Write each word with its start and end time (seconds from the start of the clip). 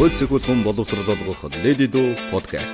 Хууль 0.00 0.12
сахиулгын 0.12 0.62
боловсрол 0.62 1.04
олгох 1.04 1.44
Lady 1.62 1.84
Do 1.84 2.16
podcast. 2.32 2.72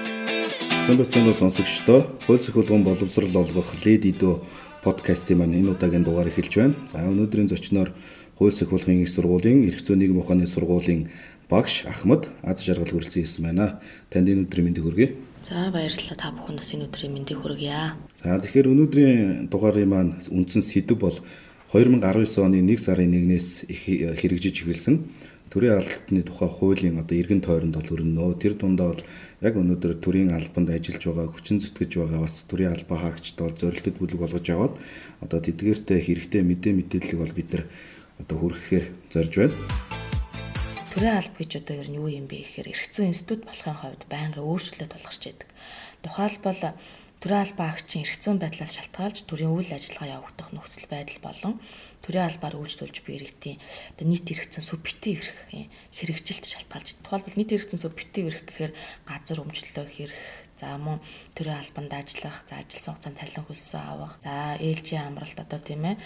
Бацхан 0.86 1.34
сонсогчдоо 1.34 2.06
хууль 2.24 2.38
сахиулгын 2.38 2.84
боловсрол 2.84 3.36
олгох 3.36 3.74
Lady 3.84 4.14
Do 4.14 4.46
подкастын 4.84 5.38
маань 5.38 5.58
энэ 5.58 5.74
удаагийн 5.74 6.04
дугаар 6.04 6.30
эхэлж 6.30 6.54
байна. 6.54 6.74
За 6.92 7.02
өнөөдрийн 7.02 7.50
зочноор 7.50 7.90
хууль 8.38 8.54
сахиулгын 8.54 9.02
их 9.02 9.10
сургуулийн 9.10 9.66
эрх 9.66 9.82
зүйн 9.82 10.06
нийгэм 10.06 10.22
ухааны 10.22 10.46
сургуулийн 10.46 11.10
багш 11.50 11.82
Ахмад 11.90 12.30
аз 12.46 12.62
жаргал 12.62 12.94
хүрэлцэн 12.94 13.26
ирсэн 13.26 13.42
байна. 13.42 13.82
Танд 14.06 14.30
энэ 14.30 14.46
өдрийн 14.46 14.70
мэндийг 14.70 14.86
хүргэе. 14.86 15.18
За 15.42 15.74
баярлалаа 15.74 16.14
та 16.14 16.30
бүхэн 16.30 16.62
бас 16.62 16.70
энэ 16.78 16.86
өдрийн 16.86 17.10
мэндийг 17.10 17.42
хүргье. 17.42 17.98
За 18.22 18.38
тэгэхээр 18.38 18.70
өнөөдрийн 18.70 19.50
дугаарын 19.50 19.90
маань 19.90 20.12
үндсэн 20.30 20.62
сэдв 20.62 20.94
бол 20.94 21.18
2019 21.74 22.38
оны 22.38 22.62
1 22.62 22.78
сарын 22.78 23.10
1-ээс 23.10 23.66
хэрэгжиж 23.66 24.62
эхэлсэн 24.62 25.26
төрийн 25.56 25.80
албаны 25.80 26.20
тухай 26.20 26.50
хуулийн 26.52 27.00
одоо 27.00 27.16
эргэн 27.16 27.40
тойронд 27.40 27.80
бол 27.80 27.94
өрнөө. 27.96 28.36
Тэр 28.36 28.60
дундаа 28.60 28.92
бол 28.92 29.04
яг 29.40 29.54
өнөөдөр 29.56 30.04
төрийн 30.04 30.36
албанд 30.36 30.68
ажиллаж 30.68 31.00
байгаа, 31.00 31.32
хүчин 31.32 31.64
зүтгэж 31.64 31.96
байгаа 31.96 32.20
бас 32.28 32.44
төрийн 32.44 32.76
албаа 32.76 32.98
хаагчд 33.00 33.40
бол 33.40 33.56
зорилтод 33.56 33.96
бүлэг 33.96 34.20
болгож 34.20 34.46
аваад 34.52 34.76
одоо 35.24 35.40
тэдгээртэй 35.40 36.04
хэрэгтэй 36.04 36.44
мэдээ 36.44 36.72
мэдээлэл 36.76 37.20
бол 37.24 37.32
бид 37.32 37.48
нар 37.56 37.64
одоо 38.20 38.36
хүргэхээр 38.36 38.86
зорж 39.08 39.32
байна. 39.32 39.56
Төрийн 40.92 41.16
алба 41.24 41.36
гэж 41.40 41.52
одоо 41.56 41.74
ер 41.80 41.88
нь 41.88 41.98
юу 42.04 42.08
юм 42.12 42.28
бэ 42.28 42.36
гэхээр 42.36 42.76
эрх 42.76 42.84
зүйн 42.92 43.16
институт 43.16 43.48
болохын 43.48 43.80
хувьд 43.80 44.04
байнгын 44.12 44.44
өөрчлөлт 44.44 44.92
тулгарч 44.92 45.22
байдаг. 45.24 45.48
Тухайлбал 46.04 46.60
төрийн 47.16 47.44
албаа 47.48 47.72
агчийн 47.72 48.04
эрх 48.04 48.16
зүйн 48.20 48.36
байдлаас 48.44 48.76
шалтгаалж 48.76 49.24
төрийн 49.24 49.56
үйл 49.56 49.72
ажиллагаа 49.72 50.20
явагдах 50.20 50.52
нөхцөл 50.52 50.84
байдал 50.92 51.20
болон 51.24 51.54
төрийн 52.06 52.30
албаар 52.30 52.54
үйлчлүүлж 52.54 53.02
буй 53.02 53.18
иргэдийн 53.18 53.58
одоо 53.98 54.06
нийт 54.06 54.30
эрхцэн 54.30 54.62
субъектив 54.62 55.18
эрх 55.18 55.34
хэрэгжилт 55.90 56.46
шалтгаалж. 56.46 57.02
Тухайлбал 57.02 57.34
нийт 57.34 57.50
эрхцэн 57.50 57.82
субъектив 57.82 58.30
эрх 58.30 58.46
гэхээр 58.46 58.72
газар 59.10 59.42
өмчлөх 59.42 59.90
эрх, 59.98 60.14
за 60.56 60.78
мөн 60.80 61.00
төрийн 61.36 61.60
албанд 61.60 61.92
ажиллах, 61.92 62.40
за 62.48 62.56
ажилласан 62.56 62.94
хугацаанд 62.96 63.18
цалин 63.20 63.44
хөлсөө 63.44 63.82
авах, 63.92 64.14
за 64.24 64.56
ээлжийн 64.56 65.04
амралт 65.12 65.36
одоо 65.36 65.60
тийм 65.60 65.84
ээ 65.84 65.96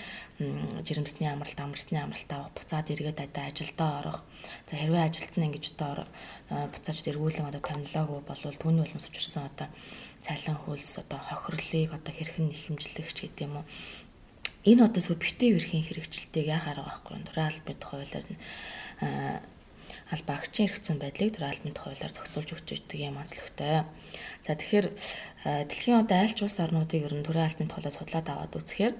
жирэмсний 0.82 1.30
амралт, 1.30 1.60
амрсны 1.60 1.98
амралт 2.02 2.30
авах, 2.34 2.50
буцаад 2.58 2.90
эргээд 2.90 3.20
одоо 3.30 3.44
ажилдаа 3.46 3.90
орох. 4.02 4.20
За 4.66 4.74
хэрвээ 4.74 5.06
ажилт 5.06 5.34
нь 5.38 5.46
ингэж 5.46 5.64
одоо 5.78 6.10
буцааж 6.50 6.98
эргүүлэн 7.06 7.46
одоо 7.46 7.62
томилоогүй 7.62 8.20
болвол 8.26 8.58
түүний 8.58 8.82
улмаас 8.82 9.06
учирсан 9.06 9.46
одоо 9.46 9.68
цалин 10.20 10.58
хөлс 10.66 10.98
одоо 10.98 11.20
хохирлыг 11.22 11.94
одоо 11.94 12.12
хэрхэн 12.12 12.50
нэхэмжлэх 12.50 13.08
ч 13.14 13.30
гэдэг 13.30 13.46
юм 13.46 13.62
уу. 13.62 13.64
Энэ 14.64 14.84
одоо 14.84 15.00
субъектив 15.00 15.56
эрхийн 15.56 15.84
хэрэгжилтийг 15.88 16.46
яхаар 16.46 16.84
байгаа 16.84 17.00
байхгүй? 17.00 17.16
Төрийн 17.24 17.48
албаны 17.48 17.80
хуулиар 17.80 18.26
нь 18.28 18.38
албаа 20.12 20.36
агчийн 20.36 20.68
эрх 20.68 20.78
зүйн 20.84 21.00
байдлыг 21.00 21.32
төрийн 21.32 21.52
албаны 21.56 21.80
хуулиар 21.80 22.12
зохицуулж 22.12 22.50
өгч 22.52 22.68
өгдөг 22.76 22.98
юм 23.00 23.16
онцлогтой. 23.16 23.88
За 24.44 24.52
тэгэхээр 24.52 24.86
дэлхийн 25.64 26.00
одоо 26.04 26.16
аль 26.20 26.36
ч 26.36 26.44
улс 26.44 26.60
орнуудыг 26.60 27.08
ер 27.08 27.14
нь 27.16 27.24
төрийн 27.24 27.48
албаны 27.48 27.72
хуулиар 27.72 27.96
судлаад 27.96 28.28
аваад 28.28 28.52
үзэхээр 28.52 28.94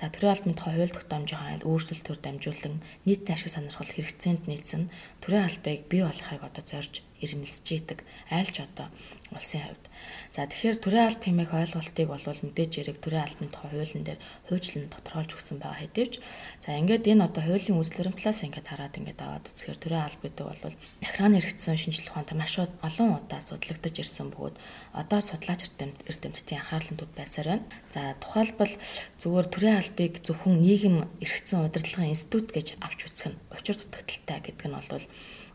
За 0.00 0.08
төрийн 0.08 0.56
тухай 0.56 0.74
хууль 0.74 0.96
тогтоомжийн 0.96 1.60
айл 1.60 1.68
өөрчлөлтөөр 1.68 2.18
дамжуулан 2.24 2.80
нийтийн 3.06 3.36
ашиг 3.36 3.52
сонирхол 3.52 3.92
хэрэгцээнд 3.92 4.48
нийцэн 4.48 4.88
төрийн 5.20 5.46
албыг 5.46 5.86
бий 5.92 6.02
болохыг 6.02 6.42
одоо 6.42 6.64
зорж 6.64 7.04
ирмэлсэж 7.24 7.66
идэг 7.72 7.98
айл 8.30 8.50
ч 8.50 8.60
одоо 8.66 8.90
улсын 9.32 9.64
хувьд. 9.64 9.84
За 10.32 10.44
тэгэхээр 10.44 10.78
төрийн 10.80 11.06
алба 11.08 11.24
хэмээх 11.24 11.52
ойлголтыг 11.52 12.06
бол 12.08 12.20
мэдээж 12.20 12.72
яриг 12.84 12.98
төрийн 13.00 13.24
албаны 13.24 13.48
тухай 13.52 13.70
хуулийн 13.72 14.04
дээр 14.04 14.20
хуульчлан 14.48 14.92
тодорхойлж 14.92 15.30
өгсөн 15.36 15.56
байгаа 15.60 15.80
хэдийч 15.80 16.20
за 16.64 16.76
ингээд 16.76 17.08
энэ 17.08 17.24
одоо 17.28 17.42
хуулийн 17.44 17.80
үзлэрэн 17.80 18.16
талаас 18.16 18.40
ингээд 18.44 18.68
хараад 18.68 18.98
ингээд 19.00 19.20
аваад 19.24 19.48
үзэхээр 19.48 19.78
төрийн 19.80 20.04
алба 20.04 20.22
гэдэг 20.28 20.46
бол 20.48 20.62
захиргааны 21.00 21.36
хэрэгцсэн 21.40 21.80
шинжилгээ 21.80 22.12
ухаантай 22.12 22.36
маш 22.36 22.54
олон 22.60 23.08
удаа 23.16 23.40
судлагдаж 23.40 23.94
ирсэн 23.96 24.28
бөгөөд 24.32 24.56
одоо 25.00 25.20
судлаач 25.20 25.60
эрдэмтдийн 25.80 26.60
анхаарлантууд 26.60 27.12
байсаар 27.16 27.48
байна. 27.56 27.64
За 27.94 28.00
тухайлбал 28.20 28.74
зүгээр 29.20 29.46
төрийн 29.48 29.80
албыг 29.80 30.12
зөвхөн 30.26 30.60
нийгэм 30.60 30.96
эрхцэн 31.24 31.64
удирдлагын 31.64 32.12
институт 32.12 32.52
гэж 32.52 32.76
авч 32.84 33.00
үзэх 33.08 33.32
нь 33.32 33.40
учир 33.54 33.76
дутагдaltaй 33.80 34.38
гэдэг 34.44 34.68
нь 34.68 34.76
бол 34.76 35.06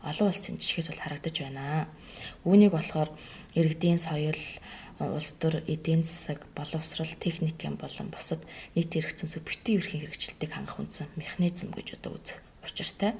олон 0.02 0.28
улсын 0.30 0.58
жишгээс 0.58 0.90
бол 0.90 1.02
харагдаж 1.02 1.36
байна. 1.42 1.88
Үүнийг 2.44 2.72
болохоор 2.74 3.10
иргэдийн 3.58 3.98
соёл, 3.98 4.38
улс 4.98 5.30
төр, 5.38 5.62
эдийн 5.66 6.02
засаг, 6.02 6.46
боловсрал, 6.54 7.10
техникийн 7.18 7.78
болон 7.78 8.10
бусад 8.10 8.42
нийт 8.74 8.94
хэрэгцэн 8.94 9.30
субъектив 9.30 9.82
эрхийн 9.82 10.10
хэрэгжилтийг 10.10 10.50
хангах 10.54 10.78
үндсэн 10.78 11.06
механизм 11.14 11.70
гэж 11.74 11.98
одоо 11.98 12.18
үзэх 12.18 12.38
учиртай. 12.66 13.14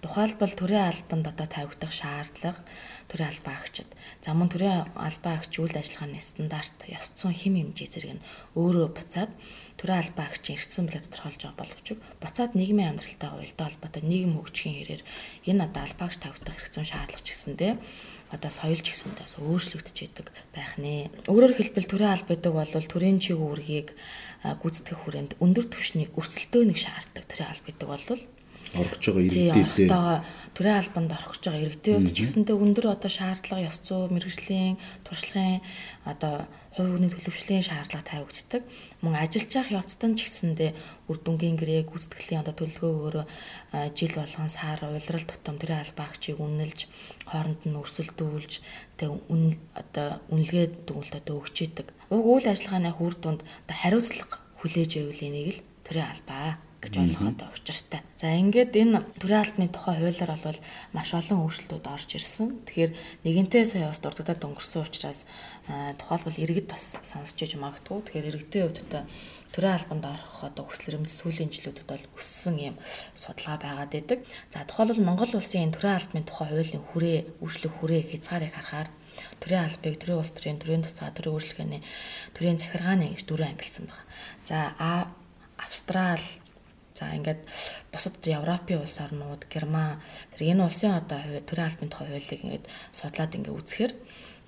Тухайлбал 0.00 0.54
төрийн 0.56 0.88
албанд 0.88 1.26
одоо 1.28 1.46
тавигдах 1.46 1.92
шаардлага 1.92 2.62
төрийн 3.10 3.28
албаа 3.28 3.54
агчид. 3.60 3.90
За 4.24 4.32
мөн 4.32 4.48
төрийн 4.48 4.88
албаа 4.96 5.34
агч 5.36 5.60
үйл 5.60 5.76
ажиллагааны 5.76 6.22
стандарт, 6.24 6.78
ёс 6.88 7.12
зүйн 7.18 7.36
хэм 7.36 7.54
хэмжээ 7.76 7.88
зэрэг 7.92 8.12
нь 8.16 8.24
өөрөө 8.56 8.88
буцаад 8.96 9.30
төрийн 9.78 10.02
албаа 10.02 10.26
агчийн 10.26 10.58
эрхцэн 10.58 10.84
билээ 10.90 11.06
тодорхойлж 11.06 11.42
байгаа 11.46 11.60
боловч 11.62 11.86
буцаад 12.18 12.52
нийгмийн 12.58 12.90
амьдралтай 12.98 13.30
уялдаа 13.30 13.66
холбоотой 13.70 14.02
нийгэм 14.02 14.34
хөгжихийн 14.34 14.76
хэрээр 14.82 15.02
энэ 15.46 15.64
одоо 15.70 15.82
албаагч 15.86 16.18
тавигдах 16.18 16.58
эрхцэн 16.58 16.86
шаардлага 16.90 17.22
ч 17.22 17.28
гэсэндээ 17.30 17.72
одоо 18.34 18.50
соёл 18.50 18.82
ч 18.82 18.86
гэсэндээ 18.92 19.24
бас 19.24 19.36
өөрчлөгдөж 19.38 19.98
идэг 20.04 20.26
байх 20.52 20.76
нэ. 20.76 21.08
Өөрөөр 21.30 21.54
хэлбэл 21.56 21.88
төрийн 21.88 22.12
алба 22.12 22.34
гэдэг 22.34 22.52
бол 22.52 22.90
төрийн 22.90 23.18
чиг 23.22 23.38
үүргийг 23.40 23.94
гүйцэтгэх 24.44 24.98
хүрээнд 25.00 25.32
өндөр 25.40 25.66
түвшний 25.70 26.10
өрсөлдөө 26.12 26.62
нэг 26.68 26.78
шаарддаг 26.82 27.24
төрийн 27.24 27.48
алба 27.54 27.66
гэдэг 27.72 27.88
бол 27.88 28.04
орох 28.76 29.00
байгаа 29.00 29.24
иргэдээсээ 29.24 29.88
төрийн 30.52 30.76
албанд 30.76 31.10
орох 31.16 31.32
гэж 31.32 31.44
байгаа 31.48 31.64
иргэдийн 31.64 31.96
хувьд 32.04 32.12
ч 32.12 32.18
гэсэндээ 32.20 32.56
өндөр 32.58 32.86
одоо 32.92 33.08
шаардлага 33.08 33.64
ёс 33.64 33.78
зүй 33.80 34.12
мэрэгжлийн 34.12 34.76
туршлагын 35.08 35.64
одоо 36.04 36.34
хувь 36.78 36.94
хүний 36.94 37.10
төлөвшлийн 37.10 37.66
шаардлага 37.66 38.06
тавигддаг. 38.06 38.62
Мөн 39.02 39.18
ажиллаж 39.18 39.50
явах 39.50 39.74
явцад 39.82 40.14
ч 40.14 40.30
гэсэндээ 40.30 40.70
үр 41.10 41.18
дүнгийн 41.18 41.58
гэрээ 41.58 41.90
гүйцэтгэлийн 41.90 42.46
одоо 42.46 42.54
төлөвлөгөөгөөр 42.54 43.16
жил 43.98 44.14
болгон 44.14 44.46
сар 44.46 44.78
уйлрал 44.86 45.26
тутам 45.26 45.58
төрийн 45.58 45.82
албаагчийг 45.82 46.38
үнэлж 46.38 46.86
хооронд 47.26 47.66
нь 47.66 47.78
өрсөлдүүлж 47.82 48.52
тэг 48.94 49.10
үн 49.26 49.58
одоо 49.74 50.22
үнэлгээ 50.30 50.86
дүгнэлт 50.86 51.18
одоо 51.18 51.34
өгч 51.42 51.56
идэг. 51.66 51.90
Уг 52.14 52.24
үйл 52.38 52.46
ажиллагааны 52.46 52.94
үр 52.94 53.14
дүнд 53.18 53.42
одоо 53.42 53.76
хариуцлага 53.82 54.38
хүлээж 54.62 54.90
байвал 55.02 55.26
энийг 55.26 55.48
л 55.58 55.62
төрийн 55.82 56.08
албаа 56.14 56.67
гэж 56.78 56.94
ойлгоход 56.94 57.42
учиртай. 57.50 58.00
За 58.14 58.30
ингээд 58.38 58.72
энэ 58.78 59.02
төрийн 59.18 59.42
албаны 59.42 59.66
тухай 59.66 59.98
хуулиар 59.98 60.32
бол 60.38 60.58
маш 60.94 61.10
олон 61.10 61.42
өөрчлөлтүүд 61.42 61.86
орж 61.90 62.10
ирсэн. 62.14 62.62
Тэгэхээр 62.70 62.92
нэгэнтээ 63.26 63.64
сая 63.66 63.90
бас 63.90 63.98
дурддаад 63.98 64.46
өнгөрсөн 64.46 64.86
учраас 64.86 65.26
тухайлбал 65.98 66.38
иргэд 66.38 66.70
бас 66.70 66.94
сонсч 67.02 67.38
иж 67.42 67.58
магадгүй. 67.58 67.98
Тэгэхээр 68.06 68.30
иргэдийн 68.30 68.64
хувьд 68.70 68.82
одоо 68.86 69.02
төрийн 69.50 69.74
албанд 69.74 70.04
орох 70.06 70.38
одоо 70.46 70.64
хүсэл 70.70 70.94
эрмэлз 70.94 71.18
сүүлийн 71.18 71.50
жилүүдэд 71.50 71.88
бол 71.90 72.04
өссөн 72.14 72.56
юм 72.62 72.76
судалгаа 73.18 73.58
байгаад 73.58 73.90
байдаг. 73.90 74.20
За 74.54 74.62
тухайлбал 74.62 75.02
Монгол 75.02 75.34
улсын 75.34 75.66
энэ 75.66 75.74
төрийн 75.74 75.98
албаны 75.98 76.22
тухай 76.22 76.46
хуулийн 76.46 76.84
хүрээ, 76.94 77.18
үйлчлэх 77.42 77.74
хүрээ 77.74 78.02
хязгаарыг 78.14 78.54
харахаар 78.54 78.88
төрийн 79.42 79.66
албыг 79.66 79.94
төрийн 79.98 80.20
улс 80.22 80.30
төрийн 80.30 80.58
төрийн 80.62 80.84
тусгай 80.86 81.10
төрийн 81.10 81.34
үйлчлэгээний 81.34 81.82
төрийн 82.38 82.58
захиргааны 82.62 83.06
гэж 83.18 83.22
дөрөв 83.26 83.50
ангилсан 83.50 83.84
байна. 83.90 84.06
За 84.46 84.58
Австрал 85.58 86.22
За 86.98 87.14
ингээд 87.14 87.46
бусад 87.94 88.18
Европын 88.26 88.82
улс 88.82 88.98
орнууд, 88.98 89.46
Герман 89.46 90.02
тэр 90.34 90.50
энэ 90.50 90.66
улсын 90.66 90.98
одоо 90.98 91.22
төрийн 91.46 91.70
албаны 91.70 91.94
хуулийг 91.94 92.42
ингээд 92.42 92.66
судлаад 92.90 93.36
ингээд 93.38 93.54
үзэхээр 93.54 93.92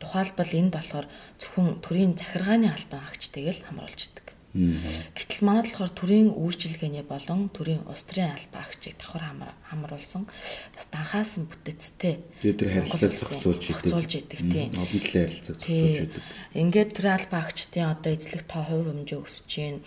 тухайлбал 0.03 0.53
энд 0.59 0.72
болохоор 0.75 1.06
зөвхөн 1.39 1.78
төрийн 1.84 2.19
захиргааны 2.19 2.66
албан 2.75 3.06
агчтайг 3.06 3.55
л 3.55 3.65
хамруулж. 3.71 4.20
Гэтэл 4.50 5.47
манайд 5.47 5.71
болохоор 5.71 5.94
төрийн 5.94 6.34
үйлчилгээний 6.34 7.06
болон 7.06 7.55
төрийн 7.55 7.87
улс 7.87 8.03
төрийн 8.03 8.34
албан 8.34 8.66
агчийг 8.66 8.99
давхар 8.99 9.31
хамруулсан 9.71 10.27
бас 10.75 10.87
данхаасан 10.91 11.47
бүтэцтэй. 11.47 12.19
Тэгээд 12.43 12.59
тэр 12.59 12.71
харилцааг 12.83 13.15
зохицуулж 13.15 13.63
идэг. 13.71 13.86
Зохицуулж 13.95 14.13
идэг 14.19 14.41
тийм. 14.51 14.75
Олон 14.75 15.03
талын 15.07 15.22
харилцааг 15.30 15.54
зохицуулж 15.54 16.01
идэг. 16.03 16.22
Ингээд 16.59 16.91
төрийн 16.98 17.15
албан 17.15 17.41
агчдын 17.47 17.95
одоо 17.95 18.10
эзлэх 18.10 18.42
тоо 18.51 18.63
хувь 18.66 18.91
хэмжээ 18.91 19.21
өсөж 19.22 19.47
чинь 19.47 19.78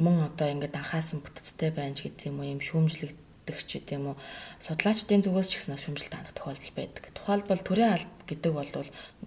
мөн 0.00 0.16
одоо 0.32 0.48
ингээд 0.48 0.80
анхаасан 0.80 1.20
бүтэцтэй 1.20 1.70
байна 1.76 1.92
ч 1.92 2.08
гэдэг 2.08 2.32
юм 2.32 2.40
уу 2.40 2.48
юм 2.56 2.60
шүүмжлэгдэх 2.64 3.58
ч 3.68 3.84
гэдэг 3.84 4.00
юм 4.00 4.06
уу 4.12 4.20
судлаачдын 4.64 5.28
зүгээс 5.28 5.48
ч 5.52 5.60
гэсэн 5.60 5.76
шүүмжлэлт 5.76 6.16
хандах 6.16 6.32
тохиолдол 6.32 6.72
байдаг. 6.72 7.04
Тухайлбал 7.12 7.60
төрийн 7.60 7.92
алба 8.00 8.16
гэдэг 8.24 8.52
бол 8.56 8.72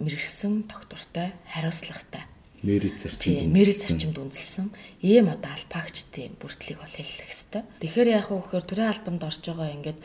мэрэгсэн 0.02 0.66
тогтвортой 0.66 1.38
хариуцлагатай 1.46 2.26
мэрит 2.64 3.00
зарчимд 3.00 3.52
мэрит 3.56 3.80
зарчимд 3.80 4.18
үндэслсэн 4.20 4.68
ийм 5.00 5.32
одоо 5.32 5.56
албаагчдын 5.56 6.36
бүрдлийг 6.42 6.80
бол 6.84 6.92
хэллэх 6.92 7.32
хэвээр. 7.32 7.66
Тэгэхээр 7.80 8.10
яг 8.12 8.28
уу 8.32 8.44
гэхээр 8.44 8.66
төрийн 8.68 8.92
албанд 8.92 9.22
орж 9.24 9.42
байгаа 9.48 9.70
ингээд 9.76 10.00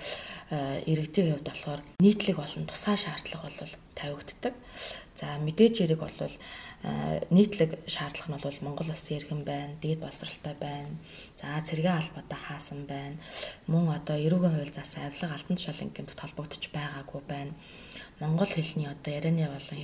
иргэдийн 0.87 1.35
хувьд 1.35 1.49
болохоор 1.51 1.81
нийтлэг 1.99 2.37
болон 2.39 2.65
тусгай 2.71 2.97
шаардлага 3.01 3.51
бол 3.59 3.75
тавигддаг. 3.99 4.55
За 5.19 5.39
мэдээж 5.39 5.75
хэрэг 5.83 6.01
бол 6.03 6.19
нийтлэг 7.31 7.71
шаардлага 7.91 8.39
нь 8.39 8.45
бол 8.45 8.59
Монгол 8.61 8.91
улсын 8.93 9.17
иргэн 9.19 9.43
байна, 9.47 9.75
дээд 9.81 10.03
боловсралтай 10.03 10.55
байна. 10.59 10.95
За 11.39 11.59
цэргийн 11.65 11.99
албатай 11.99 12.39
хаасан 12.39 12.85
байна. 12.85 13.17
Мөн 13.67 13.95
одоо 13.95 14.19
эрүүгийн 14.21 14.59
хууль 14.59 14.75
заасан 14.75 15.09
авилга 15.09 15.33
алтан 15.33 15.57
тушаалын 15.57 15.95
гэмт 15.95 16.19
холбогдож 16.19 16.63
байгаагүй 16.71 17.23
байна. 17.25 17.55
Монгол 18.21 18.47
хэлний 18.47 18.87
одоо 18.87 19.13
ярианы 19.15 19.49
болон 19.49 19.81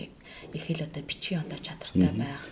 их 0.55 0.63
хэл 0.67 0.87
одоо 0.87 1.03
бичгийн 1.03 1.43
одоо 1.43 1.59
чадвартай 1.59 2.13
байх 2.15 2.45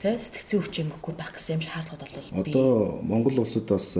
тэ 0.00 0.18
сэтгцэн 0.18 0.62
хүчинггүй 0.62 1.14
байх 1.16 1.34
гэсэн 1.34 1.58
юм 1.58 1.62
шаардлагууд 1.66 2.12
бол 2.14 2.40
одоо 2.42 3.02
монгол 3.02 3.42
улсад 3.42 3.66
бас 3.68 3.98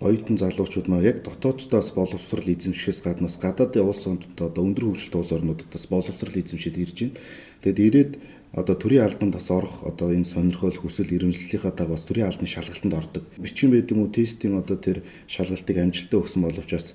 оюутан 0.00 0.36
залуучууд 0.38 0.88
маань 0.88 1.06
яг 1.06 1.22
дотооддоос 1.22 1.92
боловсрал 1.94 2.48
эзэмшихээс 2.48 3.00
гаднаас 3.06 3.36
гадаадын 3.38 3.86
улс 3.86 4.04
одоо 4.04 4.62
өндөр 4.64 4.84
хөгжилт 4.90 5.14
улс 5.14 5.32
орнуудаас 5.32 5.86
боловсрал 5.86 6.34
эзэмшиж 6.34 6.74
ирж 6.76 6.98
байна. 7.00 7.18
Тэгэд 7.62 7.78
ирээд 7.78 8.12
одоо 8.52 8.74
төрийн 8.74 9.06
албанд 9.06 9.34
бас 9.34 9.48
орох 9.50 9.86
одоо 9.86 10.12
энэ 10.12 10.28
сонирхол 10.28 10.76
хүсэл 10.76 11.08
эрмэлзлийнхаа 11.08 11.72
дагуу 11.72 11.96
бас 11.96 12.04
төрийн 12.04 12.28
албаны 12.28 12.50
шалгалтанд 12.50 12.94
ордог. 12.94 13.24
Бичгийн 13.38 13.72
байд 13.72 13.90
юм 13.94 14.04
уу 14.04 14.10
тестийн 14.10 14.58
одоо 14.58 14.76
тэр 14.76 15.02
шалгалтыг 15.26 15.76
амжилттай 15.78 16.18
өгсөн 16.20 16.42
боловч 16.42 16.70
бас 16.74 16.94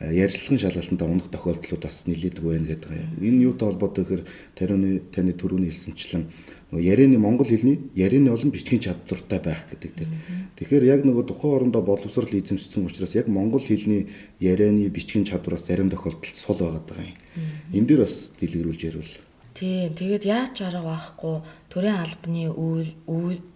ярилцлагын 0.00 0.62
шалгалтанд 0.62 1.02
унах 1.02 1.28
тохиолдлууд 1.30 1.82
бас 1.82 2.06
нэлээдэг 2.06 2.44
байна 2.44 2.70
гэдэг 2.70 2.90
юм. 2.94 3.10
Энэ 3.18 3.42
юутай 3.50 3.66
холбоотой 3.66 4.04
гэхээр 4.06 4.24
тариуны 4.54 5.02
таны 5.10 5.34
түрүүний 5.34 5.74
хэлсэнчлэн 5.74 6.30
нөгөө 6.70 6.84
ярианы 6.86 7.18
монгол 7.18 7.50
хэлний 7.50 7.90
ярианы 7.98 8.30
болон 8.30 8.54
бичгийн 8.54 8.78
чадвартай 8.78 9.40
байх 9.42 9.66
гэдэг 9.66 9.92
тийм. 9.98 10.10
Тэгэхээр 10.54 10.84
яг 10.86 11.02
нөгөө 11.02 11.24
тухайн 11.26 11.54
орондоо 11.66 11.82
боловсрал 11.82 12.30
эзэмшсэн 12.30 12.86
учраас 12.86 13.18
яг 13.18 13.26
монгол 13.26 13.64
хэлний 13.64 14.06
ярианы 14.38 14.86
бичгийн 14.86 15.26
чадвараас 15.26 15.66
зарим 15.66 15.90
тохиолдолд 15.90 16.36
сул 16.36 16.54
байгаа 16.54 17.02
юм. 17.02 17.16
Энэ 17.74 17.86
дээр 17.90 18.06
бас 18.06 18.30
дэлгэрүүлж 18.38 18.82
ярил. 18.86 19.27
Тийм. 19.58 19.90
Тэгээд 19.98 20.22
яаж 20.22 20.54
арга 20.62 20.86
байхгүй 20.86 21.42
төрийн 21.66 21.98
албаны 21.98 22.46
үйл 22.46 22.94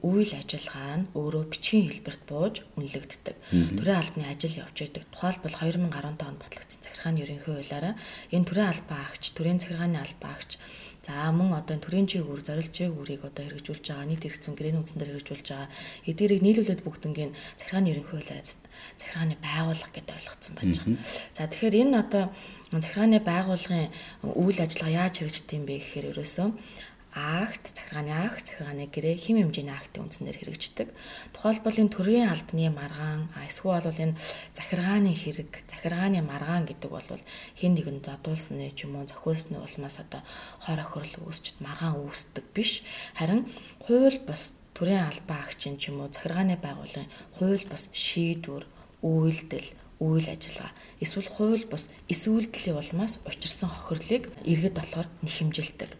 үйл 0.03 0.33
ажиллагаа 0.35 0.99
нь 0.99 1.11
өөрөө 1.15 1.45
бичгийн 1.47 1.87
хэлбэрт 1.95 2.23
бууж 2.27 2.55
үнэлэгддэг. 2.75 3.37
Төрийн 3.79 4.01
албаны 4.03 4.27
ажил 4.27 4.59
явж 4.67 4.77
байдаг. 4.83 5.07
Тухайлбал 5.15 5.55
2015 5.63 6.27
онд 6.27 6.43
батлагдсан 6.43 6.83
захиргааны 6.83 7.23
ерөнхий 7.23 7.55
хуулиараа 7.55 7.95
энэ 8.35 8.49
төрийн 8.51 8.71
албан 8.75 8.99
агч, 9.07 9.31
төрийн 9.31 9.63
захиргааны 9.63 10.03
албан 10.03 10.35
агч 10.35 10.59
За 11.03 11.35
мөн 11.35 11.51
одоо 11.59 11.79
төрийн 11.83 12.07
чиг 12.07 12.27
үр 12.31 12.43
зорилт 12.47 12.71
чиг 12.71 12.95
үрийг 12.95 13.27
одоо 13.27 13.43
хэрэгжүүлж 13.43 13.91
байгаа 13.91 14.07
нийт 14.07 14.23
хэрэгцээ 14.23 14.55
гэрээний 14.55 14.81
үндсэн 14.87 14.99
дээр 15.03 15.11
хэрэгжүүлж 15.19 15.47
байгаа 15.51 15.69
эдгээрийг 16.07 16.43
нийлүүлээд 16.47 16.85
бүгднгийн 16.87 17.35
захиргааны 17.59 17.91
ерөнхий 17.91 18.23
хуулиараа 18.23 18.62
захиргааны 18.99 19.37
байгууллага 19.41 19.93
гэдээ 19.95 20.17
ойлгоцсон 20.19 20.55
байж 20.57 20.75
байгаа. 20.81 20.99
За 21.37 21.49
тэгэхээр 21.49 21.81
энэ 21.83 21.99
одоо 22.01 22.25
захиргааны 22.73 23.19
байгууллагын 23.21 23.93
үйл 24.23 24.59
ажиллагаа 24.61 24.97
яаж 25.07 25.15
хэрэгждэг 25.21 25.57
юм 25.59 25.65
бэ 25.67 25.75
гэхээр 25.81 26.11
ерөөсөө 26.17 26.49
акт, 27.13 27.77
захиргааны 27.77 28.09
акт, 28.09 28.49
захиргааны 28.49 28.89
гэрээ 28.89 29.17
хим 29.21 29.37
хэмжээний 29.37 29.77
актын 29.77 30.09
үндсээр 30.09 30.33
хэрэгждэг. 30.33 30.89
Тухайлбал 31.37 31.77
энэ 31.77 31.93
төрийн 31.93 32.33
албаны 32.33 32.73
маргаан, 32.73 33.29
эсвэл 33.45 33.85
бол 33.85 34.01
энэ 34.01 34.17
захиргааны 34.57 35.13
хэрэг, 35.13 35.53
захиргааны 35.69 36.25
маргаан 36.25 36.65
гэдэг 36.65 36.89
бол 36.89 37.05
хин 37.53 37.77
нэгэн 37.77 38.01
зодуулсны 38.01 38.73
ч 38.73 38.89
юм 38.89 38.97
уу 38.97 39.05
зохиосны 39.05 39.61
улмаас 39.61 40.01
одоо 40.01 40.25
хор 40.65 40.81
охирол 40.81 41.29
үүсчихэд 41.29 41.61
маргаан 41.61 42.01
үүсдэг 42.01 42.45
биш. 42.57 42.81
Харин 43.13 43.45
хууль 43.85 44.17
бус 44.25 44.57
төрийн 44.77 45.07
албан 45.09 45.39
агчин 45.45 45.77
ч 45.81 45.89
юм 45.91 46.01
уу 46.01 46.11
захиргааны 46.13 46.57
байгууллагын 46.57 47.13
хууль 47.37 47.65
бус 47.71 47.89
шийдвэр, 47.93 48.65
үйлдэл, 49.03 49.69
үйл 50.03 50.27
ажиллагаа 50.27 50.75
эсвэл 50.99 51.31
хууль 51.31 51.65
бус 51.71 51.87
эсвэлдлийн 52.11 52.75
улмаас 52.75 53.23
учирсан 53.23 53.71
хохирлыг 53.71 54.35
иргэд 54.43 54.75
болохоор 54.75 55.09
нэхэмжилдэг. 55.23 55.91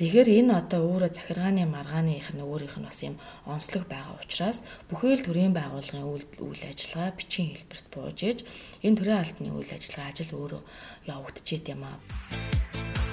Тэгэхээр 0.00 0.28
энэ 0.40 0.56
одоо 0.56 0.80
өөрөө 0.88 1.10
захиргааны 1.12 1.68
маргааных 1.68 2.32
нь 2.32 2.40
өөрийнх 2.40 2.80
нь 2.80 2.88
бас 2.88 2.98
юм 3.04 3.20
онцлог 3.44 3.84
байгаа 3.92 4.16
учраас 4.24 4.64
бүхэл 4.88 5.20
төрийн 5.20 5.52
байгууллагын 5.52 6.08
үйл 6.40 6.62
ажиллагаа 6.64 7.12
бичгийн 7.12 7.52
хэлбэрт 7.52 7.86
бууж 7.92 8.18
ээж 8.24 8.38
энэ 8.86 8.96
төрийн 8.96 9.20
албаны 9.20 9.50
үйл 9.52 9.72
ажиллагаа 9.76 10.08
ажил 10.08 10.32
өөрөө 10.32 10.62
явагдчихэд 11.12 11.66
юм 11.76 11.82
аа. 11.84 12.00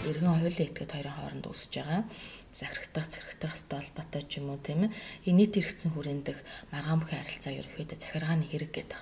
Иргэн 0.08 0.32
хуулийн 0.32 0.70
этгээд 0.70 0.92
хоёрын 0.94 1.18
хооронд 1.18 1.46
үүсэж 1.50 1.72
байгаа 1.76 2.04
захирагдах 2.54 3.06
захирагдах 3.12 3.54
холбоотой 3.58 4.24
ч 4.30 4.40
юм 4.40 4.54
уу 4.54 4.60
тийм 4.64 4.88
ээ. 4.88 4.96
Энэ 5.28 5.38
нийт 5.38 5.54
хэрэгцсэн 5.60 5.92
хүрээндх 5.94 6.40
маргаан 6.72 7.00
бүхэн 7.04 7.20
харилцаа 7.20 7.54
ерөөхдөө 7.60 8.00
захиргааны 8.00 8.46
хэрэг 8.48 8.72
гэдэг 8.74 9.02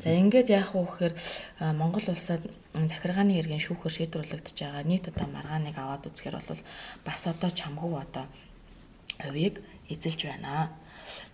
За 0.00 0.08
ингээд 0.08 0.48
яах 0.50 0.72
вэ 0.72 0.82
гэхээр 0.86 1.14
Монгол 1.76 2.06
улсад 2.08 2.40
захиргааны 2.72 3.36
иргэн 3.36 3.60
шүүхээр 3.60 3.96
шийдвэрлэгдэж 3.96 4.56
байгаа 4.56 4.84
нийт 4.86 5.04
одоо 5.12 5.28
маргааныг 5.28 5.76
аваад 5.76 6.08
үзэхээр 6.08 6.36
бол 6.48 6.62
бас 7.04 7.22
одоо 7.28 7.50
чамгүй 7.52 7.92
одоо 8.00 8.24
хувийг 9.20 9.60
эзэлж 9.92 10.20
байна. 10.26 10.72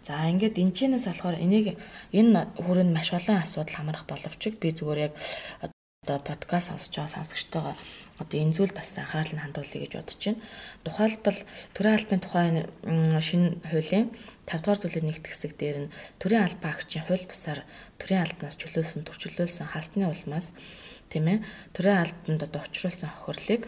За 0.02 0.26
ингээд 0.26 0.58
энэ 0.58 0.74
чинээс 0.74 1.06
болохоор 1.06 1.38
энийг 1.38 1.78
энэ 2.10 2.50
хүрээнд 2.58 2.92
маш 2.92 3.14
олон 3.14 3.38
асуудал 3.40 3.78
хамрах 3.78 4.04
боловч 4.10 4.42
би 4.58 4.68
зүгээр 4.74 5.00
яг 5.06 5.12
одоо 6.02 6.18
подкаст 6.18 6.74
сонсож 6.74 6.92
байгаа 6.98 7.14
сонсогчтойгоо 7.14 7.74
одоо 8.22 8.38
энэ 8.38 8.54
зүйлд 8.54 8.74
бас 8.78 8.94
анхаарал 8.94 9.34
нь 9.34 9.42
хандуулъя 9.42 9.80
гэж 9.82 9.92
бодож 9.98 10.20
байна. 10.22 10.40
Тухайлбал 10.86 11.40
төрийн 11.74 11.96
албаны 11.98 12.22
тухай 12.22 12.46
шинэ 13.26 13.48
хуулийн 13.70 14.06
5 14.46 14.62
дугаар 14.62 14.80
зүйлийн 14.80 15.06
нэгт 15.10 15.26
хэсэг 15.26 15.52
дээр 15.58 15.78
нь 15.86 15.92
төрийн 16.22 16.46
албан 16.46 16.70
агчийн 16.72 17.04
хууль 17.06 17.26
бусаар 17.26 17.60
төрийн 17.98 18.24
албанаас 18.26 18.56
чөлөөлсөн 18.58 19.02
төрчилүүлсэн 19.06 19.66
хасны 19.74 20.06
улмаас 20.06 20.54
тийм 21.10 21.26
ээ 21.30 21.38
төрийн 21.74 22.02
албанд 22.02 22.40
одоо 22.46 22.62
учруулсан 22.66 23.10
хохирлыг 23.10 23.66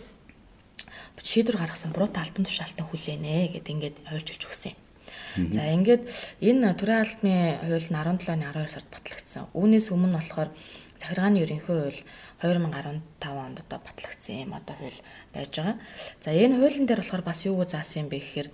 шийдвэр 1.23 1.59
гаргасан 1.59 1.93
буруу 1.93 2.11
албан 2.11 2.45
тушаалтан 2.45 2.87
хүлээнэ 2.91 3.55
гэд 3.55 3.67
ингээд 3.71 3.97
хуульчилж 4.11 4.43
өгсөн 4.45 4.75
юм. 4.75 5.51
За 5.55 5.62
ингээд 5.67 6.03
энэ 6.43 6.75
төрийн 6.79 7.03
албаны 7.06 7.37
хууль 7.65 7.89
нь 7.91 7.97
17-ны 7.97 8.45
12 8.51 8.75
сард 8.75 8.89
батлагдсан. 8.91 9.51
Үүнээс 9.55 9.89
өмнө 9.95 10.19
болохоор 10.19 10.51
захиргааны 10.99 11.43
ерөнхий 11.43 11.67
хууль 11.67 12.00
2015 12.43 13.25
онд 13.25 13.58
одоо 13.62 13.79
батлагдсан 13.81 14.44
юм 14.44 14.52
одоо 14.55 14.76
хууль 14.76 15.00
байж 15.32 15.52
байгаа. 15.56 15.76
За 16.20 16.31
энэ 16.31 16.58
хуулийн 16.58 16.87
дээр 16.87 17.02
болохоор 17.02 17.25
бас 17.25 17.44
юу 17.44 17.64
заасан 17.64 18.06
юм 18.06 18.08
бэ 18.12 18.19
гэхээр 18.20 18.49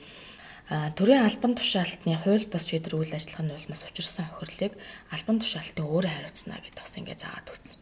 төрийн 0.70 1.26
албан 1.26 1.58
тушаалтны 1.58 2.14
хууль 2.22 2.46
бус 2.46 2.64
шийдвэр 2.70 2.94
үйл 2.94 3.10
ажиллагааны 3.10 3.58
улмаас 3.58 3.82
учирсан 3.90 4.31
хохирлыг 4.31 4.78
албан 5.10 5.42
тушаалтын 5.42 5.82
өөрөө 5.82 6.12
хариуцна 6.14 6.62
гэдээ 6.62 6.78
бас 6.78 6.94
ингээд 6.94 7.22
заагаад 7.26 7.50
өгсөн. 7.50 7.81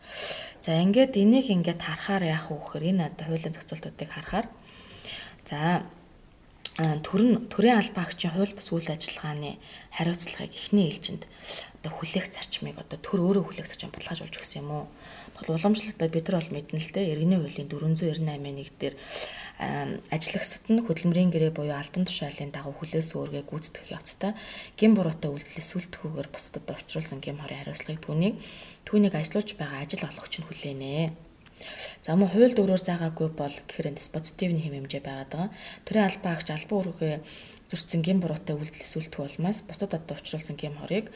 За 0.64 0.70
ингээд 0.80 1.12
энийг 1.20 1.46
ингээд 1.52 1.84
харахаар 1.84 2.24
яах 2.24 2.48
вэ 2.48 2.56
гэхээр 2.56 2.84
энэ 2.96 3.06
одоо 3.12 3.24
хуулийн 3.28 3.52
зохицуултуудыг 3.52 4.08
харахаар 4.08 4.46
за 5.44 5.84
төрн 6.78 7.50
төрийн 7.52 7.76
албан 7.76 8.08
агчийн 8.08 8.32
хууль 8.32 8.56
бус 8.56 8.68
үйл 8.72 8.88
ажиллагааны 8.88 9.60
хариуцлагыг 9.94 10.52
эхний 10.52 10.90
ээлжинд 10.90 11.24
одоо 11.78 11.92
хүлээх 11.94 12.26
зарчмыг 12.28 12.76
одоо 12.78 12.98
төр 12.98 13.20
өөрөө 13.22 13.44
хүлээх 13.46 13.70
зарчим 13.70 13.94
баталгааж 13.94 14.20
болж 14.26 14.36
өгсөн 14.36 14.60
юм 14.66 14.70
уу? 14.70 14.84
Бол 15.38 15.54
уламжлалтаа 15.54 16.08
бид 16.10 16.26
нар 16.26 16.42
бол 16.42 16.54
мэднэ 16.58 16.78
л 16.82 16.90
дээ. 16.90 17.12
Иргэний 17.14 17.38
хуулийн 17.38 17.70
498-ыг 17.70 18.70
дээр 18.78 18.94
ажиллагсад 19.58 20.64
нь 20.70 20.82
хөдөлмөрийн 20.82 21.30
гэрээ 21.30 21.52
буюу 21.54 21.74
албан 21.74 22.06
тушаалын 22.06 22.50
дагуу 22.54 22.74
хүлээс 22.78 23.14
өөргөө 23.14 23.42
гүйцэтгэх 23.46 23.94
явцдаа 23.94 24.32
гин 24.78 24.94
буруутай 24.94 25.30
үйлдэл 25.30 25.70
сүлдэхүүгээр 25.70 26.28
бусдад 26.30 26.66
учруулсан 26.66 27.18
гин 27.22 27.42
хорийн 27.42 27.66
хариуцлагыг 27.66 28.02
түүнийг 28.02 28.34
түүнийг 28.86 29.14
ажиллаж 29.18 29.48
байгаа 29.58 29.82
ажил 29.82 30.06
олгогч 30.06 30.34
нь 30.38 30.46
хүлээнэ. 30.46 31.10
За 32.06 32.14
мөн 32.14 32.30
хууль 32.30 32.54
дөрөөр 32.54 32.82
заагаагүй 32.86 33.28
бол 33.34 33.56
гэхээр 33.66 33.98
диспозитивны 33.98 34.62
хэм 34.62 34.74
хэмжээ 34.86 35.02
байгаад 35.02 35.30
байгаа. 35.34 35.50
Төрийн 35.82 36.06
албан 36.06 36.32
агч 36.38 36.48
албан 36.54 36.78
үүргээ 36.78 37.16
зөрчсөн 37.70 38.02
гин 38.02 38.18
буруутай 38.20 38.56
үйлдэл 38.56 38.88
сүлдэх 38.88 39.20
улмаас 39.20 39.62
бусдад 39.68 39.94
одоо 39.94 40.16
учруулсан 40.16 40.56
гин 40.56 40.76
хорийг 40.80 41.12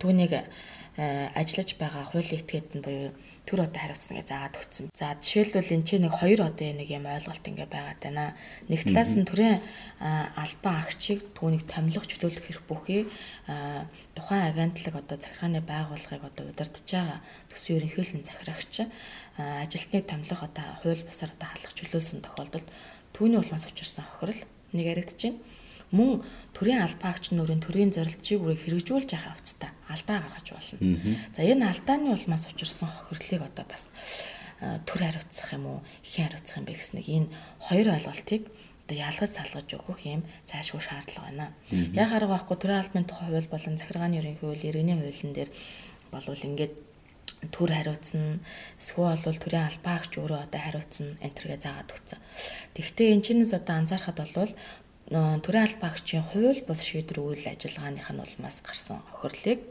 түүнийг 0.00 0.32
ажиллаж 0.96 1.70
байгаа 1.74 2.04
хуулийн 2.10 2.40
этгээд 2.40 2.68
нь 2.78 2.84
буюу 2.86 3.10
төр 3.44 3.66
одоо 3.66 3.76
хариуцна 3.76 4.16
гэж 4.16 4.28
заагаад 4.30 4.56
өгсөн. 4.56 4.86
За 4.96 5.18
жишээлбэл 5.20 5.74
энэ 5.76 5.84
чинь 5.84 6.04
нэг 6.08 6.16
хоёр 6.16 6.48
одоо 6.48 6.64
нэг 6.64 6.88
юм 6.88 7.04
ойлголт 7.04 7.44
ингээ 7.44 7.68
байгаад 7.68 8.00
байна. 8.00 8.32
Нэг 8.72 8.80
талаас 8.88 9.12
нь 9.18 9.28
төрийн 9.28 9.60
албан 10.00 10.80
агчийг 10.80 11.20
түүнийг 11.36 11.68
томилох 11.68 12.08
чөлөөлөх 12.08 12.40
хэрэг 12.40 12.64
бүхий 12.64 13.04
тухайн 14.16 14.48
агентлаг 14.48 14.94
одоо 14.96 15.16
захиргааны 15.20 15.60
байгууллагыг 15.60 16.24
одоо 16.24 16.44
удирдах 16.48 16.84
байгаа 16.88 17.20
төсвийн 17.52 17.84
ерөнхийлөн 17.84 18.24
захирагч 18.24 18.74
ажилтныг 19.36 20.08
томилох 20.08 20.40
одоо 20.40 20.66
хууль 20.80 21.04
бусаар 21.04 21.36
одоо 21.36 21.48
халах 21.52 21.72
чөлөөлсөн 21.76 22.24
тохиолдолд 22.24 22.68
түүний 23.12 23.38
улмаас 23.44 23.68
учирсан 23.68 24.08
хохирол 24.08 24.40
нэг 24.72 24.86
байна 24.88 25.36
мөн 25.94 26.26
төрийн 26.50 26.82
албаагч 26.82 27.30
нөрийн 27.30 27.62
төрийн 27.62 27.94
зорилтчийг 27.94 28.42
үрийг 28.42 28.60
хэрэгжүүлж 28.66 29.10
явах 29.14 29.38
явцдаа 29.38 29.70
алдаа 29.88 30.18
гаргаж 30.26 30.48
болно. 30.50 30.78
За 31.36 31.40
энэ 31.46 31.70
алдааны 31.70 32.10
улмаас 32.12 32.44
учирсан 32.50 32.90
хохирлыг 32.90 33.42
одоо 33.46 33.64
бас 33.70 33.88
төр 34.60 35.00
хариуцах 35.06 35.54
юм 35.54 35.64
уу, 35.66 35.78
их 36.02 36.14
хариуцах 36.18 36.58
юм 36.58 36.66
бэ 36.66 36.74
гэснэг 36.74 37.06
энэ 37.06 37.28
хоёр 37.62 37.86
ойлголтыг 37.94 38.42
одоо 38.84 38.96
ялгаж 39.00 39.30
салгаж 39.32 39.68
өгөх 39.80 40.00
юм 40.04 40.22
цаашгүй 40.44 40.80
шаардлага 40.82 41.24
байна. 41.28 41.46
Яг 41.70 42.10
арга 42.12 42.36
байхгүй 42.36 42.56
төрийн 42.58 42.82
албаны 42.84 43.06
тухай 43.08 43.28
хууль 43.32 43.52
болон 43.52 43.78
захиргааны 43.78 44.18
ерөнхий 44.20 44.44
хууль, 44.44 44.66
иргэний 44.68 44.96
хуулийн 45.00 45.32
дээр 45.32 45.50
болвол 46.12 46.42
ингээд 46.48 46.74
төр 47.52 47.70
хариуцна 47.72 48.40
эсвэл 48.80 49.24
бол 49.24 49.38
төрийн 49.40 49.68
албаагч 49.68 50.12
өөрөө 50.20 50.40
одоо 50.48 50.60
хариуцна 50.60 51.16
энтергээ 51.24 51.60
заагаад 51.64 51.92
өгсөн. 51.96 52.20
Тэгвэл 52.76 53.12
энэ 53.16 53.24
чинээс 53.24 53.52
одоо 53.56 53.74
анзаархад 53.80 54.18
бол 54.36 54.52
төрийн 55.14 55.66
албаагчийн 55.70 56.26
хууль 56.26 56.62
бус 56.66 56.82
шийдвэр 56.82 57.22
үйл 57.22 57.46
ажиллагааных 57.46 58.10
нь 58.10 58.18
улмаас 58.18 58.58
гарсан 58.66 58.98
охирлыг 59.14 59.62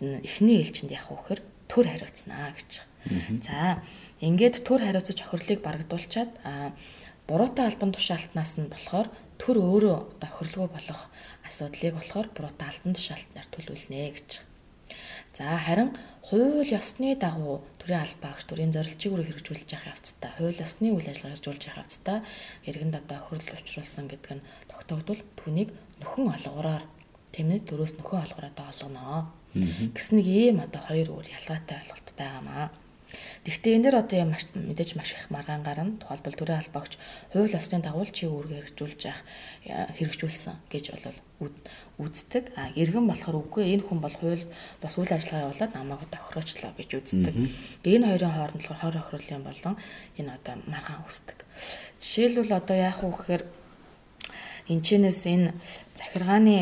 эхний 0.00 0.60
ээлжинд 0.60 0.92
явах 0.92 1.16
вөхөр 1.16 1.40
төр 1.64 1.86
хариуцнаа 1.88 2.52
гэж. 2.52 2.84
За 3.40 3.80
ингээд 4.20 4.60
төр 4.60 4.84
хариуцаж 4.84 5.16
охирлыг 5.24 5.64
барагдуулчаад 5.64 6.30
буруутай 7.24 7.72
албан 7.72 7.96
тушаалтнаас 7.96 8.60
нь 8.60 8.68
болохоор 8.68 9.08
төр 9.40 9.56
өөрөө 9.64 9.98
охирлгүй 10.20 10.68
болох 10.68 11.08
асуудлыг 11.48 11.96
болохоор 11.96 12.28
буруутай 12.36 12.68
албан 12.68 12.92
тушаалтнаар 12.92 13.48
төлөвлөнэ 13.48 14.12
гэж. 14.12 14.30
За 15.32 15.56
харин 15.56 15.96
хууль 16.20 16.68
ёсны 16.68 17.16
дагуу 17.16 17.64
төрийн 17.84 18.00
албаагч 18.00 18.48
төрийн 18.48 18.72
зорилтчийг 18.72 19.12
үрэ 19.12 19.28
хэрэгжүүлж 19.28 19.68
явах 19.76 19.92
явцдаа 19.92 20.30
хууль 20.40 20.56
ёсны 20.56 20.88
үйл 20.88 21.04
ажиллагаа 21.04 21.36
хэрэгжүүлж 21.36 21.62
явах 21.68 21.80
явцдаа 21.84 22.18
иргэнд 22.64 22.94
одоо 22.96 23.16
охирол 23.20 23.60
учруулсан 23.60 24.08
гэдэг 24.08 24.32
нь 24.40 24.46
тогтоогдвол 24.72 25.20
түүнийг 25.36 25.68
нөхөн 26.00 26.32
олгороор 26.32 26.84
тийм 27.36 27.52
ээ 27.52 27.60
дөрөөс 27.68 28.00
нөхөн 28.00 28.24
олгороо 28.24 28.52
олгоно. 28.56 29.28
Гэс 29.92 30.08
нэг 30.16 30.24
ийм 30.24 30.64
одоо 30.64 30.80
хоёр 30.88 31.08
өөр 31.12 31.28
ялгаатай 31.28 31.76
ойлголт 31.84 32.08
байгаамаа. 32.16 32.72
Гэхдээ 33.44 33.76
энэ 33.76 33.84
дэр 33.84 33.96
одоо 34.00 34.18
юм 34.24 34.30
мэдээж 34.32 34.90
маш 34.96 35.12
их 35.12 35.28
маргаан 35.30 35.62
гарна. 35.62 35.98
Тухайлбал 36.00 36.34
төрийн 36.34 36.60
албаагч 36.64 36.92
хууль 37.30 37.52
ёсны 37.52 37.78
дагуу 37.84 38.08
чи 38.08 38.24
үүргээ 38.26 38.74
хэрэгжүүлж 38.74 39.00
явах 39.04 39.22
хэрэгжүүлсэн 39.98 40.56
гэж 40.72 40.84
бол 40.90 41.52
үздэг. 41.98 42.50
А 42.58 42.74
иргэн 42.74 43.06
болохоор 43.06 43.42
үгүй 43.42 43.74
энэ 43.74 43.86
хүн 43.86 44.00
бол 44.02 44.14
хууль 44.18 44.44
бас 44.82 44.94
үйл 44.98 45.12
ажиллагаа 45.14 45.44
явуулаад 45.46 45.72
намайг 45.74 46.02
тохироочлоо 46.10 46.72
гэж 46.74 46.90
үздэг. 46.98 47.34
Энэ 47.86 48.08
хоёрын 48.10 48.34
хооронд 48.34 48.62
болохоор 48.66 48.80
хор 48.82 48.96
охирлын 48.98 49.44
болон 49.46 49.74
энэ 50.18 50.34
одоо 50.34 50.54
маргаан 50.66 51.06
үүсдэг. 51.06 51.38
Жишээлбэл 52.02 52.58
одоо 52.58 52.76
яах 52.76 52.98
вэ 53.02 53.10
гэхээр 53.14 53.42
энэчнээс 54.74 55.22
энэ 55.30 55.54
захиргааны 55.94 56.56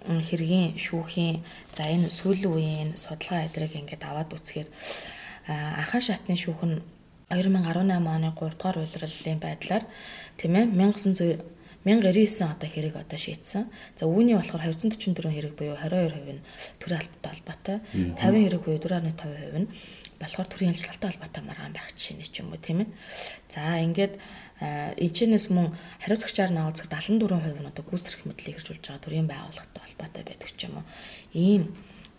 хэргийн 0.00 0.80
шүүхийн 0.80 1.44
за 1.76 1.84
энэ 1.84 2.08
сүүлийн 2.08 2.52
үеийн 2.54 2.90
судалгаа 2.96 3.44
эдрийг 3.44 3.76
ингээд 3.76 4.06
аваад 4.08 4.32
үзэхээр 4.32 4.68
анхан 5.50 6.00
шатны 6.00 6.40
шүүх 6.40 6.62
нь 6.64 6.80
2018 7.28 8.00
оны 8.00 8.32
3 8.32 8.56
дугаар 8.56 8.78
улирлалын 8.80 9.38
байдлаар 9.44 9.84
тийм 10.40 10.52
ээ 10.56 10.66
1900 10.72 11.59
1099 11.84 12.44
одоо 12.44 12.68
хэрэг 12.68 12.94
одоо 13.00 13.16
шийдсэн. 13.16 13.64
За 13.96 14.04
үүний 14.04 14.36
болохоор 14.36 14.60
244 14.60 15.32
хэрэг 15.32 15.54
буюу 15.56 15.76
22% 15.80 16.36
нь 16.36 16.44
төрийн 16.76 17.00
албатай 17.00 17.32
холбоотой, 17.32 17.78
50 18.20 18.44
хэрэг 18.44 18.62
буюу 18.64 18.80
4.5% 18.84 19.64
нь 19.64 19.68
болохоор 20.20 20.48
төрийн 20.52 20.76
ажиллагатай 20.76 21.08
холбоотой 21.08 21.42
маргаан 21.48 21.72
байх 21.72 21.88
жишээ 21.96 22.20
ч 22.28 22.44
юм 22.44 22.52
уу 22.52 22.60
тийм 22.60 22.84
ээ. 22.84 22.88
За 23.48 23.80
ингээд 23.80 24.20
эжэнэс 24.60 25.48
мөн 25.48 25.72
хариуцагчаар 26.04 26.52
зэрэг 26.52 26.92
74% 26.92 27.64
нь 27.64 27.70
одоо 27.72 27.84
гүйцэтгэх 27.88 28.28
мэдлийг 28.28 28.60
хэрэгжүүлж 28.60 28.84
байгаа 28.84 29.00
төрийн 29.00 29.24
байгууллагатай 29.24 29.80
холбоотой 29.80 30.24
байдаг 30.28 30.50
ч 30.52 30.68
юм 30.68 30.84
уу. 30.84 30.86
Ийм 31.32 31.62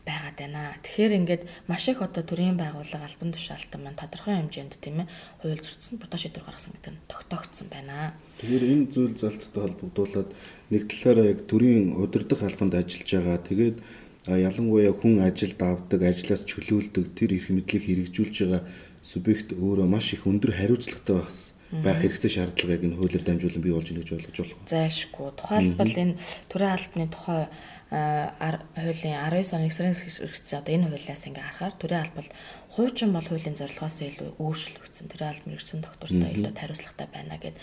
байгаад 0.06 0.38
байна. 0.38 0.76
Тэгэхээр 0.82 1.18
ингээд 1.20 1.44
маш 1.68 1.86
их 1.90 2.02
одоо 2.02 2.24
төрийн 2.26 2.58
байгууллага 2.58 3.06
албан 3.06 3.32
тушаалтан 3.34 3.82
маань 3.84 4.00
тодорхой 4.00 4.36
хэмжээнд 4.38 4.82
тийм 4.82 5.06
ээ 5.06 5.08
хууль 5.42 5.62
зөрчсөн 5.62 5.98
бодоо 6.02 6.20
шийдвэр 6.20 6.46
гаргасан 6.46 6.74
гэдэг 6.76 6.94
нь 6.94 7.04
тогтоогдсон 7.10 7.68
байна. 7.70 8.18
Тэгэхээр 8.42 8.66
энэ 8.66 8.86
зүйл 8.90 9.16
залттай 9.16 9.62
холбогдуулаад 9.62 10.30
нэг 10.74 10.82
талаараа 10.90 11.28
яг 11.32 11.40
төрийн 11.46 11.96
удирдах 12.02 12.42
албанд 12.42 12.74
ажиллаж 12.74 13.10
байгаа. 13.14 13.38
Тэгээд 13.46 13.78
ялангуяа 14.26 14.94
хүн 14.94 15.22
ажилд 15.26 15.60
авдаг, 15.62 16.02
ажлаас 16.06 16.46
чөлөөлдөг 16.46 17.06
тэр 17.18 17.38
эрх 17.38 17.50
мэдлийг 17.50 17.84
хэрэгжүүлж 17.86 18.36
байгаа 18.46 18.62
субъект 19.02 19.50
өөрөө 19.58 19.88
маш 19.90 20.14
их 20.14 20.30
өндөр 20.30 20.54
хариуцлагатай 20.54 21.16
багс 21.18 21.40
байх 21.72 22.04
хэрэгцээ 22.04 22.32
шаардлагыг 22.36 22.84
энэ 22.84 23.00
хуулиар 23.00 23.24
дамжуулан 23.24 23.64
бий 23.64 23.72
болж 23.72 23.88
ийнэ 23.88 24.04
гэж 24.04 24.12
ойлгож 24.12 24.38
болох. 24.44 24.60
Зайлшгүй. 24.68 25.28
Тухайлбал 25.40 25.96
энэ 25.96 26.20
төрийн 26.52 26.76
албаны 26.76 27.08
тухай 27.08 27.42
хуулийн 27.92 29.16
19 29.16 29.56
оны 29.56 29.72
сарын 29.72 29.96
хэрэгцээ 29.96 30.60
одоо 30.60 30.74
энэ 30.76 30.92
хуулиас 30.92 31.24
ингээ 31.32 31.48
харахаар 31.48 31.76
төрийн 31.80 32.04
албал 32.04 32.30
хуучин 32.76 33.10
бол 33.16 33.28
хуулийн 33.28 33.56
зорилгоос 33.56 33.98
илүү 34.04 34.30
өөрчлөгдсөн. 34.36 35.08
Төрийн 35.08 35.32
албан 35.32 35.56
ирсэн 35.56 35.80
доктортой 35.80 36.32
илүү 36.36 36.52
хариуцлагатай 36.60 37.08
байна 37.08 37.40
гэд. 37.40 37.56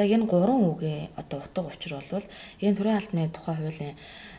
Яг 0.00 0.08
энэ 0.08 0.24
гурван 0.24 0.64
үгийн 0.72 1.12
одоо 1.20 1.44
утга 1.44 1.68
учир 1.68 2.00
бол 2.08 2.24
энэ 2.64 2.76
төрийн 2.80 3.00
албаны 3.00 3.28
тухай 3.28 3.56
хуулийн 3.60 3.94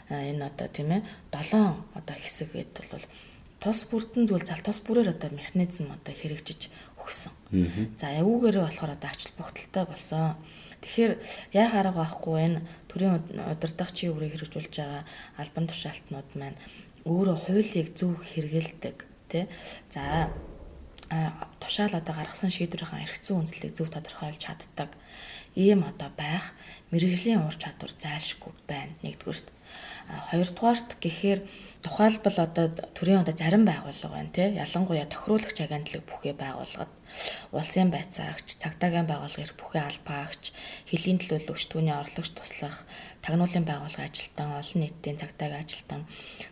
энэ 0.09 0.45
одоо 0.49 0.67
тийм 0.73 0.89
ээ 0.89 1.01
7 1.29 1.97
одоо 1.97 2.15
хэсэг 2.17 2.49
гэдэг 2.53 2.89
бол 2.89 3.05
тус 3.63 3.87
бүрдэн 3.87 4.27
зүйл 4.27 4.43
зал 4.43 4.59
тус 4.59 4.83
бүрээр 4.83 5.15
одоо 5.15 5.31
механизм 5.31 5.87
одоо 5.95 6.11
хэрэгжиж 6.11 6.67
өгсөн. 7.03 7.33
За 7.99 8.07
эвүүгээр 8.17 8.57
болохоор 8.63 8.95
одоо 8.95 9.09
ач 9.11 9.27
холбогдолтой 9.27 9.83
болсон. 9.85 10.35
Тэгэхээр 10.83 11.13
яа 11.55 11.67
хараг 11.71 11.95
байхгүй 11.95 12.35
энэ 12.43 12.59
төрийн 12.91 13.19
удирдахчийн 13.51 14.11
үрийг 14.15 14.35
хэрэгжүүлж 14.35 14.73
байгаа 14.75 15.03
албан 15.39 15.65
тушаалтнууд 15.67 16.29
маань 16.35 16.59
өөрөө 17.07 17.37
хуулийг 17.47 17.95
зөв 17.95 18.19
хэрэгэлдэг 18.19 18.97
тий. 19.31 19.45
За 19.91 20.31
тушаал 21.59 21.93
одоо 21.95 22.15
гаргасан 22.15 22.51
шийдвэрийн 22.51 23.05
эргэцэн 23.05 23.37
үндслийг 23.37 23.73
зөв 23.75 23.87
тодорхойлж 23.91 24.39
чаддаг 24.39 24.89
ийм 25.55 25.83
одоо 25.85 26.09
байх 26.17 26.55
мэрэгжлийн 26.91 27.45
ур 27.45 27.55
чадвар 27.55 27.93
зайлшгүй 27.93 28.51
байна 28.67 28.93
нэгдүгüрт. 29.03 29.47
Хоёрдугаарт 30.31 30.89
гэхээр 31.03 31.39
тухайлбал 31.83 32.37
одоо 32.47 32.65
төрийн 32.95 33.21
одоо 33.23 33.35
зарим 33.35 33.63
байгууллага 33.67 34.15
байна 34.15 34.31
тий 34.31 34.49
ялангуяа 34.55 35.07
тохируулагч 35.11 35.57
агентлаг 35.61 36.03
бүхий 36.07 36.33
байгууллагад 36.33 36.91
улсын 37.51 37.91
байцаагч 37.91 38.47
цагдаагийн 38.63 39.07
байгууллагын 39.11 39.59
бүхий 39.59 39.83
албаагч 39.83 40.43
хөлийн 40.89 41.19
төлөөлөгч 41.19 41.63
түүний 41.67 41.91
орлогч 41.91 42.31
туслах 42.33 42.87
тагнуулын 43.21 43.67
байгууллагын 43.67 44.07
ажилтан 44.07 44.49
олон 44.59 44.79
нийтийн 44.81 45.19
цагдаагийн 45.21 45.63
ажилтан 45.63 46.01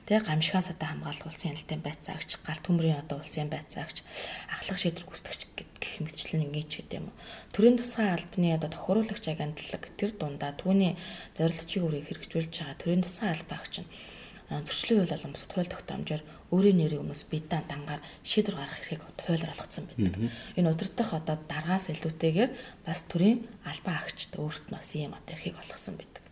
тий 0.05 0.19
гамшигаас 0.19 0.67
одоо 0.75 0.87
хамгаалах 0.91 1.27
улсын 1.27 1.55
хяналтын 1.55 1.81
байцаагч 1.87 2.29
галт 2.45 2.63
төмрийн 2.67 3.01
одоо 3.03 3.17
улсын 3.23 3.47
байцаагч 3.47 4.03
ахлах 4.51 4.79
шийдвэр 4.83 5.07
гүйцэтгэгч 5.07 5.41
гэх 5.81 5.95
мэтчлэн 6.03 6.45
ингэж 6.45 6.71
гэдэг 6.77 6.99
юм. 7.01 7.07
Төрийн 7.55 7.79
тусгай 7.79 8.13
албаны 8.13 8.53
одоо 8.53 8.69
тохируулагч 8.69 9.25
агентлаг 9.31 9.83
тэр 9.97 10.11
дундаа 10.13 10.51
түүний 10.59 10.93
зорилтчийн 11.39 11.85
үрийг 11.87 12.05
хэрэгжүүлж 12.07 12.53
байгаа 12.53 12.77
төрийн 12.77 13.03
тусгай 13.03 13.33
албаагч 13.33 13.81
нь 13.81 13.89
зөрчлийн 14.51 14.99
хууль 14.99 15.15
болон 15.15 15.31
бусад 15.31 15.51
хууль 15.55 15.71
тогтоомжоор 15.71 16.23
өөрийн 16.51 16.77
нэрийг 16.83 16.99
хүмүүс 16.99 17.23
биедан 17.31 17.63
дангаар 17.71 18.01
шийдвэр 18.27 18.59
гаргах 18.59 18.81
эрхийг 18.83 19.01
хуулиар 19.23 19.53
олгоцсон 19.55 19.85
байдаг. 19.87 20.13
Энэ 20.59 20.71
удирдах 20.75 21.09
одоо 21.15 21.35
даргаас 21.47 21.87
илүүтэйгээр 21.95 22.51
бас 22.83 22.99
төрийн 23.07 23.47
албан 23.63 23.95
агчд 23.95 24.35
өөрт 24.35 24.67
нь 24.67 24.75
бас 24.75 24.91
ийм 24.91 25.15
одоо 25.15 25.31
эрхийг 25.31 25.55
олгосон 25.55 25.95
байдаг. 25.95 26.23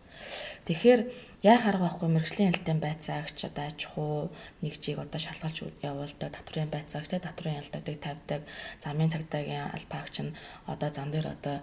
Тэгэхээр 0.68 1.00
яах 1.42 1.64
арга 1.64 1.88
байхгүй 1.88 2.08
мэрэгжлийн 2.12 2.52
ялтын 2.52 2.80
байцаагч 2.84 3.48
одоо 3.48 3.64
аж 3.64 3.88
ахуй 3.88 4.28
нэгжийг 4.60 5.00
одоо 5.00 5.16
шалгалж 5.16 5.72
явуулдаг 5.80 6.28
татврын 6.36 6.68
байцаагч 6.68 7.08
татврын 7.16 7.60
ялтуудыг 7.64 7.96
тавьдаг 7.96 8.44
замын 8.84 9.08
цагдаагийн 9.08 9.72
албаагч 9.72 10.20
нь 10.20 10.36
одоо 10.68 10.88
зам 10.92 11.08
дээр 11.08 11.32
одоо 11.32 11.56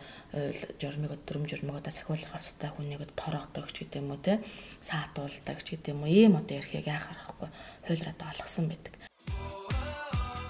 журмыг 0.82 1.14
өдрөм 1.14 1.46
журмыг 1.46 1.78
одоо 1.78 1.94
сахиулах 1.94 2.34
авцтай 2.34 2.74
хүнийг 2.74 3.06
торогдог 3.14 3.70
ч 3.70 3.86
гэдэг 3.86 4.02
юм 4.02 4.18
уу 4.18 4.18
те 4.18 4.42
саатуулдаг 4.82 5.62
ч 5.62 5.78
гэдэг 5.78 5.94
юм 5.94 6.02
уу 6.02 6.10
ийм 6.10 6.34
одоо 6.42 6.58
ярихыг 6.58 6.90
яах 6.90 7.14
аргагүй 7.14 7.50
хуулиар 7.86 8.10
одоо 8.18 8.28
олгосон 8.34 8.66
байдаг. 8.74 8.94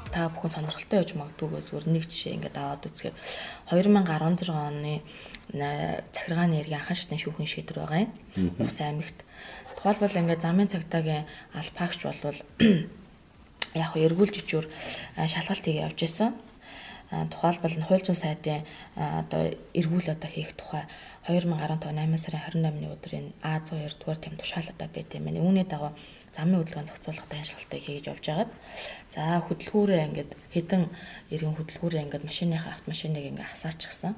Та 0.07 0.31
бүхэн 0.31 0.55
сонирхолтой 0.55 1.03
байж 1.03 1.11
магадгүй 1.19 1.61
зүгээр 1.67 1.87
нэг 1.91 2.03
жишээ 2.07 2.35
ингээд 2.39 2.55
аваад 2.55 2.87
үзэхээр 2.87 3.15
2016 3.75 4.49
оны 4.55 5.03
захиргааны 5.53 6.59
эргийн 6.59 6.79
анхан 6.79 6.97
шатны 6.97 7.17
шүүхийн 7.17 7.47
шийдвэр 7.47 7.79
байгаа 7.79 8.03
юм. 8.03 8.11
Ус 8.59 8.79
аймагт. 8.81 9.17
Тухайлбал 9.79 10.19
ингээд 10.19 10.43
замын 10.43 10.67
цагдаагийн 10.67 11.25
албаагч 11.55 12.01
болвол 12.03 12.39
яг 13.81 13.89
хөө 13.93 14.05
эргүүлж 14.11 14.35
ичүүр 14.43 14.65
шалгалт 15.15 15.63
хийгээ 15.63 15.87
явж 15.87 15.99
исэн. 16.03 16.35
Тухайлбал 17.31 17.71
хууль 17.87 18.03
зүйн 18.03 18.19
сайдын 18.19 18.67
одоо 18.99 19.55
эргүүл 19.71 20.11
одоо 20.11 20.27
хийх 20.27 20.51
тухай 20.59 20.83
2015 21.23 21.79
8 21.95 22.17
сарын 22.19 22.43
28-ны 22.51 22.87
өдрийн 22.91 23.27
А102 23.39 23.95
дугаар 24.03 24.19
тэм 24.19 24.35
тушаал 24.35 24.67
одоо 24.67 24.87
байт 24.91 25.15
юм 25.15 25.31
байна. 25.31 25.39
Үүний 25.39 25.63
дагуу 25.63 25.95
замын 26.35 26.59
хөдөлгөөнд 26.59 26.89
зохицуулах 26.91 27.31
ажиллалтыг 27.31 27.81
хийж 27.81 28.05
явж 28.11 28.25
байгаад 28.27 28.51
за 29.09 29.39
хөдөлгүүрээ 29.47 30.05
ингээд 30.07 30.31
хэдэн 30.53 30.83
иргэн 31.33 31.55
хөдөлгүүрээ 31.57 32.03
ингээд 32.05 32.27
машиныхаа 32.27 32.75
автомашиныг 32.75 33.23
ингээд 33.23 33.51
хасаачихсан 33.55 34.13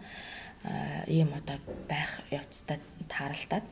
ийм 1.08 1.30
одоо 1.34 1.58
байх 1.88 2.22
явцдаа 2.32 2.78
тааралдаад 3.08 3.66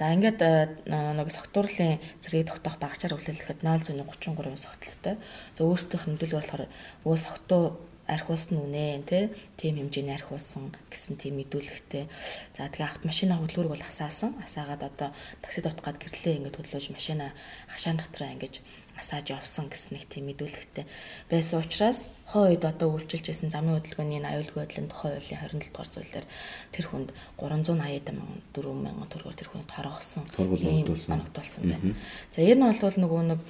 За 0.00 0.08
ингээд 0.16 0.40
нэг 0.88 1.28
согтуурлын 1.28 2.00
зэргийг 2.24 2.48
тогтоох 2.48 2.80
багчаар 2.80 3.20
хүлээлгэхэд 3.20 3.60
0.33% 3.60 4.56
согтолтой. 4.56 5.14
За 5.52 5.60
өөрсдийнх 5.68 6.08
нь 6.08 6.12
мэдээлэл 6.16 6.40
болохоор 6.40 6.64
өө 7.04 7.16
согтуу 7.20 7.64
архиулсан 8.10 8.58
үнэ 8.58 9.04
тий 9.06 9.30
тийм 9.60 9.76
хэмжээний 9.78 10.16
архиулсан 10.16 10.74
гэсэн 10.90 11.14
тийм 11.20 11.38
мэдүүлэгтэй. 11.38 12.08
За 12.56 12.66
тэгээ 12.72 12.90
автомашина 12.90 13.38
хөдөлгөөрөг 13.38 13.74
бол 13.76 13.86
асаасан. 13.86 14.34
Асаагаад 14.42 14.82
одоо 14.82 15.10
таксид 15.44 15.68
утгаад 15.68 16.00
гэрлээ 16.02 16.42
ингээд 16.42 16.58
хөдлөж 16.58 16.90
машина 16.90 17.30
хашаан 17.70 18.02
дотроо 18.02 18.32
ингэж 18.34 18.64
асааж 19.00 19.26
явсан 19.32 19.72
гэсэн 19.72 19.96
нэг 19.96 20.04
тийм 20.06 20.28
мэдүүлэгтэй 20.30 20.84
байсан 21.32 21.64
учраас 21.64 22.06
хоо 22.30 22.52
үед 22.52 22.62
одоо 22.68 22.94
үйлчилж 22.94 23.26
исэн 23.32 23.50
замын 23.50 23.80
хөдөлгөөний 23.80 24.22
аюулгүй 24.22 24.60
байдлын 24.62 24.92
тухай 24.92 25.18
хуулийн 25.18 25.40
27 25.40 25.72
дугаар 25.72 25.90
зүйлээр 25.90 26.26
тэр 26.70 26.86
хүнд 26.86 27.08
380 27.40 28.14
мянган 28.14 28.40
4 28.54 28.70
мянган 28.70 29.08
төгрөгөөр 29.10 29.38
тэр 29.40 29.50
хүнд 29.50 29.66
торгосон 29.66 30.24
ийм 30.62 30.86
манагдулсан 31.10 31.64
байна. 31.66 31.96
За 32.30 32.44
энэ 32.44 32.70
нь 32.70 32.78
бол 32.78 32.98
нөгөө 33.02 33.22
нэг 33.34 33.40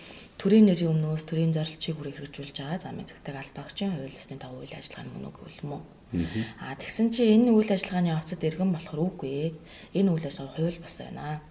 төрийн 0.40 0.66
нэрийн 0.72 0.96
өмнөөс 0.96 1.24
төрийн 1.28 1.52
зорилтыг 1.52 1.94
бүрийг 2.00 2.16
хэрэгжүүлж 2.16 2.56
байгаа 2.56 2.80
замын 2.80 3.04
цагтаг 3.04 3.36
аль 3.36 3.52
багчийн 3.52 3.92
хууль 3.92 4.16
ёсны 4.16 4.40
дагуу 4.40 4.64
үйл 4.64 4.72
ажиллагааны 4.72 5.12
мөн 5.12 5.28
үгүй 5.28 5.52
юм 5.60 5.70
уу? 5.76 5.82
Аа 6.64 6.74
тэгсэн 6.80 7.12
чи 7.12 7.28
энэ 7.36 7.52
үйл 7.52 7.68
ажиллагааны 7.68 8.16
явцад 8.16 8.40
иргэн 8.40 8.72
болохоор 8.72 9.00
үгүй. 9.04 9.52
Энэ 9.92 10.08
үйл 10.08 10.24
ажиллагаа 10.24 10.56
хууль 10.56 10.80
бас 10.80 10.96
байна. 11.04 11.44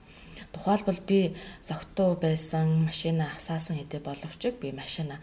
Тухайлбал 0.53 1.00
би 1.08 1.36
зогтуу 1.63 2.15
байсан 2.15 2.86
машина 2.89 3.32
асаасан 3.38 3.77
хэдий 3.77 4.01
боловч 4.01 4.41
би 4.62 4.72
машина 4.72 5.20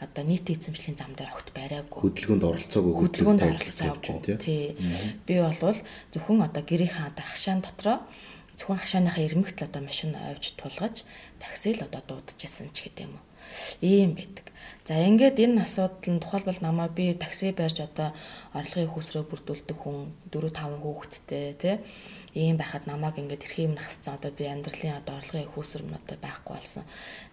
одоо 0.00 0.24
нийт 0.24 0.46
эзэмшлийн 0.50 0.96
зам 0.96 1.14
дээр 1.18 1.34
огт 1.34 1.50
бариагүй. 1.50 2.02
Хөдөлгөөнд 2.06 2.44
оролцоогүй 2.46 2.94
хөдөлгөөнд 2.94 3.42
оролцоогүй 3.42 4.38
тий. 4.38 4.78
Би 5.26 5.34
болвол 5.42 5.78
зөвхөн 6.14 6.46
одоо 6.46 6.62
гэрийнхаа 6.62 7.10
одоо 7.10 7.26
хашаан 7.26 7.60
дотроо 7.66 7.98
зөвхөн 8.54 8.78
хашааныхаа 8.78 9.26
ирмэгт 9.26 9.58
л 9.58 9.66
одоо 9.66 9.82
машин 9.82 10.14
ойвж 10.14 10.54
тулгаж 10.54 11.02
таксил 11.42 11.82
одоо 11.82 12.02
дуудажсэн 12.06 12.70
ч 12.70 12.86
гэдэм 12.86 13.10
юм. 13.10 13.27
Ийм 13.80 14.14
байдаг. 14.18 14.46
За 14.88 14.96
ингээд 14.96 15.36
энэ 15.44 15.68
асуудал 15.68 16.16
нь 16.16 16.22
тухайлбал 16.24 16.60
намаа 16.64 16.88
би 16.88 17.12
такси 17.12 17.52
барьж 17.52 17.84
одоо 17.84 18.16
орлогын 18.56 18.88
хүүсрээ 18.88 19.24
бүрдүүлдэг 19.28 19.76
хүн 19.76 20.16
4 20.32 20.48
5 20.48 20.80
хүүхэдтэй 20.80 21.46
тий 21.60 21.76
ийм 22.32 22.56
байхад 22.56 22.88
намааг 22.88 23.20
ингээд 23.20 23.44
эрхийн 23.44 23.68
юм 23.68 23.74
насцсан 23.76 24.16
одоо 24.16 24.32
би 24.32 24.48
амьдралын 24.48 24.96
одоо 25.00 25.20
орлогын 25.20 25.52
хүүсэр 25.52 25.82
нь 25.84 25.92
одоо 25.92 26.16
байхгүй 26.24 26.52
болсон. 26.56 26.84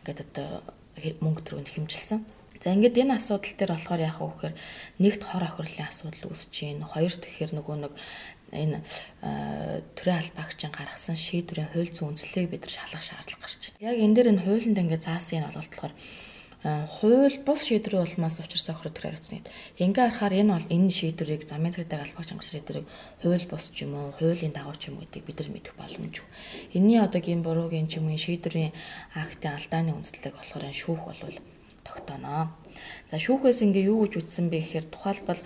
Ингээд 0.03 0.19
одоо 0.27 0.49
мөнгө 1.23 1.41
төрөнд 1.47 1.71
хэмжилсэн. 1.71 2.19
За 2.59 2.71
ингээд 2.75 2.99
энэ 3.03 3.19
асуудал 3.19 3.55
дээр 3.55 3.71
болохоор 3.75 4.01
яах 4.03 4.19
вэ 4.19 4.27
гэхээр 4.31 4.55
нэгт 5.03 5.23
хор 5.27 5.43
охирлын 5.43 5.87
асуудал 5.91 6.31
үүсэж 6.31 6.53
байна. 6.55 6.87
Хоёр 6.87 7.13
тэгэхээр 7.13 7.51
нөгөө 7.55 7.75
нэг 7.83 7.93
энэ 8.55 8.79
төрийн 9.95 10.19
албаагчийн 10.23 10.71
гаргасан 10.71 11.17
шийдвэрийн 11.19 11.71
хууль 11.75 11.91
зүйн 11.91 12.15
үндэслэлийг 12.15 12.49
бид 12.51 12.63
нар 12.65 12.73
шалгах 12.73 13.03
шаардлага 13.03 13.43
гарч 13.43 13.61
байна. 13.75 13.83
Яг 13.83 13.97
энэ 13.99 14.15
дээр 14.15 14.31
энэ 14.31 14.43
хуулинд 14.45 14.81
ингээд 14.81 15.03
заасан 15.05 15.35
энэ 15.37 15.47
бол 15.51 15.59
болохоор 15.59 15.93
хууль 16.65 17.37
бус 17.45 17.61
шийдвэр 17.69 18.01
улмаас 18.01 18.41
учраас 18.41 18.69
охир 18.73 18.89
төр 18.89 19.13
хариуцсан 19.13 19.37
гэдэг. 19.37 19.53
Ингээ 19.85 20.05
харахаар 20.09 20.33
энэ 20.33 20.53
бол 20.57 20.67
энэ 20.73 20.89
шийдвэрийг 20.89 21.45
замын 21.45 21.77
цагдаа 21.77 22.01
албагч 22.01 22.29
ангар 22.33 22.49
шийдвэрийг 22.49 22.87
хууль 23.21 23.45
бус 23.45 23.69
ч 23.69 23.85
юм 23.85 23.93
уу, 23.93 24.17
хуулийн 24.17 24.49
дагуу 24.49 24.73
ч 24.73 24.89
юм 24.89 24.97
гэдгийг 24.97 25.29
бид 25.29 25.37
нар 25.45 25.49
мэдэх 25.53 25.77
боломжгүй. 25.77 26.25
Энийний 26.73 27.05
одоогийн 27.05 27.45
буруугийн 27.45 27.85
ч 27.85 28.01
юм 28.01 28.09
уу 28.09 28.17
шийдвэрийн 28.17 28.73
актын 29.13 29.53
алдааны 29.61 29.93
үндэслэг 29.93 30.33
болохоор 30.33 30.65
шүүх 30.73 31.01
болвол 31.05 31.37
тогтооно. 31.85 32.57
За 33.13 33.21
шүүхээс 33.21 33.61
ингээ 33.61 33.85
юу 33.93 34.09
гэж 34.09 34.25
үтсэн 34.25 34.49
бэ 34.49 34.57
гэхээр 34.65 34.85
тухайлбал 34.89 35.41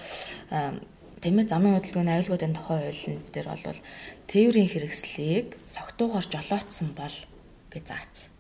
тэмээ 1.23 1.45
замын 1.51 1.75
хөдөлгөөний 1.77 2.15
аюулгуудын 2.15 2.55
тухай 2.55 2.79
хуулийн 2.89 3.19
дээр 3.33 3.47
бол 3.51 3.81
тээврийн 4.31 4.69
хэрэгслийг 4.71 5.47
согтуугаар 5.67 6.25
жолоодсон 6.31 6.89
бол 6.95 7.15
гэж 7.71 7.85
заасан. 7.91 8.31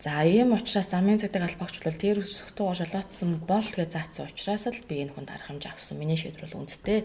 За 0.00 0.24
ийм 0.24 0.56
учраас 0.56 0.88
замын 0.88 1.20
цагдаа 1.20 1.46
албагч 1.46 1.78
бол 1.84 1.92
тээвэр 1.92 2.24
согтуугаар 2.24 2.78
жолоодсон 2.82 3.30
бол 3.44 3.68
гэж 3.68 3.90
заасан 3.94 4.26
учраас 4.32 4.64
л 4.66 4.88
би 4.88 5.04
энэ 5.04 5.12
хүнд 5.14 5.30
арга 5.30 5.52
хэмжээ 5.52 5.72
авсан. 5.72 6.00
Миний 6.00 6.16
шийдвэр 6.16 6.48
бол 6.48 6.64
үндтэй 6.64 7.04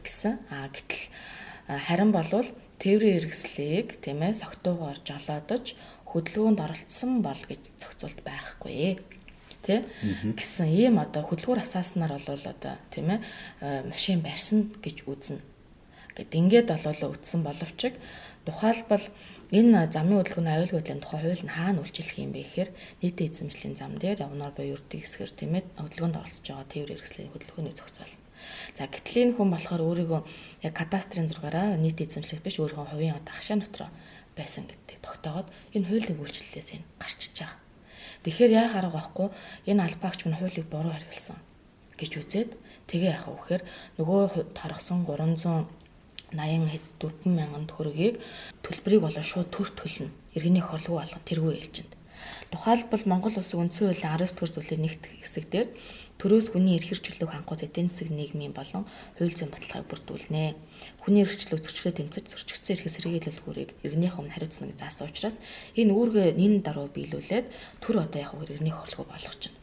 гэсэн. 0.00 0.40
Аа 0.48 0.72
гэтэл 0.72 1.12
харин 1.68 2.10
болвол 2.10 2.48
тээврийн 2.80 3.20
хэрэгслийг 3.20 4.00
тийм 4.00 4.24
ээ 4.24 4.40
согтуугаар 4.40 4.98
жолоодож 5.04 5.76
хөдөлгөөнд 6.08 6.58
оролцсон 6.58 7.20
бол 7.20 7.42
гэж 7.44 7.62
зохицуулт 7.78 8.20
байхгүй 8.24 8.98
тий 9.66 9.84
гэсэн 10.36 10.68
ийм 10.68 10.98
одоо 10.98 11.22
хөдөлгүүр 11.26 11.60
асааснаар 11.62 12.20
бол 12.24 12.44
одоо 12.44 12.74
тийм 12.90 13.10
ээ 13.14 13.20
э, 13.60 13.82
машин 13.88 14.20
барьсан 14.24 14.72
гэж 14.80 15.04
үзнэ. 15.06 15.40
Гэт 16.16 16.32
ингээд 16.34 16.68
бололоо 16.72 17.14
үтсэн 17.14 17.40
боловч 17.44 17.94
тухайлбал 18.44 19.06
энэ 19.50 19.90
замын 19.90 20.22
хөдөлгөөний 20.22 20.54
аюул 20.54 20.74
хөдлийн 20.78 21.02
тухай 21.02 21.20
хууль 21.22 21.44
нь 21.44 21.54
хаана 21.54 21.82
үйлчлэх 21.82 22.22
юм 22.22 22.30
бэ 22.32 22.46
гэхээр 22.46 22.70
нийтийн 23.02 23.30
эзэмшлийн 23.30 23.74
зам 23.74 23.98
дээр 23.98 24.22
явнаар 24.26 24.54
буюу 24.54 24.78
ердийн 24.78 25.02
хэсгэр 25.02 25.32
тийм 25.34 25.58
ээ 25.58 25.64
хөдөлгөөнд 25.74 26.18
оролцож 26.22 26.46
байгаа 26.46 26.70
тээвэр 26.70 26.92
хэрэгслийн 26.94 27.32
хөдөлгөөний 27.34 27.74
зохицуулна. 27.74 28.18
За 28.78 28.86
гэтэл 28.86 29.20
энэ 29.22 29.34
хүн 29.36 29.48
болохоор 29.52 29.82
өөрийгөө 29.84 30.20
яг 30.64 30.74
кадастрын 30.78 31.28
зургаараа 31.28 31.76
нийт 31.76 31.98
эзэмшлэх 32.00 32.40
биш 32.40 32.56
өөрийнхөө 32.62 32.88
хувийн 32.94 33.18
одоо 33.18 33.34
хашаа 33.34 33.58
дотроо 33.60 33.90
байсан 34.38 34.64
гэдэг 34.70 34.98
тогтоогод 35.04 35.48
энэ 35.76 35.88
хуулийн 35.88 36.18
үйлчлэлээс 36.22 36.68
энэ 36.78 36.86
гарчиж 37.02 37.34
байгаа. 37.36 37.69
Тэгэхээр 38.24 38.52
яа 38.52 38.68
хараг 38.68 38.92
байхгүй 38.92 39.28
энэ 39.70 39.84
албаагч 39.88 40.20
мань 40.28 40.36
хуулийг 40.36 40.66
буруу 40.68 40.92
харгалсан 40.92 41.40
гэж 41.96 42.12
үзээд 42.20 42.50
тэгээ 42.88 43.12
яах 43.16 43.28
вэ 43.28 43.36
гэхээр 43.36 43.62
нөгөө 43.96 44.20
торгосон 44.56 45.08
380 45.08 46.72
хэд 46.72 46.84
4 47.00 47.28
мянган 47.38 47.64
төгрөгийг 47.68 48.20
төлбөрийг 48.64 49.02
болоо 49.04 49.24
шууд 49.24 49.48
төр 49.52 49.68
төлнө. 49.72 50.12
Иргэний 50.36 50.64
хорлого 50.64 51.00
болгох 51.00 51.24
тэргүй 51.26 51.52
ээлжинд. 51.58 51.92
Тухайлбал 52.52 53.02
Монгол 53.08 53.34
Улсын 53.40 53.66
үндсэн 53.66 53.90
хуулийн 53.90 54.14
19 54.14 54.36
дугаар 54.36 54.52
зүйлийн 54.54 54.82
нэгт 54.84 55.02
хэсэг 55.22 55.44
дээр 55.50 55.68
төрөөс 56.20 56.52
хүний 56.52 56.76
эрх 56.76 56.92
хэрэгчлөөг 56.92 57.32
хангах 57.32 57.64
эдийн 57.64 57.88
засаг 57.88 58.12
нийгмийн 58.12 58.52
болон 58.52 58.84
хууль 59.16 59.32
зүйн 59.32 59.48
баталгааг 59.48 59.88
бүрдүүлнэ. 59.88 60.54
Хүний 61.00 61.24
эрхчлөөг 61.24 61.64
зөрчлөө 61.64 61.92
тэмцэж 61.96 62.24
зөрчигдсөн 62.28 62.74
эрхээс 62.76 62.96
сэргийлэлгүүрийг 63.00 63.70
иргэнийх 63.80 64.20
өмнө 64.20 64.36
хариуцна 64.36 64.68
гэж 64.68 64.78
заасан 64.84 65.08
учраас 65.08 65.40
энэ 65.80 65.96
үүргээ 65.96 66.36
нин 66.36 66.60
даруй 66.60 66.92
биелүүлээд 66.92 67.46
төр 67.80 67.96
одоо 68.04 68.20
яг 68.20 68.36
иргэний 68.36 68.76
хөрлөгөө 68.76 69.08
болгож 69.08 69.42
байна. 69.48 69.58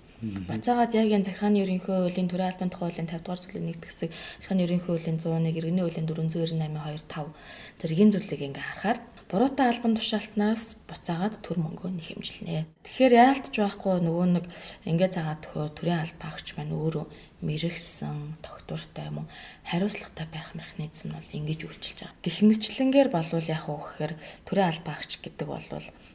Бацаагаад 0.49 0.97
яг 0.97 1.13
энэ 1.13 1.29
захиргааны 1.29 1.61
ерөнхий 1.61 1.93
хуулийн 1.93 2.25
төрийн 2.25 2.49
албан 2.49 2.73
тухай 2.73 2.89
хуулийн 2.89 3.05
50 3.05 3.21
дугаар 3.21 3.37
зүйлийн 3.37 3.67
нэгт 3.69 3.85
хэсэг 3.85 4.09
захиргааны 4.41 4.65
ерөнхий 4.65 4.89
хуулийн 4.89 5.21
101 5.21 5.61
иргэний 5.61 5.83
хуулийн 5.85 6.09
498 6.09 6.57
2 6.57 7.05
5 7.05 7.85
зэргийн 7.85 8.11
зүйлийг 8.17 8.41
ингээ 8.49 8.65
харахаар 8.65 8.97
буруутай 9.27 9.67
албан 9.67 9.99
тушаалтнаас 9.99 10.79
буцаагаад 10.87 11.43
төр 11.43 11.59
мөнгөө 11.59 11.91
нэг 11.91 12.05
хэмжилнэ. 12.15 12.63
Тэгэхээр 12.87 13.13
яалтч 13.19 13.53
байхгүй 13.59 13.99
нөгөө 14.07 14.27
нэг 14.39 14.45
ингээ 14.87 15.09
заагаад 15.11 15.41
төхөө 15.43 15.67
төрийн 15.75 16.01
албаагч 16.07 16.47
маань 16.55 16.71
өөрөө 16.71 17.05
мэрэгсэн, 17.43 18.39
тогтвортой 18.39 19.05
юм 19.11 19.27
хариуцлагатай 19.67 20.27
байх 20.31 20.55
механизм 20.55 21.11
нь 21.11 21.17
бол 21.19 21.35
ингэж 21.35 21.59
үйлчилж 21.67 21.99
байгаа. 22.07 22.23
Гэх 22.23 22.37
мэтчлэнгээр 22.39 23.09
болвол 23.11 23.47
яг 23.51 23.65
уу 23.67 23.83
гэхээр 23.83 24.13
төрийн 24.47 24.69
албаагч 24.71 25.11
гэдэг 25.19 25.47
бол 25.47 25.67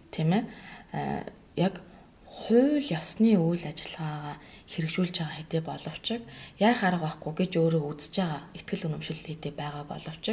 тийм 0.09 0.31
ээ 0.33 0.43
яг 1.61 1.85
хууль 2.25 2.81
ёсны 2.91 3.37
үйл 3.37 3.65
ажиллагаагаа 3.69 4.37
хэрэгжүүлж 4.73 5.17
байгаа 5.21 5.37
хэдий 5.37 5.61
боловч 5.61 6.07
яа 6.57 6.73
харга 6.73 7.05
байхгүй 7.05 7.33
гэж 7.45 7.53
өөрөө 7.61 7.83
үзэж 7.93 8.15
байгаа 8.17 8.41
ихтгэл 8.57 8.87
үнэмшил 8.89 9.21
хэдий 9.21 9.53
байгаа 9.53 9.85
боловч 9.85 10.25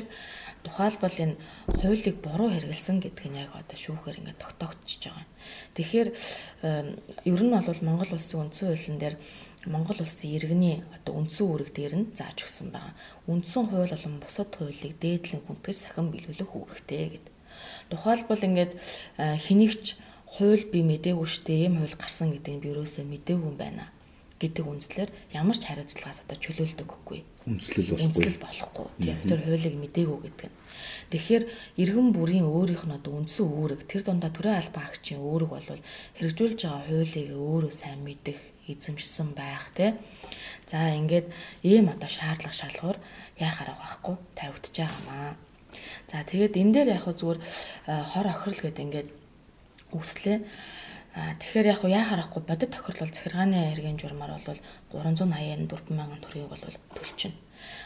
тухайлбал 0.64 1.18
энэ 1.20 1.36
хуулийг 1.84 2.18
буруу 2.24 2.50
хэрэгэлсэн 2.56 3.04
гэдэг 3.04 3.28
нь 3.28 3.40
яг 3.44 3.52
одоо 3.52 3.76
шүүхээр 3.76 4.20
ингээд 4.24 4.40
тогтоогдчихж 4.40 5.04
байгаа. 5.12 5.28
Тэгэхээр 5.76 6.10
ер 7.28 7.42
нь 7.44 7.52
бол 7.52 7.82
Монгол 7.84 8.12
улсын 8.16 8.40
үндсэн 8.48 8.68
хуулийн 8.72 9.00
дээр 9.00 9.16
Монгол 9.68 10.00
улсын 10.00 10.32
иргэний 10.32 10.88
одоо 10.96 11.20
үндсэн 11.20 11.44
үүрэг 11.44 11.70
дээр 11.76 11.94
нь 12.00 12.12
зааж 12.16 12.48
өгсөн 12.48 12.72
байгаа. 12.72 12.96
Үндсэн 13.28 13.64
хууль 13.68 13.92
болон 13.92 14.16
бусад 14.24 14.56
хуулийг 14.56 14.96
дээдлэн 15.04 15.44
хүндгэж 15.44 15.78
сахин 15.84 16.16
биелүүлэх 16.16 16.52
үүрэгтэй 16.56 17.08
гэдэг. 17.20 17.36
Тухайлбал 17.92 18.48
ингээд 18.48 18.72
хэнийгч 19.20 20.00
хууль 20.40 20.64
би 20.72 20.80
мэдээгүй 20.88 21.28
штэ 21.28 21.68
ийм 21.68 21.84
хууль 21.84 22.00
гарсан 22.00 22.32
гэдэг 22.32 22.54
нь 22.56 22.64
би 22.64 22.72
ерөөсөө 22.72 23.04
мэдээгүй 23.04 23.52
юм 23.52 23.60
байна 23.60 23.92
гэдэг 24.40 24.66
үндслээр 24.66 25.10
ямар 25.36 25.58
ч 25.60 25.68
хариуцлагаас 25.68 26.24
одоо 26.24 26.38
чөлөөлдөг 26.40 26.88
үгүй. 26.88 27.28
Үндслэл 27.44 27.92
болохгүй. 27.92 28.06
Үндслэл 28.08 28.40
болохгүй. 28.40 28.88
Тийм 29.04 29.20
тэр 29.28 29.40
хуулийг 29.44 29.76
мэдээгүй 29.76 30.20
гэдэг 30.24 30.48
нь. 30.48 30.58
Тэгэхээр 31.12 31.44
иргэн 31.76 32.10
бүрийн 32.16 32.48
өөрийнх 32.48 32.88
нь 32.88 32.96
одоо 32.96 33.20
үндсэн 33.20 33.44
үүрэг 33.44 33.84
тэр 33.92 34.08
дундаа 34.08 34.32
төрийн 34.32 34.64
албан 34.64 34.88
агчийн 34.88 35.20
үүрэг 35.20 35.50
бол 35.52 35.68
хэрэгжүүлж 36.16 36.60
байгаа 36.64 36.84
хуулийг 36.88 37.28
өөрөө 37.36 37.74
сайн 37.76 38.00
мэдэх, 38.08 38.40
эзэмшсэн 38.72 39.36
байх 39.36 39.76
тий. 39.76 39.92
За 40.72 40.88
ингээд 40.96 41.28
ийм 41.68 41.92
одоо 41.92 42.08
шаардлага 42.08 42.56
шалгуур 42.56 42.98
яахаар 43.36 43.76
байхгүй 43.76 44.16
тавигдж 44.40 44.76
байгаамаа. 44.80 45.36
За 46.08 46.24
тэгээд 46.24 46.56
энэ 46.56 46.74
дээр 46.74 46.90
яг 46.96 47.06
зүгээр 47.12 47.40
хор 48.16 48.28
охирол 48.32 48.62
гэдэг 48.64 48.86
ингээд 48.88 49.10
үүслээ 49.92 50.38
Тэгэхээр 51.20 51.68
яг 51.74 51.82
яа 51.84 52.06
харахгүй 52.08 52.42
бодит 52.48 52.72
тохиолдол 52.72 53.12
захиргааны 53.12 53.76
хэргийн 53.76 54.00
журмаар 54.00 54.40
бол 54.40 54.60
384 54.94 55.92
мянган 55.92 56.22
төгрөгийг 56.24 56.48
бол 56.48 56.64
төлчихнө. 56.96 57.36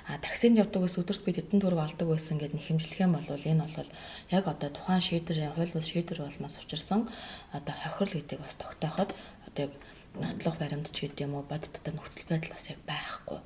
А 0.07 0.21
таксинд 0.21 0.57
явдаг 0.61 0.85
ус 0.85 0.97
өдөрт 1.01 1.25
бид 1.25 1.41
хэдэн 1.41 1.61
төгрөг 1.61 1.81
олдог 1.81 2.07
байсан 2.13 2.37
гэдээ 2.37 2.57
нэхэмжлэх 2.57 2.99
юм 3.01 3.17
бол 3.17 3.25
энэ 3.25 3.65
бол 3.65 3.89
яг 4.29 4.45
одоо 4.45 4.69
тухайн 4.69 5.01
шийдвэрийн 5.01 5.55
хууль 5.57 5.73
бус 5.73 5.87
шийдвэр 5.89 6.29
болмоос 6.29 6.61
учирсан 6.61 7.09
одоо 7.57 7.73
хохирол 7.73 8.21
гэдэг 8.21 8.39
бас 8.43 8.55
тогтооход 8.61 9.09
одоо 9.49 9.61
яг 9.65 9.73
нотлох 10.13 10.55
баримт 10.61 10.93
ч 10.93 11.09
гэдэг 11.09 11.25
юм 11.25 11.33
уу 11.41 11.43
бодиттой 11.49 11.93
нөхцөл 11.93 12.29
байдал 12.29 12.53
бас 12.53 12.69
яг 12.69 12.79
байхгүй 12.85 13.39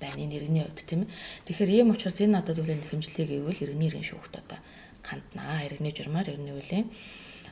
байна 0.00 0.20
энэ 0.24 0.36
иргэний 0.36 0.64
хувьд 0.64 0.80
тийм 0.88 1.00
ээ. 1.04 1.12
Тэгэхээр 1.44 1.70
ийм 1.76 1.92
учраас 1.92 2.20
энэ 2.24 2.40
одоо 2.40 2.54
зүйлийн 2.56 2.80
нэхэмжлэгийг 2.80 3.30
гэвэл 3.44 3.64
иргэний 3.64 3.88
иргэн 3.92 4.08
шүүхт 4.08 4.34
одоо 4.40 4.58
ханднаа. 5.04 5.64
Иргэний 5.68 5.92
журмаар 5.92 6.28
иргэний 6.28 6.56
үеийн 6.56 6.88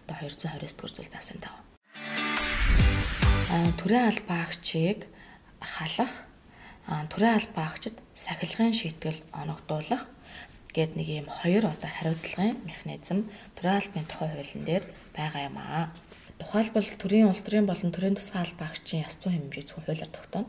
одоо 0.09 0.17
229 0.17 0.77
дугаар 0.77 0.93
зүйл 0.93 1.13
заасан 1.13 1.41
тав. 1.45 1.74
Төрийн 3.85 4.09
албаагчийг 4.09 5.05
халах 5.61 6.11
төрийн 7.13 7.37
албаагчид 7.37 7.97
сахилгын 8.17 8.73
шийтгэл 8.73 9.21
оногдуулах 9.31 10.09
гэд 10.73 10.97
нэг 10.97 11.09
юм 11.21 11.29
хоёр 11.29 11.69
одоо 11.69 11.91
хариуцлагын 11.93 12.65
механизм 12.65 13.29
төрийн 13.55 13.79
албаны 13.79 14.09
тухай 14.09 14.29
хуулийн 14.33 14.65
дээр 14.65 14.85
байгаа 15.13 15.43
юм 15.49 15.57
аа. 15.61 15.93
Тухайлбал 16.41 16.89
төрийн 16.99 17.29
улс 17.29 17.45
төрийн 17.45 17.69
болон 17.69 17.93
төрийн 17.93 18.17
тусгай 18.17 18.43
албаагчийн 18.43 19.05
яс 19.07 19.15
зүйн 19.21 19.53
хэмжээ 19.53 19.65
зөвхөн 19.69 19.85
хуулиар 19.85 20.11
тогтооно. 20.17 20.49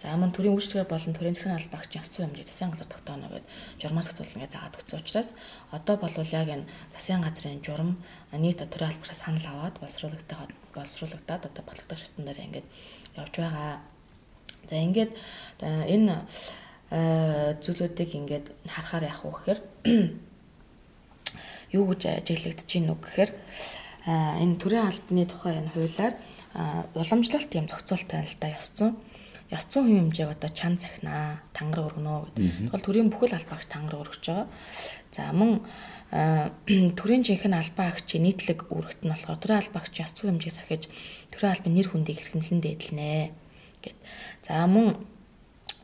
За 0.00 0.16
мөн 0.16 0.32
төрийн 0.32 0.56
үйлчлэгээ 0.56 0.88
болон 0.88 1.12
төрийн 1.12 1.36
албаагчийн 1.60 2.00
яс 2.00 2.08
зүйн 2.08 2.32
хэмжээ 2.32 2.48
засгийн 2.48 2.72
газар 2.72 2.88
тогтооно 2.88 3.28
гэд 3.28 3.44
журмаас 3.84 4.08
гэж 4.08 4.56
заагаад 4.56 4.78
өгсөн 4.80 5.04
учраас 5.04 5.36
одоо 5.76 5.96
бол 6.00 6.16
яг 6.16 6.48
энэ 6.48 6.64
засгийн 6.88 7.20
газрын 7.20 7.60
журам 7.60 8.00
нийт 8.32 8.64
төрийн 8.64 8.96
албагчаас 8.96 9.20
санал 9.20 9.44
аваад 9.44 9.76
боловсруулагдаад 9.76 10.50
боловсруулагдаад 10.72 11.42
одоо 11.52 11.62
бодлоготой 11.68 11.98
шатн 12.00 12.24
дээр 12.24 12.40
ингээд 12.48 12.68
явж 13.20 13.34
байгаа. 13.44 13.84
За 14.72 14.76
ингээд 14.80 15.12
энэ 15.60 16.24
зүйлүүдийг 17.60 18.10
ингээд 18.16 18.46
харахаар 18.72 19.04
яах 19.04 19.20
вэ 19.20 19.30
гэхээр 19.36 19.60
юу 21.76 21.84
гэж 21.92 22.00
ажиглагдаж 22.08 22.68
гин 22.72 22.88
үг 22.88 23.04
гэхээр 23.04 23.30
энэ 24.08 24.56
төрийн 24.56 24.88
албаны 24.88 25.28
тухай 25.28 25.60
энэ 25.60 25.72
хуулиар 25.76 26.14
уламжлалт 26.96 27.52
юм 27.52 27.68
зохицуулт 27.68 28.08
байна 28.08 28.26
л 28.26 28.40
да 28.40 28.48
ёс 28.56 28.72
зүйн 28.74 28.96
ёс 29.50 29.64
зүйн 29.66 29.86
хэм 29.86 29.98
хэмжээг 30.14 30.30
одоо 30.30 30.50
чан 30.54 30.78
захнаа 30.78 31.42
тангар 31.50 31.90
өргөнө 31.90 32.30
гэдэг. 32.30 32.70
Тэгвэл 32.70 32.86
төрийн 32.86 33.10
бүхэл 33.10 33.34
албаагч 33.34 33.66
тангар 33.66 33.98
өргөж 33.98 34.22
байгаа. 34.22 34.46
За 35.10 35.34
мөн 35.34 35.66
төрийн 36.98 37.22
жинхэнэ 37.26 37.58
албаа 37.58 37.90
агчийн 37.90 38.26
нийтлэг 38.26 38.70
үүрэгт 38.70 39.02
нь 39.02 39.10
болохоор 39.10 39.38
төрийн 39.42 39.62
албаагч 39.62 39.94
ёс 40.02 40.12
зүйн 40.14 40.38
хэмжээг 40.38 40.54
сахиж 40.54 40.82
төрийн 41.34 41.54
албаны 41.54 41.74
нэр 41.74 41.88
хүндийг 41.90 42.18
хэрхэмлэн 42.18 42.62
дээдлэнэ 42.62 43.10
гэд. 43.82 43.98
За 44.46 44.66
мөн 44.70 45.02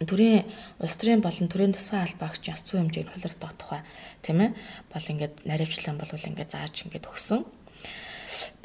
төрийн 0.03 0.47
улс 0.79 0.97
төрийн 0.99 1.23
болон 1.23 1.47
төрийн 1.51 1.75
тусгай 1.75 2.07
албаагч 2.07 2.43
ёс 2.51 2.63
зүйн 2.67 2.91
хэмжээг 2.91 3.11
хулирдах 3.11 3.55
тухай 3.59 3.81
тийм 4.23 4.39
ээ 4.45 4.51
бол 4.93 5.07
ингээд 5.11 5.35
наривчлан 5.49 5.97
бол 5.99 6.11
ингээд 6.11 6.53
зааж 6.53 6.75
ингээд 6.85 7.07
өгсөн. 7.07 7.43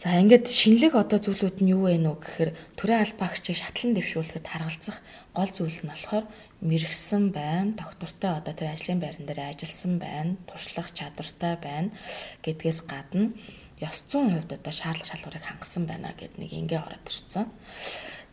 За 0.02 0.18
ингээд 0.18 0.50
шинэлэг 0.50 0.94
одоо 0.98 1.20
зүйлүүд 1.22 1.62
нь 1.62 1.72
юу 1.72 1.86
вэ 1.86 2.02
нүү 2.02 2.16
гэхээр 2.20 2.52
төрийн 2.74 3.04
албаагчийг 3.06 3.58
шатлан 3.60 3.94
дэвшүүлэхэд 3.94 4.48
харгалзах 4.50 4.98
гол 5.38 5.52
зүйл 5.54 5.80
нь 5.86 5.92
болохоор 5.94 6.26
мэрэгсэн 6.66 7.24
байна, 7.30 7.78
доктортой 7.78 8.32
одоо 8.42 8.54
тэр 8.54 8.74
ажлын 8.74 9.02
байран 9.02 9.26
дээр 9.30 9.54
ажилласан 9.54 9.94
байна, 10.02 10.38
туршлах 10.50 10.90
чадвартай 10.94 11.54
байна 11.62 11.90
гэдгээс 12.42 12.80
гадна 12.90 13.34
ёс 13.82 13.98
зүйн 14.10 14.34
хувьд 14.38 14.52
одоо 14.58 14.74
шаардлага 14.74 15.10
шалгуурыг 15.10 15.46
хангасан 15.46 15.84
байна 15.90 16.14
гэд 16.14 16.38
нэг 16.38 16.54
ингээ 16.54 16.82
ороод 16.82 17.06
ирсэн. 17.10 17.50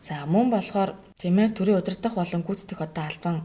За 0.01 0.25
мөн 0.29 0.53
болохоор 0.53 0.93
тийм 1.17 1.41
ээ 1.41 1.57
төрийн 1.57 1.81
удирдах 1.81 2.13
болон 2.13 2.45
гүйцэтгэх 2.45 2.85
одоо 2.85 3.03
албан 3.09 3.37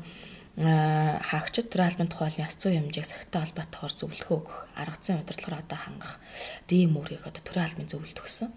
хаагчид 0.54 1.66
төрийн 1.66 1.90
албан 1.90 2.06
тухайлын 2.06 2.46
яс 2.46 2.54
зүйн 2.54 2.86
хэмжээг 2.86 3.10
сахитай 3.10 3.42
холбоотойгоор 3.42 3.94
зөвлөхөө 3.98 4.36
өгөх, 4.38 4.58
арга 4.78 4.98
зүйн 5.02 5.26
удирдлагаар 5.26 5.66
одоо 5.66 5.78
хангах 5.82 6.14
дэм 6.70 6.94
үүргийг 6.94 7.26
одоо 7.26 7.42
төрийн 7.42 7.66
албан 7.66 7.88
зөвлөлт 7.90 8.22
өгсөн. 8.22 8.50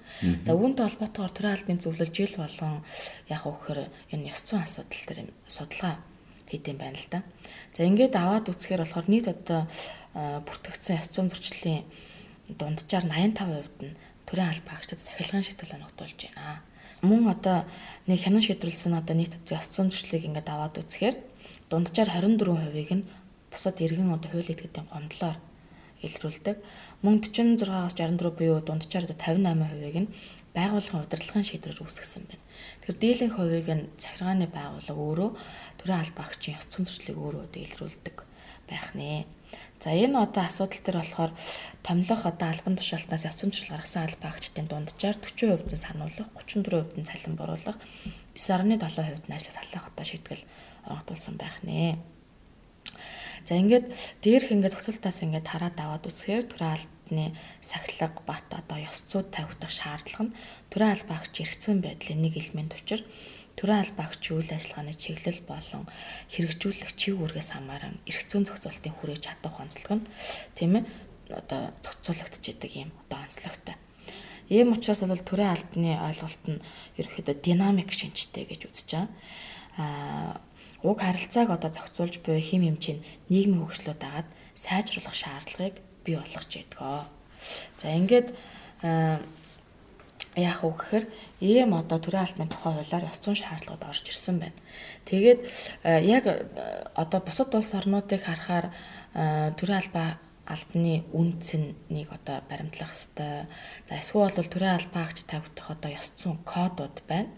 За 0.45 0.53
үүнтэй 0.53 0.85
холбоотойгоор 0.85 1.33
төрийн 1.33 1.55
албан 1.57 1.79
зөвлөл 1.81 2.13
жил 2.13 2.33
болгон 2.37 2.85
яг 3.33 3.41
өгөхөр 3.49 3.79
энэ 4.13 4.29
яс 4.29 4.45
зүйн 4.45 4.61
асуудал 4.61 5.03
дээр 5.09 5.19
судалгаа 5.49 5.97
хийдэм 6.53 6.77
байна 6.77 7.01
л 7.01 7.09
да. 7.09 7.19
За 7.73 7.81
ингээд 7.81 8.13
аваад 8.13 8.45
үзэхээр 8.45 8.85
болохоор 8.85 9.07
нийт 9.09 9.27
одоо 9.33 9.65
бүртгэгдсэн 10.13 11.01
яс 11.01 11.09
зүйн 11.09 11.33
зөрчлийн 11.33 11.81
дунджаар 12.61 13.09
85% 13.09 13.89
нь 13.89 13.97
төрийн 14.29 14.53
албан 14.53 14.73
хаагчид 14.77 15.01
сахилгын 15.01 15.41
шийдэл 15.41 15.81
оногдуулж 15.81 16.29
байна 16.29 16.61
мөн 17.01 17.29
одоо 17.29 17.65
нэг 18.07 18.21
хянан 18.21 18.41
шийдвэрлсэн 18.41 18.97
одоо 18.97 19.13
нийт 19.13 19.37
ёс 19.49 19.67
зүйн 19.69 19.93
зөрчлийг 19.93 20.25
ингээд 20.25 20.49
аваад 20.49 20.81
үзэхээр 20.81 21.15
дунджаар 21.69 22.09
24%-ийг 22.09 22.91
нь 22.95 23.07
бусад 23.51 23.77
иргэн 23.83 24.15
одоо 24.15 24.29
хууль 24.31 24.51
этгээдийн 24.53 24.87
гомдлоор 24.91 25.37
илрүүлдэг. 26.05 26.57
Мөн 27.03 27.15
46-аас 27.25 27.95
64 27.97 28.37
буюу 28.37 28.61
дунджаар 28.61 29.05
58%-ийг 29.09 29.97
нь 30.05 30.11
байгууллагын 30.57 31.03
удирдлагын 31.05 31.45
шийдвэрээр 31.45 31.83
үүсгэсэн 31.85 32.23
байна. 32.25 32.43
Тэгэхээр 32.81 33.01
дийлэнх 33.01 33.35
хувийг 33.37 33.67
нь 33.69 33.89
захиргааны 34.01 34.47
байгууллага 34.49 35.01
өөрөө 35.05 35.29
төрийн 35.77 36.01
албаагчийн 36.01 36.57
ёс 36.57 36.67
зүйн 36.71 36.85
зөрчлийг 36.85 37.17
өөрөө 37.21 37.45
илрүүлдэг 37.53 38.17
байх 38.69 38.87
нэ. 38.97 39.25
За 39.79 39.93
энэ 39.93 40.17
одоо 40.17 40.43
асуудал 40.49 40.81
төр 40.81 40.97
болохоор 40.99 41.31
томилох 41.85 42.23
одоо 42.25 42.47
албан 42.49 42.75
тушаалтнаас 42.75 43.27
яц 43.29 43.37
зүйнчил 43.37 43.69
гаргасан 43.71 44.09
албаагчдын 44.09 44.67
дунджаар 44.67 45.17
40% 45.21 45.71
нь 45.71 45.83
сануулах, 45.85 46.29
34% 46.33 46.97
нь 46.99 47.07
цалин 47.07 47.35
буруулах, 47.37 47.77
9.7% 48.33 49.29
нь 49.29 49.35
ажлаас 49.37 49.55
салах 49.55 49.85
одоо 49.93 50.05
шийтгэл 50.05 50.43
оролдуулсан 50.87 51.35
байх 51.37 51.59
нэ. 51.63 51.99
За 53.47 53.55
ингээд 53.55 53.87
дээрх 54.23 54.51
ингээд 54.51 54.75
зохицуултаас 54.75 55.23
ингээд 55.23 55.47
хараад 55.47 55.77
аваад 55.79 56.03
үзэхээр 56.03 56.45
төрийн 56.51 56.75
албаны 56.75 57.25
сахилга 57.63 58.11
бат 58.27 58.47
одоо 58.51 58.77
ёс 58.83 58.99
зүйд 59.07 59.31
тавигдах 59.31 59.71
шаардлага 59.71 60.23
нь 60.27 60.35
төрийн 60.67 60.93
албаагч 60.95 61.33
эрх 61.39 61.55
зүйн 61.55 61.79
байдлын 61.79 62.19
нэг 62.27 62.35
элемент 62.35 62.75
учир 62.75 63.07
төрийн 63.55 63.87
албаагч 63.87 64.23
үйл 64.35 64.51
ажиллагааны 64.51 64.93
чиглэл 64.99 65.41
болон 65.47 65.83
хэрэгжүүлэх 66.35 66.91
чив 66.99 67.23
үүргээс 67.23 67.55
хамааран 67.55 67.95
эрх 68.03 68.21
зүйн 68.27 68.43
зохицуултын 68.51 68.93
хүрээж 68.99 69.21
чадах 69.23 69.55
онцлог 69.63 69.91
нь 69.95 70.07
тийм 70.59 70.71
ээ 70.77 70.83
одоо 71.31 71.71
зохицуулагдж 71.87 72.43
идэг 72.51 72.71
юм 72.83 72.91
одоо 73.07 73.19
онцлогтой. 73.23 73.75
Ийм 74.51 74.75
учраас 74.75 75.01
бол 75.07 75.23
төрийн 75.23 75.55
албаны 75.55 75.91
ойлголт 76.03 76.43
нь 76.51 76.63
ерөөхдөө 76.99 77.35
динамик 77.43 77.95
шинжтэй 77.95 78.43
гэж 78.47 78.61
үзэж 78.67 78.89
байгаа. 78.91 79.07
Аа 79.79 80.31
уг 80.83 80.99
харилцааг 81.01 81.49
одоо 81.49 81.71
зохицуулж 81.73 82.19
буй 82.25 82.41
хим 82.41 82.61
хэмжээ 82.65 82.95
нь 82.97 83.05
нийгмийн 83.29 83.63
хөгжлөд 83.65 83.99
дагаад 84.01 84.29
сайжруулах 84.55 85.15
шаардлагыг 85.15 85.75
бий 86.03 86.15
болгож 86.17 86.51
ядгаа. 86.53 87.05
За 87.81 87.87
ингээд 87.93 88.33
яах 90.37 90.61
вэ 90.63 90.69
гэхээр 90.69 91.05
ийм 91.41 91.73
одоо 91.73 91.97
төрийн 91.97 92.25
албаны 92.25 92.49
тухай 92.49 92.73
хуулиар 92.73 93.09
ёс 93.09 93.19
зүйн 93.21 93.41
шаардлагад 93.41 93.89
орж 93.89 94.05
ирсэн 94.05 94.37
байна. 94.37 94.59
Тэгээд 95.09 95.39
э, 95.83 96.05
яг 96.05 96.23
э, 96.29 96.45
одоо 96.93 97.19
бусад 97.25 97.53
улс 97.57 97.73
орнуудыг 97.73 98.21
харахаар 98.21 98.69
э, 99.17 99.51
төрийн 99.57 99.81
албаа 99.81 100.21
албаны 100.45 101.03
үндсэнийг 101.11 102.09
одоо 102.13 102.45
баримтлах 102.49 102.93
ёстой. 102.93 103.49
За 103.89 103.97
эсвэл 103.97 104.29
бол 104.37 104.45
төрийн 104.53 104.77
албаагч 104.77 105.25
тавигдах 105.25 105.73
одоо 105.73 105.91
ёс 105.91 106.13
зүйн 106.21 106.37
кодууд 106.45 107.01
байна. 107.09 107.33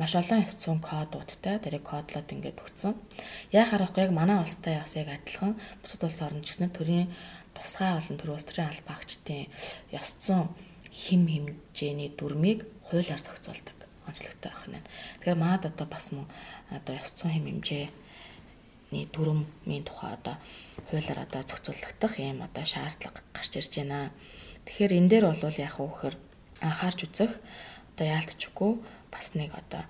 Маш 0.00 0.16
олон 0.16 0.48
ёс 0.48 0.56
зүйн 0.56 0.80
кодуудтай 0.80 1.60
тэрийг 1.60 1.84
кодлоод 1.84 2.32
ингээд 2.32 2.64
өгсөн. 2.64 2.96
Яг 3.52 3.68
харахгүй 3.68 4.08
яг 4.08 4.12
манай 4.16 4.40
улстай 4.40 4.80
бас 4.80 4.96
яг 4.96 5.12
адилхан 5.12 5.60
бусад 5.84 6.00
улс 6.08 6.24
гэсэн 6.24 6.72
төрийн 6.72 7.12
тусгай 7.52 7.92
болон 7.92 8.16
төрөөс 8.16 8.44
төрийн 8.48 8.72
албаагчдын 8.72 9.52
ёс 9.92 10.10
зүйн 10.24 10.48
хим 10.88 11.28
хэмжээний 11.28 12.16
дүрмийг 12.16 12.64
хуулиар 12.88 13.20
зохицуулдаг 13.20 13.76
онцлогтой 14.08 14.48
байх 14.48 14.64
нь. 14.72 14.80
Тэгэхээр 15.20 15.36
манад 15.36 15.68
одоо 15.68 15.84
бас 15.84 16.16
мөн 16.16 16.24
одоо 16.72 16.96
ёс 16.96 17.12
зүйн 17.12 17.36
хим 17.36 17.46
хэмжээний 17.60 19.04
дүрмийн 19.12 19.84
тухай 19.84 20.16
одоо 20.16 20.40
хуулиар 20.88 21.28
одоо 21.28 21.44
зохицуулагдах 21.44 22.16
юм 22.16 22.40
одоо 22.40 22.64
шаардлага 22.64 23.20
гарч 23.36 23.52
ирж 23.52 23.72
байна. 23.76 24.16
Тэгэхээр 24.64 24.96
энэ 24.96 25.10
дээр 25.12 25.24
бол 25.28 25.60
яг 25.60 25.76
хөөхөр 25.76 26.14
анхаарч 26.64 27.04
үзэх 27.04 27.36
одоо 27.92 28.06
яалтчгүй 28.16 28.72
бас 29.12 29.34
нэг 29.34 29.50
одоо 29.54 29.82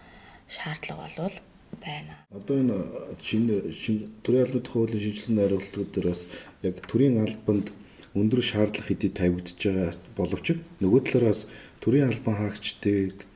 шаардлага 0.48 1.06
болвол 1.06 1.37
байна. 1.80 2.14
Одоо 2.30 2.56
энэ 2.61 2.76
шинэ 3.20 4.09
төрийн 4.24 4.44
албаны 4.44 4.66
хуулийн 4.66 5.00
шинжилсэн 5.00 5.37
найруулгууд 5.37 5.90
дээр 5.94 6.09
бас 6.11 6.26
яг 6.62 6.76
төрийн 6.90 7.22
албанд 7.22 7.70
өндөр 8.14 8.42
шаардлага 8.42 8.88
хэдий 8.90 9.11
тавигдж 9.14 9.54
байгаа 9.62 9.94
боловч 10.18 10.46
нөгөө 10.83 11.00
талаараас 11.06 11.46
төрийн 11.78 12.11
албан 12.11 12.37
хаагчдыг 12.37 13.26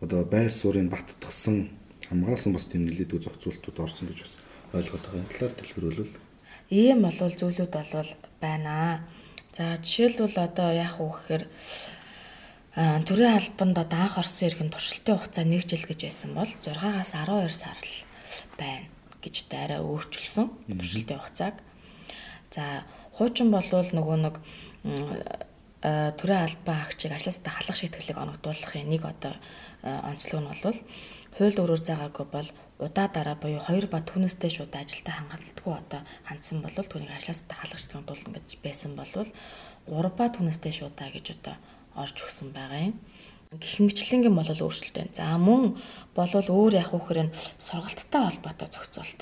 одоо 0.00 0.24
байр 0.24 0.52
суурийг 0.54 0.88
баттгсан 0.90 1.68
хамгаалсан 2.08 2.54
бас 2.54 2.66
тийм 2.70 2.86
нэлээдгүй 2.86 3.20
зохицуултууд 3.26 3.78
орсон 3.82 4.08
гэж 4.08 4.18
бас 4.22 4.34
ойлгоод 4.72 5.02
байгаа. 5.02 5.20
Энэ 5.20 5.32
талаар 5.34 5.54
дэлгэрүүлвэл 5.58 6.14
ийм 6.70 6.98
болвол 7.02 7.34
зүйлүүд 7.34 7.72
болвол 7.74 8.10
байна. 8.40 9.02
За 9.52 9.76
жишээлбэл 9.82 10.38
одоо 10.38 10.70
яах 10.70 11.02
вэ 11.02 11.10
гэхээр 11.10 11.44
төрийн 12.74 13.34
албанд 13.34 13.78
одоо 13.78 13.98
анх 14.06 14.18
орсон 14.22 14.46
иргэн 14.46 14.70
туршилтын 14.70 15.18
хугацаа 15.18 15.42
1 15.42 15.66
жил 15.66 15.84
гэж 15.90 16.00
байсан 16.06 16.30
бол 16.38 16.46
6-аас 16.46 17.12
12 17.18 17.50
сар 17.50 17.74
л 17.74 17.94
байна 18.54 18.86
гэж 19.18 19.50
дайраа 19.50 19.82
өөрчилсөн 19.82 20.46
туршилтын 20.70 21.18
хугацааг. 21.18 21.56
За 22.54 22.86
Хуучин 23.18 23.50
болвол 23.50 23.90
нөгөө 23.90 24.18
нэг 24.22 24.34
төрийн 25.82 26.44
албан 26.46 26.78
агчийг 26.86 27.12
ажлаас 27.12 27.42
халах 27.42 27.76
шийтгэлийг 27.76 28.16
оногдуулахын 28.16 28.86
нэг 28.86 29.02
одоо 29.02 29.34
онцлог 29.82 30.40
нь 30.40 30.48
бол 30.62 30.78
хууль 31.36 31.58
өөрөөр 31.58 31.82
заагаагүй 31.82 32.26
бол 32.30 32.48
удаа 32.78 33.08
дараа 33.10 33.34
буюу 33.34 33.60
2 33.66 33.90
ба 33.90 33.98
түүнээс 34.00 34.36
дэш 34.38 34.62
удаа 34.62 34.86
ажилдаа 34.86 35.14
хангалтгүй 35.18 35.74
одоо 35.74 36.00
хандсан 36.28 36.62
бол 36.62 36.76
түүнийг 36.76 37.12
ажлаас 37.12 37.44
халах 37.48 37.80
шийтгэл 37.80 37.98
оногдуулна 37.98 38.38
гэж 38.40 38.50
байсан 38.62 38.92
бол 38.96 39.10
3 39.10 40.16
ба 40.16 40.24
түүнээс 40.32 40.60
дэш 40.64 40.78
удаа 40.86 41.08
гэж 41.12 41.26
одоо 41.36 41.56
орж 42.04 42.16
өгсөн 42.24 42.48
байгаа 42.56 42.80
юм. 42.90 42.96
Гэх 43.50 43.82
мэтлэнгийн 43.82 44.36
бол 44.36 44.46
өөрчлөлттэй. 44.46 45.10
За 45.10 45.34
мөн 45.34 45.74
болвол 46.14 46.48
өөр 46.48 46.72
яг 46.82 46.90
үхээр 46.94 47.20
нь 47.26 47.34
сургалттай 47.58 48.22
холбоотой 48.22 48.68
зохицуулт. 48.70 49.20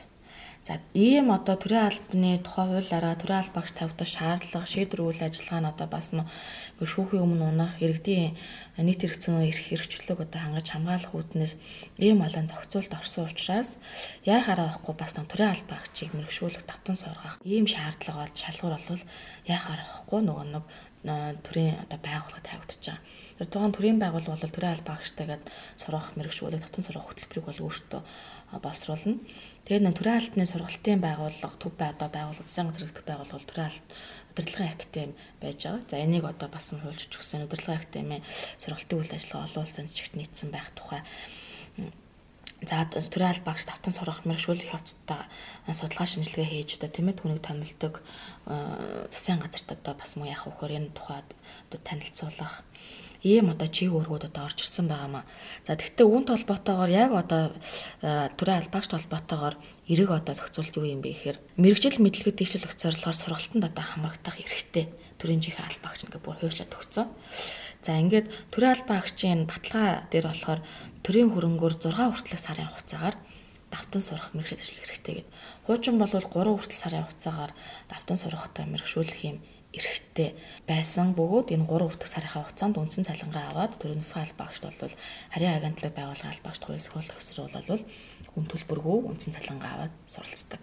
За 0.68 0.76
ийм 0.92 1.32
одоо 1.32 1.56
төрийн 1.56 1.88
албаны 1.88 2.36
тухай 2.44 2.68
хуулиараа 2.68 3.16
төрийн 3.16 3.40
албаагч 3.40 3.72
тавьдаг 3.72 4.04
шаардлага 4.04 4.68
шийдвэр 4.68 5.00
үйл 5.00 5.22
ажиллагаа 5.24 5.60
нь 5.64 5.70
одоо 5.72 5.88
бас 5.88 6.12
шүүхийн 6.12 7.24
өмнө 7.24 7.44
унах 7.48 7.80
иргэдийн 7.80 8.36
нийт 8.76 9.00
хэрэгцээнөө 9.00 9.48
эрх 9.48 9.64
хэрэгчлэг 9.64 10.20
одоо 10.20 10.40
хангаж 10.44 10.68
хамгаалах 10.68 11.16
үүднээс 11.16 11.52
ийм 11.96 12.20
олон 12.20 12.46
зохицуулт 12.52 12.92
орсон 13.00 13.32
учраас 13.32 13.80
яахаараа 14.28 14.68
авахгүй 14.68 14.94
бас 15.00 15.16
төрийн 15.16 15.56
албаагчийг 15.56 16.12
мэрэгшүүлэх 16.12 16.68
татан 16.68 16.96
сургах 17.00 17.40
ийм 17.48 17.64
шаардлага 17.64 18.28
болж 18.28 18.36
шалгуур 18.36 18.76
болвол 18.76 19.04
яахаараа 19.48 19.88
авахгүй 19.88 20.20
нөгөө 20.20 20.46
нэг 20.52 20.64
төрийн 21.04 21.78
одоо 21.84 21.98
байгууллага 22.02 22.42
тавигдчих 22.42 22.98
байгаа. 22.98 23.06
Эрдоган 23.38 23.72
төрийн 23.72 23.98
байгуул 24.02 24.26
бол 24.26 24.42
төрийн 24.42 24.74
албаагчтайгээд 24.74 25.44
сурах 25.78 26.10
мэрэгшүүлэг 26.18 26.62
татан 26.66 26.84
сурах 26.84 27.06
хөтөлбөрийг 27.06 27.46
бол 27.46 27.64
өөртөө 27.70 28.02
боловсруулна. 28.58 29.22
Тэгээд 29.64 29.84
нэг 29.86 29.94
төрийн 29.94 30.18
албаны 30.18 30.46
сургалтын 30.50 30.98
байгууллага 30.98 31.56
төв 31.62 31.72
одоо 31.78 32.08
байгуулагдсан 32.10 32.74
зэрэг 32.74 32.92
төв 32.98 33.06
байгууллага 33.06 33.46
төрийн 33.46 33.78
удирдлагын 34.34 34.74
академи 34.74 35.14
байж 35.38 35.58
байгаа. 35.62 35.86
За 35.86 35.96
энийг 36.02 36.24
одоо 36.26 36.48
бас 36.50 36.66
хуульч 36.74 37.14
өгсөн 37.14 37.46
удирдлагын 37.46 37.78
академи 37.78 38.18
сургалтын 38.58 38.98
үйл 38.98 39.14
ажиллагаа 39.14 39.46
олуулсан 39.46 39.86
чигт 39.94 40.18
нийцсэн 40.18 40.50
байх 40.50 40.74
тухай 40.74 41.06
За 42.66 42.82
төрийн 42.90 43.38
албаагч 43.38 43.70
тавтан 43.70 43.94
сурах 43.94 44.26
мэрэгшүүлэх 44.26 44.74
явцдаа 44.74 45.30
судалгаа 45.70 46.10
шинжилгээ 46.10 46.66
хийж 46.66 46.82
одоо 46.82 46.90
тийм 46.90 47.14
ээ 47.14 47.18
түүнийг 47.22 47.42
томилдог 47.46 48.02
засгийн 49.14 49.38
газарт 49.38 49.78
одоо 49.78 49.94
бас 49.94 50.18
муу 50.18 50.26
яах 50.26 50.42
вөхөр 50.42 50.74
энэ 50.74 50.90
тухайд 50.90 51.28
одоо 51.70 51.80
танилцуулах 51.86 52.66
ийм 53.22 53.50
одоо 53.50 53.66
чиг 53.66 53.94
үүргүүд 53.94 54.30
одоо 54.30 54.46
орж 54.46 54.62
ирсэн 54.62 54.86
байгаамаа. 54.86 55.22
За 55.66 55.74
тэгвэл 55.74 56.06
үүнтэй 56.06 56.34
холбоотойгоор 56.38 56.90
яг 56.90 57.10
одоо 57.14 57.42
төрийн 58.38 58.62
албаагч 58.62 58.90
холбоотойгоор 58.94 59.54
эрэг 59.90 60.10
одоо 60.10 60.34
зохицуулт 60.38 60.74
юу 60.78 60.86
юм 60.86 61.02
бэ 61.02 61.14
гэхээр 61.14 61.38
мэрэгжил 61.58 61.98
мэдлэгэд 61.98 62.38
дэвшүүлэх 62.38 62.74
зорилгоор 62.78 63.18
сургалтанд 63.18 63.70
одоо 63.70 63.84
хамрагдах 63.86 64.38
эрхтэй 64.38 64.86
төрийн 65.18 65.42
жинхэнэ 65.42 65.66
албаагч 65.66 66.06
ингээ 66.06 66.22
бүр 66.22 66.38
хуульчлаад 66.38 66.74
өгсөн. 66.78 67.06
За 67.88 67.96
ингээд 67.96 68.28
төрийн 68.52 68.76
албаагчийн 68.76 69.48
баталгаа 69.48 70.04
дээр 70.12 70.28
болохоор 70.28 70.60
төрийн 71.00 71.32
хөрөнгөөр 71.32 71.74
6 71.80 71.96
хүртэлх 71.96 72.36
сарын 72.36 72.68
хугацаагаар 72.68 73.16
давтан 73.72 74.02
сурах 74.04 74.28
мэрэгжил 74.36 74.60
дэвшүүлэх 74.60 74.84
хэрэгтэй 74.92 75.14
гэдэг. 75.24 75.28
Хуучин 75.64 75.96
бол 75.96 76.12
3 76.12 76.28
хүртэл 76.28 76.82
сарын 76.84 77.08
хугацаагаар 77.08 77.52
давтан 77.88 78.16
сурахтай 78.20 78.68
мэрэгшүүлэх 78.68 79.20
юм 79.24 79.36
эрэхтэй 79.68 80.32
байсан 80.64 81.12
бөгөөд 81.12 81.52
энэ 81.52 81.68
3 81.68 81.92
хүртэх 81.92 82.08
сарынхаа 82.08 82.48
хугацаанд 82.48 82.80
үндсэн 82.80 83.04
цалингаа 83.04 83.52
аваад 83.52 83.76
төрийн 83.76 84.00
нусгай 84.00 84.24
албаагчд 84.24 84.64
бол 84.64 84.96
харийн 85.28 85.56
агентлаг 85.60 85.92
байгуулгын 85.92 86.32
албаагчд 86.32 86.64
хувьс 86.64 86.88
хөлөх 86.88 87.20
өсрөл 87.20 87.52
бол 87.52 87.84
хүн 88.32 88.44
төлбөргүй 88.48 88.98
үндсэн 89.12 89.36
цалингаа 89.36 89.72
аваад 89.76 89.94
суралцдаг. 90.08 90.60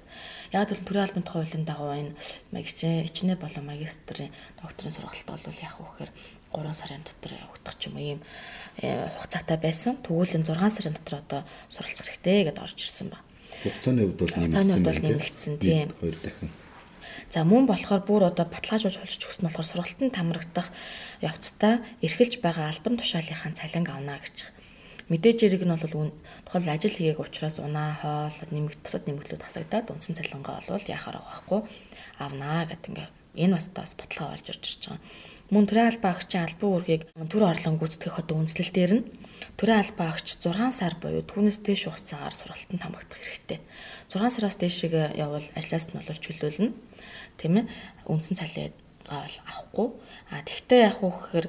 Яг 0.50 0.74
л 0.74 0.82
төрийн 0.82 1.06
албан 1.06 1.26
хуулийн 1.30 1.66
дагуу 1.70 1.94
энэ 1.94 2.18
магистрийн 2.50 3.06
хичнээн 3.06 3.38
болон 3.38 3.66
магистрийн 3.70 4.34
докторийн 4.58 4.96
сургалт 4.98 5.30
бол 5.30 5.62
яг 5.62 5.76
үхээр 5.78 6.10
3 6.56 6.74
сарын 6.74 7.04
дотор 7.04 7.34
явагдах 7.36 7.76
ч 7.76 7.92
юм 7.92 7.96
уу 8.00 8.04
ийм 8.04 8.20
э, 8.80 9.12
хугацаатай 9.20 9.58
байсан. 9.60 10.00
Тэгвэл 10.00 10.40
энэ 10.40 10.48
6 10.48 10.58
сарын 10.72 10.96
дотор 10.96 11.16
одоо 11.20 11.42
суралцах 11.68 12.08
хэрэгтэй 12.08 12.48
гэдээ 12.48 12.64
орж 12.64 12.80
ирсэн 12.80 13.12
ба. 13.12 13.20
Хугацааны 13.64 14.08
хувьд 14.08 14.20
бол 14.88 15.00
нэмэгдсэн 15.04 15.54
тийм. 15.60 15.92
Хоёр 16.00 16.18
дахин 16.24 16.50
За 17.30 17.44
мөн 17.44 17.66
болохоор 17.66 18.02
бүр 18.06 18.24
одоо 18.30 18.46
баталгаажуулж 18.46 19.02
холж 19.02 19.22
өгсөн 19.28 19.50
болохоор 19.50 19.68
сургалтанд 19.68 20.16
хамрагдах 20.16 20.70
явцдаа 21.20 21.82
эрхэлж 22.06 22.40
байгаа 22.40 22.70
албан 22.70 22.96
тушаалынхаа 22.96 23.52
цалинг 23.58 23.90
авна 23.90 24.22
гэж. 24.22 24.48
Мэдээж 25.10 25.38
хэрэг 25.44 25.64
нь 25.66 25.76
бол 25.76 26.14
тухайн 26.46 26.70
ажил 26.70 26.96
хийгээг 26.96 27.20
учраас 27.20 27.60
унаа, 27.60 27.98
хоол, 28.02 28.50
нэмэгд 28.56 28.82
бусад 28.82 29.06
нэмэгдлүүд 29.06 29.44
хасагдаад 29.44 29.92
үндсэн 29.94 30.18
цалингаа 30.18 30.64
бол 30.66 30.86
яхаар 30.86 31.22
байхгүй 31.22 31.62
авнаа 32.24 32.66
гэдэг 32.70 32.90
ингээ 32.90 33.10
энэ 33.36 33.56
бас 33.58 33.68
тас 33.74 33.94
баталгаа 34.00 34.34
болж 34.34 34.48
ирж 34.50 34.66
байгаа. 34.66 35.02
Мөн 35.54 35.70
төрийн 35.70 35.94
албаа 35.94 36.18
агчийн 36.18 36.50
албан 36.50 36.70
үүргийг 36.74 37.04
төр 37.30 37.44
орлон 37.46 37.78
гүйцэтгэх 37.78 38.18
одоо 38.18 38.42
үндэслэлтээр 38.42 38.94
нь 38.98 39.06
төрийн 39.62 39.78
албаа 39.78 40.18
агч 40.18 40.42
6 40.42 40.74
сар 40.74 40.98
буюу 40.98 41.22
түүнээс 41.22 41.62
дээш 41.62 41.86
хугацаагаар 41.86 42.34
сургалтанд 42.34 42.82
хамрагдах 42.82 43.22
хэрэгтэй. 43.22 43.62
6 44.10 44.26
сараас 44.34 44.58
дээшгээ 44.58 45.22
явбал 45.22 45.46
ажлаас 45.54 45.86
нь 45.94 46.02
бол 46.02 46.18
чөлөөлнө 46.18 46.74
тийм 47.38 47.54
ээ 47.62 47.66
үндсэн 48.10 48.42
цалин 48.42 48.74
бол 49.06 49.36
авахгүй. 49.46 49.88
А 50.34 50.42
тэгтээ 50.42 50.82
яг 50.82 50.98
уу 51.06 51.14
гэхээр 51.14 51.48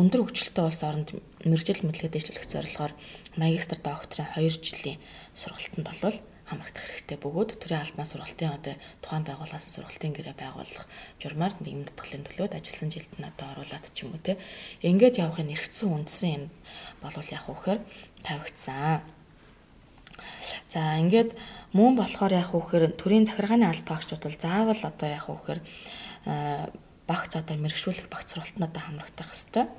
өндөр 0.00 0.20
хөгжилтэй 0.24 0.64
улс 0.64 0.80
оронд 0.80 1.12
мэрэгжил 1.44 1.84
мэдлэгээ 1.84 2.08
дэвшлэх 2.08 2.48
зорилгоор 2.48 2.92
магистр 3.36 3.84
докторийн 3.84 4.32
2 4.32 4.48
жилийн 4.64 4.98
сургалтанд 5.36 5.92
бол 6.00 6.16
хамрагдах 6.54 6.86
хэрэгтэй 6.86 7.18
бөгөөд 7.18 7.50
төрийн 7.58 7.82
албан 7.82 8.06
сургалтын 8.06 8.54
одоо 8.54 8.74
тухайн 9.02 9.26
байгууллагаас 9.26 9.66
сургалтын 9.74 10.14
гэрээ 10.14 10.36
байгуулах 10.38 10.86
журмаар 11.18 11.54
нийгэм 11.58 11.84
татгалын 11.90 12.24
төлөөд 12.30 12.52
ажилласан 12.54 12.90
жилд 12.94 13.12
нь 13.18 13.28
одоо 13.28 13.46
оруулаад 13.58 13.84
ч 13.90 14.06
юм 14.06 14.14
уу 14.14 14.22
те 14.22 14.38
ингээд 14.86 15.18
явахын 15.18 15.50
эргэцсэн 15.50 15.90
үндсэн 15.90 16.30
юм 16.30 16.44
болвол 17.02 17.28
яг 17.34 17.44
уу 17.50 17.58
гэхээр 17.58 17.80
тавигдсан. 18.22 19.02
За 20.70 20.80
ингээд 21.02 21.34
Мөн 21.74 21.98
болохоор 21.98 22.30
яг 22.30 22.54
үхээр 22.54 22.94
төрийн 22.94 23.26
захиргааны 23.26 23.66
аль 23.66 23.82
багчуд 23.82 24.22
бол 24.22 24.38
заавал 24.38 24.78
одоо 24.78 25.08
яг 25.10 25.26
үхээр 25.26 25.58
багц 27.10 27.32
одоо 27.34 27.56
мэрэгшүүлэх 27.58 28.06
багц 28.06 28.30
сургалтнуудаа 28.30 28.94
хамрагдах 28.94 29.34
хэвээр. 29.34 29.74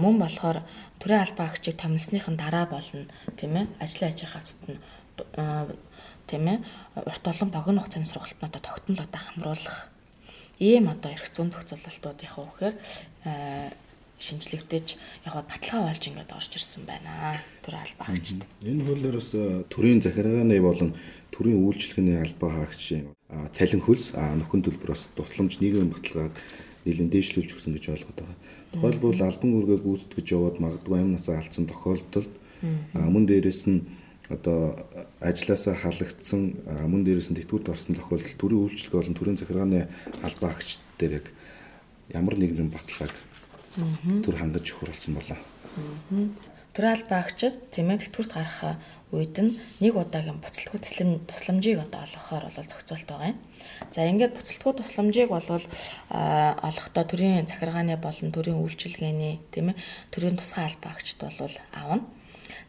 Мөн 0.00 0.16
болохоор 0.16 0.64
төрийн 0.96 1.20
аль 1.20 1.36
багчийг 1.36 1.76
томилсныхын 1.76 2.40
дараа 2.40 2.64
болно 2.64 3.04
тийм 3.36 3.60
ээ 3.60 3.68
ажлын 3.76 4.08
ажих 4.08 4.32
хавцад 4.32 4.64
нь 4.72 4.80
тийм 6.26 6.44
ээ 6.48 6.58
урт 7.06 7.24
олон 7.26 7.50
богино 7.50 7.80
хугацааны 7.80 8.06
сургалтнуудаа 8.06 8.62
тогтнолоо 8.62 9.06
хамруулах 9.10 9.78
ийм 10.60 10.88
одоо 10.92 11.10
эрх 11.10 11.26
зүйн 11.32 11.50
зохицуулалтууд 11.50 12.20
яг 12.20 12.36
үхээр 12.36 12.74
шинжлэгдэж 14.20 14.86
яг 15.24 15.34
баталгаа 15.48 15.88
болж 15.88 16.04
ингээд 16.04 16.36
орж 16.36 16.52
ирсэн 16.52 16.84
байна. 16.84 17.40
Төр 17.64 17.74
албаа 17.80 18.12
хаагчд. 18.12 18.44
Энэ 18.60 18.84
хуулиар 18.84 19.16
бас 19.16 19.32
төрийн 19.72 20.04
захиргааны 20.04 20.60
болон 20.60 20.92
төрийн 21.32 21.64
үйлчлэгээний 21.64 22.20
албаа 22.20 22.68
хаагчийн 22.68 23.16
цалин 23.56 23.80
хөлс 23.80 24.12
нөхөн 24.12 24.60
төлбөр 24.60 24.92
бас 24.92 25.08
тусламж 25.16 25.56
нийгмийн 25.64 25.88
баталгааг 25.88 26.36
нэлээд 26.84 27.12
дээшлүүлж 27.16 27.50
өгсөн 27.56 27.72
гэж 27.80 27.84
ойлгоод 27.96 28.18
байгаа. 28.20 28.38
Тухайлбал 28.76 29.20
албан 29.24 29.50
үүргээ 29.56 29.78
гүйцэтгэж 29.80 30.26
яваад 30.36 30.56
магадгүй 30.60 30.96
амь 31.00 31.14
насаа 31.16 31.40
алдсан 31.40 31.64
тохиолдолд 31.64 32.32
мөн 32.92 33.24
дээрээс 33.24 33.64
нь 33.72 33.88
одоо 34.30 34.78
ажилласаа 35.20 35.74
халагдсан 35.74 36.62
мөн 36.86 37.02
дээрээс 37.04 37.34
нь 37.34 37.38
тэтгэврт 37.42 37.74
орсон 37.74 37.98
тохиолдолд 37.98 38.38
төрийн 38.38 38.62
үйлчлэгээ 38.62 39.00
болон 39.02 39.16
төрийн 39.18 39.38
захиргааны 39.42 39.80
албаа 40.22 40.54
хаагч 40.54 40.78
дээр 40.98 41.18
яг 41.18 41.26
ямар 42.14 42.38
нэгэн 42.38 42.70
баталгааг 42.70 43.14
төр 44.22 44.36
хангаж 44.38 44.66
өгөх 44.70 44.94
болсон 44.94 45.14
болоо. 45.18 45.38
Төрөл 46.70 47.02
багчд 47.10 47.74
тийм 47.74 47.90
ээ 47.90 48.06
тэтгэврт 48.06 48.30
гарах 48.30 48.78
үед 49.10 49.34
нь 49.34 49.58
нэг 49.82 49.98
удаагийн 49.98 50.38
буцалтгүй 50.38 50.78
туслам 50.78 51.18
тусламжийг 51.26 51.82
одоо 51.82 52.06
олгохоор 52.06 52.46
бол 52.54 52.70
зохицуулт 52.70 53.10
байгаа 53.10 53.34
юм. 53.34 53.38
За 53.90 54.06
ингээд 54.06 54.38
буцалтгүй 54.38 54.72
тусламжийг 54.78 55.28
бол 55.34 55.42
олохдоо 55.50 57.04
төрийн 57.10 57.50
захиргааны 57.50 57.98
болон 57.98 58.30
төрийн 58.30 58.62
үйлчилгээний 58.62 59.42
тийм 59.50 59.74
ээ 59.74 59.82
төрийн 60.14 60.38
тусгай 60.38 60.70
албаагчд 60.70 61.18
бол 61.18 61.34
аавна. 61.74 62.06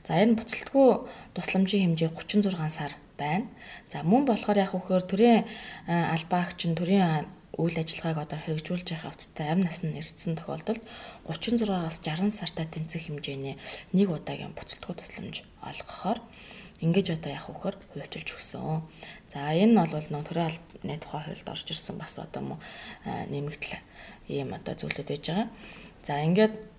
За 0.08 0.20
энэ 0.22 0.38
буцалтгүй 0.40 0.90
тусламжийн 1.36 1.96
хэмжээ 1.96 2.10
36 2.14 2.70
сар 2.70 2.94
байна. 3.18 3.48
За 3.90 4.04
мөн 4.04 4.26
болохоор 4.26 4.58
яг 4.58 4.72
хөөхөр 4.74 5.04
төрийн 5.06 5.46
албаагч 5.88 6.66
нь 6.68 6.78
төрийн 6.78 7.30
үйл 7.60 7.76
ажиллагааг 7.76 8.32
одоо 8.32 8.40
хэрэгжүүлж 8.40 8.88
явах 8.96 9.12
явцтай 9.12 9.52
амь 9.52 9.68
нас 9.68 9.84
нь 9.84 10.00
ирсэн 10.00 10.40
тохиолдолд 10.40 10.82
36-аас 11.28 12.00
60 12.00 12.32
сартаа 12.32 12.66
тэнцэх 12.66 13.12
хэмжээний 13.12 13.60
нэг 13.92 14.08
удаагийн 14.08 14.56
буцалтгүй 14.56 14.96
тусламж 14.96 15.44
олгохоор 15.60 16.20
ингэж 16.80 17.20
одоо 17.20 17.32
явах 17.36 17.52
вөхөр 17.52 17.76
хуульчилж 17.92 18.30
өгсөн. 18.40 18.88
За 19.30 19.52
энэ 19.52 19.76
нь 19.76 19.92
бол 19.92 20.08
нөө 20.10 20.24
төрийн 20.26 20.50
албаны 20.50 20.96
тухай 21.04 21.22
хуульд 21.28 21.48
орж 21.52 21.68
ирсэн 21.70 21.96
бас 22.00 22.16
одоо 22.18 22.58
нэмэгдэл 23.06 23.84
ийм 24.32 24.56
одоо 24.56 24.74
зүйлүүд 24.74 25.08
байж 25.12 25.26
байгаа. 25.28 25.48
За 26.08 26.24
ингээд 26.24 26.71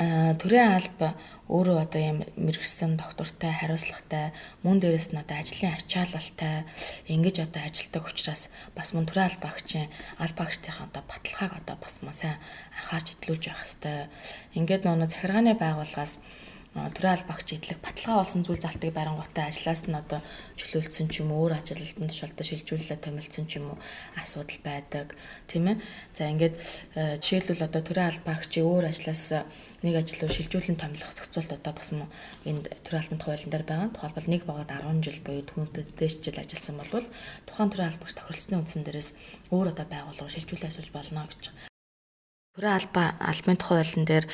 төрийн 0.00 0.80
алба 0.80 1.12
өөрөө 1.52 1.76
одоо 1.84 2.00
юм 2.00 2.18
мэрэгсэн 2.40 2.96
доктортай 2.96 3.52
хариуцлагатай 3.52 4.32
мөн 4.64 4.80
дээрэс 4.80 5.12
нь 5.12 5.20
одоо 5.20 5.36
ажлын 5.36 5.76
ачаалалтай 5.76 6.64
ингэж 7.04 7.44
одоо 7.44 7.68
ажилтдаг 7.68 8.08
учраас 8.08 8.48
бас 8.72 8.96
мөн 8.96 9.04
төрийн 9.04 9.28
алба 9.28 9.52
агчийн 9.52 9.92
алба 10.16 10.48
агчдын 10.48 10.88
одоо 10.88 11.04
баталгааг 11.04 11.52
одоо 11.60 11.76
бас 11.76 12.00
мөн 12.00 12.16
сайн 12.16 12.40
анхаарч 12.80 13.12
идэлүүлж 13.12 13.44
явах 13.52 13.68
хэвээр. 13.68 14.08
Ингээд 14.56 14.82
нөгөө 14.88 15.12
захиргааны 15.12 15.52
байгууллагаас 15.60 16.16
төрийн 16.70 17.18
албагч 17.18 17.48
идэлх 17.58 17.82
баталгаа 17.82 18.22
олсон 18.22 18.46
зүйл 18.46 18.62
залтыг 18.62 18.94
барангуйтай 18.94 19.50
ажлаас 19.50 19.90
нь 19.90 19.98
одоо 19.98 20.22
чөлөөлсөн 20.54 21.10
ч 21.10 21.26
юм 21.26 21.34
уу 21.34 21.50
өөр 21.50 21.58
ажилтнанд 21.58 22.14
тушаалдаа 22.14 22.46
шилжүүлэлээ 22.46 22.98
томилсон 23.02 23.44
ч 23.50 23.58
юм 23.58 23.74
уу 23.74 23.78
асуудал 24.14 24.60
байдаг 24.62 25.18
тийм 25.50 25.66
ээ 25.66 25.82
за 26.14 26.30
ингээд 26.30 26.54
жишээлбэл 26.94 27.66
одоо 27.66 27.82
төрийн 27.82 28.10
албагчийн 28.14 28.70
өөр 28.70 28.86
ажлаас 28.86 29.24
нэг 29.82 29.94
ажил 29.98 30.20
руу 30.22 30.30
шилжүүлэн 30.30 30.78
томилох 30.78 31.10
зохицуулт 31.16 31.52
одоо 31.58 31.72
бас 31.74 31.88
энэ 31.90 32.70
төрийн 32.84 33.02
албан 33.02 33.20
хуулийн 33.20 33.50
дээр 33.50 33.64
байгаа. 33.66 33.88
Тухайлбал 33.96 34.28
нэг 34.28 34.42
богод 34.44 34.70
10 34.70 35.02
жил 35.02 35.18
буюу 35.24 35.42
түүнтэй 35.48 35.84
дээш 35.98 36.14
жил 36.20 36.36
ажилласан 36.36 36.76
бол 36.76 37.06
тухайн 37.48 37.70
төрийн 37.72 37.90
албагч 37.90 38.12
тохиролцсны 38.14 38.60
үндсэн 38.60 38.84
дээрээс 38.84 39.10
өөр 39.48 39.72
одоо 39.72 39.86
байгуул 39.88 40.20
руу 40.20 40.30
шилжүүлэн 40.30 40.68
ажиллаж 40.68 40.90
болно 40.92 41.24
гэж 41.26 41.69
Төрийн 42.50 42.82
албаа 42.82 43.14
албан 43.22 43.54
хуулийн 43.62 44.02
дээр 44.10 44.26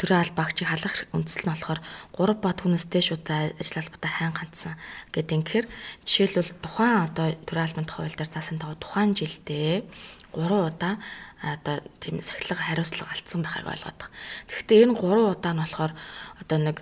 төрийн 0.00 0.22
албаагчийг 0.24 0.64
халах 0.72 1.04
үндэслэл 1.12 1.44
нь 1.44 1.52
болохоор 1.52 1.80
3 2.16 2.40
ба 2.40 2.56
түүнээс 2.56 2.88
дээш 2.88 3.20
удаа 3.20 3.52
ажил 3.52 3.84
албатай 3.84 4.12
хайн 4.16 4.32
ганцсан 4.32 4.80
гэдэг. 5.12 5.44
Тэгэхээр 5.44 5.66
жишээлбэл 6.08 6.56
тухайн 6.64 7.04
одоо 7.04 7.36
төрийн 7.44 7.68
албан 7.68 7.84
хууль 7.84 8.16
дээр 8.16 8.32
заасан 8.32 8.56
байгаа 8.56 8.80
тухайн 8.80 9.12
жилдээ 9.12 9.84
3 10.32 10.72
удаа 10.72 10.96
одоо 11.44 11.76
тийм 12.00 12.24
сахилга 12.24 12.64
хариуцлага 12.64 13.12
алдсан 13.12 13.44
байхыг 13.44 13.68
ойлгоод 13.68 13.98
байгаа. 14.00 14.16
Тэгэхдээ 14.48 14.84
энэ 14.88 14.96
3 14.96 15.36
удаа 15.36 15.52
нь 15.52 15.60
болохоор 15.60 15.92
одоо 16.40 16.58
нэг 16.64 16.76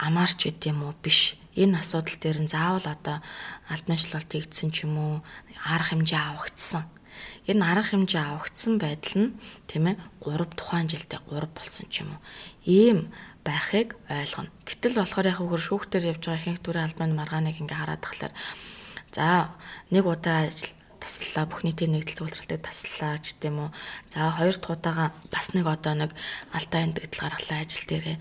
амаарч 0.00 0.48
гэдэг 0.48 0.72
юм 0.72 0.88
уу 0.88 0.96
биш. 0.96 1.36
Энэ 1.60 1.76
асуудал 1.76 2.16
дээр 2.16 2.40
нь 2.40 2.48
заавал 2.48 2.88
одоо 2.88 3.20
албан 3.68 4.00
ажиллагалт 4.00 4.32
хийгдсэн 4.32 4.72
ч 4.72 4.88
юм 4.88 4.96
уу 4.96 5.14
арга 5.60 5.92
хэмжээ 5.92 6.24
авагдсан 6.24 6.88
Энэ 7.48 7.64
арга 7.64 7.88
хэмжээ 7.88 8.24
авагдсан 8.28 8.76
байдал 8.76 9.16
нь 9.24 9.34
тийм 9.64 9.84
ээ 9.88 9.96
3 10.20 10.52
тухайн 10.52 10.86
жилдээ 10.92 11.20
3 11.32 11.48
болсон 11.56 11.86
ч 11.88 12.04
юм 12.04 12.12
уу. 12.14 12.20
Ийм 12.68 12.98
байхыг 13.40 13.96
ойлгоно. 14.06 14.52
Гэтэл 14.68 15.00
болохоор 15.00 15.26
яг 15.32 15.40
хөр 15.40 15.62
шүүхтэр 15.64 16.12
явж 16.12 16.22
байгаа 16.28 16.40
ихэнх 16.44 16.60
төрийн 16.60 16.86
албаны 16.86 17.14
маргааныг 17.16 17.56
ингээ 17.56 17.78
хараад 17.80 18.04
тахлаар 18.04 18.34
за 19.16 19.56
нэг 19.88 20.04
удаа 20.04 20.46
ажил 20.46 20.77
таслаа 21.16 21.48
бүх 21.48 21.64
нийтийн 21.64 21.96
нэгдэл 21.96 22.28
зөвлөлтөд 22.28 22.60
таслаа 22.60 23.16
ч 23.16 23.32
гэдэм 23.40 23.56
үү. 23.64 23.70
За 24.12 24.28
хоёр 24.36 24.56
дахь 24.60 24.76
удаага 24.76 25.06
бас 25.32 25.56
нэг 25.56 25.64
одоо 25.64 25.94
нэг 25.96 26.10
алдаа 26.52 26.80
эндэгдэл 26.84 27.24
гаргалаа 27.24 27.58
ажил 27.64 27.84
дээрээ. 27.88 28.18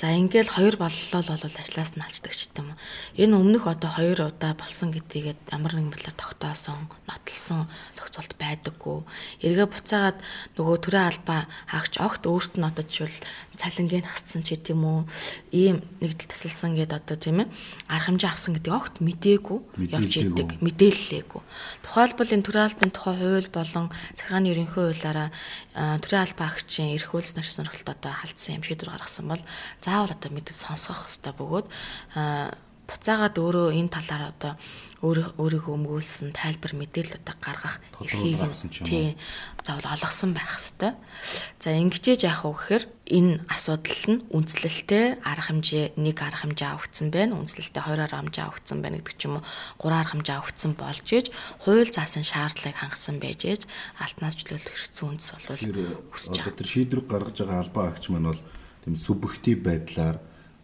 За 0.00 0.06
ингээл 0.16 0.48
хоёр 0.56 0.74
боллоо 0.80 1.20
бол 1.20 1.44
ажлаас 1.44 1.92
нь 1.92 2.00
алчдаг 2.00 2.32
ч 2.32 2.48
гэдэм 2.48 2.72
үү. 2.72 2.76
Энэ 3.20 3.36
өмнөх 3.36 3.64
одоо 3.68 3.90
хоёр 3.92 4.18
удаа 4.32 4.52
болсон 4.56 4.88
гэдгийг 4.96 5.36
ямар 5.52 5.72
нэгэн 5.76 5.92
байдлаар 5.92 6.16
тогтоосон, 6.16 6.88
нотолсон 7.04 7.68
зохицуулт 8.00 8.32
байдаггүй. 8.40 8.98
Эргээ 9.44 9.68
буцаагаад 9.68 10.18
нөгөө 10.56 10.76
төрийн 10.80 11.08
албаа 11.12 11.40
хаагч 11.68 11.94
огт 12.00 12.22
өөрт 12.24 12.56
нь 12.56 12.64
одоо 12.64 12.84
жишээл 12.84 13.20
цалингийн 13.60 14.08
хасцсан 14.08 14.40
ч 14.40 14.56
гэдэм 14.56 14.80
үү. 14.80 15.00
Ийм 15.52 15.84
нэгдэл 16.00 16.32
тасалсан 16.32 16.74
гэдээ 16.80 16.98
одоо 16.98 17.16
тийм 17.20 17.44
ээ 17.44 17.48
арга 17.88 18.06
хэмжээ 18.08 18.30
авсан 18.32 18.52
гэдэг 18.56 18.72
огт 18.72 18.94
мдээгүй 19.02 19.58
явж 19.92 20.12
идэг, 20.22 20.48
мэдээллээгүй. 20.62 21.42
Тухайлбал 21.82 22.21
Энэ 22.30 22.46
төрийн 22.46 22.66
албаны 22.70 22.92
тухай 22.94 23.16
хууль 23.18 23.50
болон 23.50 23.90
захиргааны 24.14 24.52
ерөнхий 24.54 24.78
хуулиараа 24.78 25.28
төрийн 25.98 26.22
албан 26.22 26.48
агчийн 26.52 26.94
эрх 26.94 27.10
хууль 27.10 27.26
нашиг 27.26 27.56
сонирхолт 27.58 27.88
одоо 27.88 28.12
халдсан 28.14 28.60
юм 28.60 28.62
шийдвэр 28.62 28.94
гаргасан 28.94 29.26
бол 29.26 29.42
заавал 29.82 30.14
одоо 30.14 30.30
мэдээ 30.30 30.54
сонсгох 30.54 31.08
хэрэгтэй 31.08 31.34
бөгөөд 31.34 31.66
буцаагаад 32.92 33.36
өөрөө 33.40 33.68
энэ 33.72 33.90
талаар 33.90 34.24
одоо 34.30 34.54
өөрийгөө 35.02 35.74
өмгөөлсөн 35.74 36.30
тайлбар 36.30 36.78
мэдээлэлүүд 36.78 37.26
гаргах 37.42 37.82
эрхийг 37.98 38.38
тий 38.86 39.18
заавал 39.66 39.98
олгосон 39.98 40.30
байх 40.30 40.54
хэвээр. 40.54 40.94
За 41.58 41.74
ингэжээж 41.74 42.22
яах 42.22 42.46
вэ 42.46 42.54
гэхээр 42.54 42.84
энэ 43.10 43.42
асуудал 43.50 44.02
нь 44.14 44.22
үндэслэлтэй 44.30 45.18
арга 45.26 45.50
хэмжээ 45.50 45.98
нэг 45.98 46.16
арга 46.22 46.46
хэмжээ 46.46 46.70
авагдсан 46.70 47.10
байна. 47.10 47.34
Үндэслэлтэй 47.34 47.82
хоёр 47.82 48.00
арга 48.06 48.22
хэмжээ 48.22 48.44
авагдсан 48.46 48.78
байна 48.78 49.02
гэдэг 49.02 49.16
ч 49.18 49.22
юм 49.26 49.42
уу. 49.42 49.46
Гурван 49.82 50.00
арга 50.06 50.14
хэмжээ 50.14 50.36
авагдсан 50.38 50.72
болж 50.78 51.06
ээж 51.10 51.26
хууль 51.66 51.90
заасан 51.90 52.22
шаардлагыг 52.22 52.78
хангасан 52.78 53.18
байж 53.18 53.40
ээж 53.42 53.62
алтнаас 53.98 54.38
чөлөөлөх 54.38 54.70
хэрэгцээ 54.70 55.06
үндэс 55.10 55.30
болвол 55.34 55.66
өсөж 56.14 56.30
байгаа. 56.38 56.58
Тэр 56.62 56.70
шийдвэр 56.70 57.02
гаргаж 57.10 57.36
байгаа 57.42 57.58
албан 57.58 57.86
агч 57.90 58.04
маань 58.06 58.30
бол 58.30 58.42
тийм 58.86 58.94
субъектив 58.94 59.58
байдлаар 59.66 60.22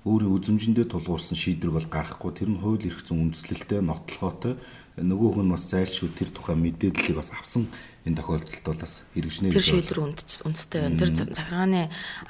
өөрийн 0.09 0.33
үзмжиндээ 0.33 0.88
тулгуурсан 0.88 1.37
шийдвэрг 1.37 1.77
бол 1.77 1.88
гаргахгүй 1.92 2.33
тэр 2.33 2.49
нь 2.49 2.61
хууль 2.64 2.88
эрх 2.88 3.05
зүйн 3.05 3.29
үндэслэлтэй 3.29 3.85
нотлохоотой 3.85 4.57
нөгөө 4.97 5.31
хүн 5.37 5.53
бас 5.53 5.68
зайлшгүй 5.68 6.11
тэр 6.16 6.33
тухай 6.33 6.57
мэдээллийг 6.57 7.21
бас 7.21 7.31
авсан 7.37 7.68
энэ 8.09 8.18
тохиолдолд 8.18 8.64
бол 8.64 8.81
бас 8.81 9.05
хэрэгжнэ 9.14 9.53
тэр 9.53 9.68
шийдвэр 9.68 10.01
үндэстэй 10.49 10.81
байна. 10.81 10.99
Тэр 10.99 11.12
захиргааны 11.12 11.83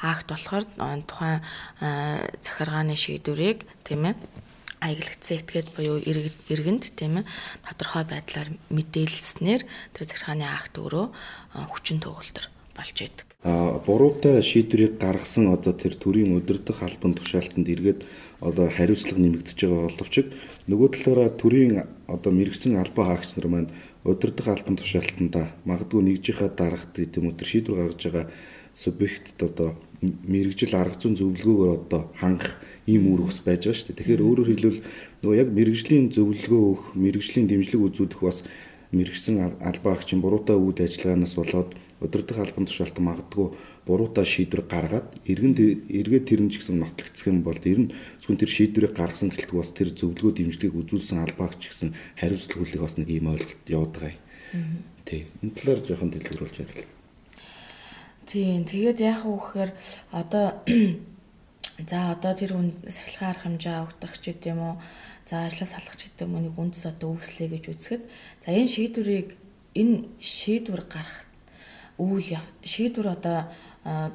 акт 0.03 0.27
болохоор 0.29 0.65
тухайн 1.07 1.41
захиргааны 2.43 2.95
шийдвэрийг 2.99 3.63
тийм 3.87 4.11
ээ 4.11 4.15
аяглагдсан 4.83 5.39
этгээд 5.39 5.69
буюу 5.75 5.99
иргэнд 6.03 6.93
тийм 6.99 7.23
ээ 7.23 7.25
тодорхой 7.67 8.05
байдлаар 8.05 8.49
мэдээлснээр 8.75 9.63
тэр 9.95 10.05
захиргааны 10.07 10.47
акт 10.47 10.79
өөрөө 10.79 11.07
хүчин 11.73 11.99
төгөлдөр 12.03 12.58
болж 12.79 12.99
идэг 13.03 13.27
буруутай 13.87 14.43
шийдвэрийг 14.43 14.99
гаргасан 15.03 15.51
одоо 15.51 15.73
тэр 15.75 15.95
төрийн 15.99 16.39
удирдах 16.39 16.83
албан 16.83 17.15
тушаалтанд 17.15 17.67
эргээд 17.69 18.07
одоо 18.41 18.67
хариуцлага 18.71 19.19
нэмэгдэж 19.19 19.59
байгаа 19.67 19.91
боловч 19.91 20.15
нөгөө 20.71 20.89
талаараа 20.95 21.31
төрийн 21.35 21.75
одоо 22.07 22.33
мэрэгсэн 22.35 22.79
албан 22.79 23.07
хаагч 23.07 23.35
нар 23.35 23.49
маань 23.51 23.73
удирдах 24.05 24.49
албан 24.49 24.77
тушаалтанда 24.79 25.43
магадгүй 25.67 26.03
нэгжийнхаа 26.03 26.51
дарагт 26.55 26.95
гэдэг 26.95 27.19
юм 27.19 27.27
уу 27.31 27.39
тэр 27.39 27.49
шийдвэр 27.51 27.79
гаргаж 27.79 28.03
байгаа 28.07 28.27
субъектэд 28.75 29.39
одоо 29.43 29.71
мэрэгжил 30.03 30.75
арга 30.79 30.99
зүйн 31.01 31.19
зөвлөгөөгөөр 31.19 31.71
одоо 31.75 32.03
хангах 32.15 32.55
ийм 32.87 33.11
үр 33.11 33.27
хөс 33.27 33.43
байж 33.43 33.67
байгаа 33.67 33.79
шүү 33.79 33.87
дээ. 33.91 33.99
Тэгэхээр 33.99 34.23
өөрөөр 34.23 34.49
хэлбэл 34.55 34.81
нөгөө 35.23 35.39
яг 35.43 35.49
мэрэгжлийн 35.51 36.07
зөвлөгөө 36.15 36.63
өгөх, 36.71 36.87
мэрэгжлийн 36.95 37.47
дэмжлэг 37.51 37.83
үзүүлэх 37.83 38.23
бас 38.23 38.47
мэрэгсэн 38.95 39.35
албан 39.59 39.91
хаагчийн 39.91 40.23
буруутай 40.23 40.55
үйл 40.55 40.79
ажиллагаанаас 40.79 41.35
болоод 41.35 41.75
удирдах 42.01 42.39
албан 42.39 42.67
тушаалтан 42.67 43.05
магадгүй 43.05 43.47
буруутай 43.87 44.25
шийдвэр 44.25 44.63
гаргаад 44.71 45.09
эргэнд 45.27 45.59
эргээд 45.91 46.29
тэр 46.31 46.41
нь 46.47 46.51
ч 46.51 46.63
гэсэн 46.63 46.79
нотлогдсох 46.79 47.27
юм 47.27 47.43
бол 47.43 47.59
ер 47.59 47.79
нь 47.87 47.93
зөвхөн 48.23 48.39
тэр 48.39 48.51
шийдвэрийг 48.51 48.95
гаргасан 48.95 49.35
гэлтгүй 49.35 49.59
бас 49.59 49.75
тэр 49.75 49.91
зөвлөгөө 49.95 50.33
дэмжлэгийг 50.39 50.79
үзүүлсэн 50.79 51.19
албаагч 51.27 51.63
гэсэн 51.69 51.91
хариуцлага 52.21 52.63
хүлээх 52.63 52.85
бас 52.87 52.95
нэг 52.99 53.09
ийм 53.11 53.27
ойлголт 53.35 53.63
яваад 53.67 53.93
байгаа 53.99 54.15
юм. 54.15 54.83
Тий. 55.05 55.27
Энэ 55.43 55.55
талаар 55.59 55.81
жоохон 55.83 56.11
дэлгэрүүлж 56.15 56.57
ярил. 56.63 56.87
Тийм. 58.29 58.65
Тэгээд 58.69 58.99
яах 59.01 59.25
вэ 59.25 59.35
гэхээр 59.41 59.71
одоо 60.13 60.47
за 61.91 62.13
одоо 62.13 62.33
тэр 62.35 62.53
хүн 62.53 62.77
сахилгаан 62.87 63.31
арга 63.33 63.45
хэмжээ 63.47 63.75
авагдах 63.79 64.15
ч 64.21 64.25
гэдэм 64.35 64.59
уу 64.59 64.75
за 65.25 65.47
ажлаас 65.47 65.73
салах 65.73 65.97
ч 65.97 66.11
гэдэм 66.13 66.35
уу 66.35 66.43
нэг 66.45 66.55
үндэс 66.59 66.85
одоо 66.91 67.17
үүслэе 67.17 67.49
гэж 67.55 67.65
үзэхэд 67.73 68.03
за 68.45 68.49
энэ 68.53 68.73
шийдвэрийг 68.75 69.29
энэ 69.79 69.97
шийдвэр 70.21 70.83
гарах 70.91 71.28
үйл 71.99 72.39
шийдвэр 72.63 73.09
одоо 73.19 73.39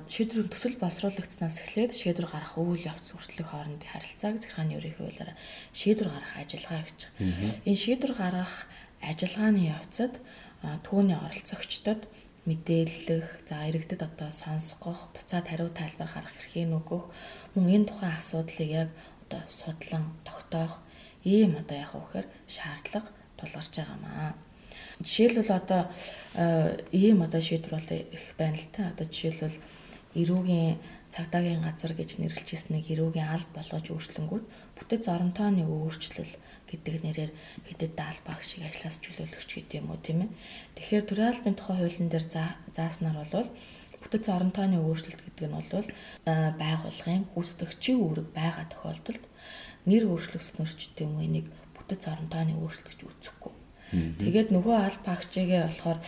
шийдвэрийн 0.08 0.52
төсөл 0.52 0.80
боловсруулагдсанаас 0.80 1.60
эхлээд 1.64 1.92
шийдвэр 1.92 2.28
гарах 2.32 2.56
үйл 2.56 2.84
явц 2.88 3.12
хүртэлх 3.12 3.52
хоорондын 3.52 3.92
харилцааг 3.92 4.40
захиргааны 4.40 4.80
ерөнхий 4.80 5.00
хуулиараа 5.04 5.38
шийдвэр 5.76 6.10
гарах 6.12 6.34
ажиллагаа 6.40 6.84
гэж. 6.88 7.00
Энэ 7.68 7.82
шийдвэр 7.84 8.14
гаргах 8.16 8.54
ажиллагааны 9.04 9.62
явцад 9.76 10.14
түүний 10.88 11.18
оролцогчдод 11.20 12.02
мэдээлэх, 12.48 13.48
за 13.48 13.68
иргэдэд 13.72 14.02
одоо 14.04 14.32
сонсгох, 14.32 15.12
буцаад 15.16 15.48
хариу 15.48 15.72
тайлбар 15.72 16.12
гаргах 16.12 16.40
эрхийг 16.44 16.68
нөгөөх, 16.72 17.06
мөн 17.56 17.68
энэ 17.72 17.88
тухайн 17.88 18.20
асуудлыг 18.20 18.70
яг 18.84 18.90
одоо 19.28 19.42
судлан 19.48 20.12
тогтоох 20.28 20.84
ийм 21.24 21.56
одоо 21.56 21.78
яг 21.80 21.92
үхээр 21.96 22.28
шаардлага 22.52 23.10
тулгарч 23.40 23.72
байгаамаа. 23.80 24.36
Жишээлбэл 25.04 25.52
одоо 25.52 25.82
э, 26.40 26.80
ийм 26.92 27.22
одоо 27.28 27.42
шийдвэр 27.44 27.76
бол 27.76 27.90
их 27.92 28.24
байна 28.40 28.56
л 28.56 28.68
та. 28.72 28.90
Одоо 28.96 29.06
жишээлбэл 29.12 29.60
эрүүгийн 30.16 30.78
цагдаагийн 31.14 31.62
газар 31.66 31.94
гэж 31.98 32.22
нэрлэжсэн 32.22 32.78
нэг 32.78 32.86
эрүүгийн 32.94 33.30
алба 33.34 33.62
болгож 33.62 33.86
өөрчлөнгүүд 33.90 34.46
бүтэц 34.78 35.04
оронтооны 35.10 35.66
өөрчлөл 35.66 36.34
гэдэг 36.70 36.96
нэрээр 37.06 37.32
хэдэд 37.70 37.94
даалбаг 37.98 38.40
шиг 38.46 38.62
ажлаас 38.66 38.98
чөлөөлөгч 39.02 39.50
гэдэг 39.54 39.78
юм 39.82 39.92
уу 39.92 40.00
тийм 40.02 40.20
ээ. 40.26 40.32
Тэгэхээр 40.78 41.06
төрийн 41.06 41.32
албаны 41.34 41.58
тухай 41.58 41.78
хуулийн 41.82 42.10
дээр 42.10 42.26
зааснаар 42.78 43.18
бол 43.34 43.50
бүтэц 44.02 44.26
оронтооны 44.30 44.78
өөрчлөлт 44.82 45.22
гэдэг 45.22 45.46
нь 45.50 45.58
бол 45.58 45.70
э, 45.74 45.90
байгууллагын 46.62 47.24
гүйцэтгэгчийн 47.34 48.00
үүрэг 48.02 48.28
байгаа 48.38 48.66
тохиолдолд 48.70 49.24
нэр 49.90 50.04
өөрчлөгснөр 50.10 50.70
ч 50.74 50.80
гэдэг 50.94 51.06
юм 51.06 51.14
уу 51.18 51.26
энийг 51.26 51.48
бүтэц 51.78 52.02
оронтооны 52.10 52.54
өөрчлөлт 52.58 52.90
гэж 52.90 53.00
үзэхгүй 53.10 53.63
Тэгээд 53.94 54.50
нөгөө 54.50 54.74
аль 54.74 55.00
багчигээ 55.06 55.70
болохоор 55.70 56.00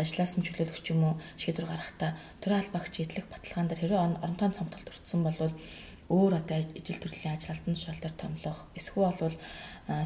ажлаас 0.00 0.32
нь 0.40 0.44
чөлөөлөх 0.48 0.80
юм 0.88 1.00
уу 1.04 1.14
шийдвэр 1.36 1.68
гаргахтаа 1.68 2.16
тэр 2.40 2.52
аль 2.56 2.72
багч 2.72 3.04
идэлх 3.04 3.28
баталгаан 3.28 3.68
дээр 3.68 3.80
хэрэг 3.84 4.00
оронтон 4.00 4.56
цомтолт 4.56 4.88
өртсөн 4.88 5.20
бол 5.20 5.52
өөр 6.10 6.32
одоо 6.40 6.58
ижил 6.74 6.98
төрлийн 6.98 7.36
ажил 7.36 7.52
албан 7.52 7.76
тушаал 7.76 8.00
дээр 8.00 8.16
томлох 8.16 8.58
эсвэл 8.74 9.14
бол 9.20 9.36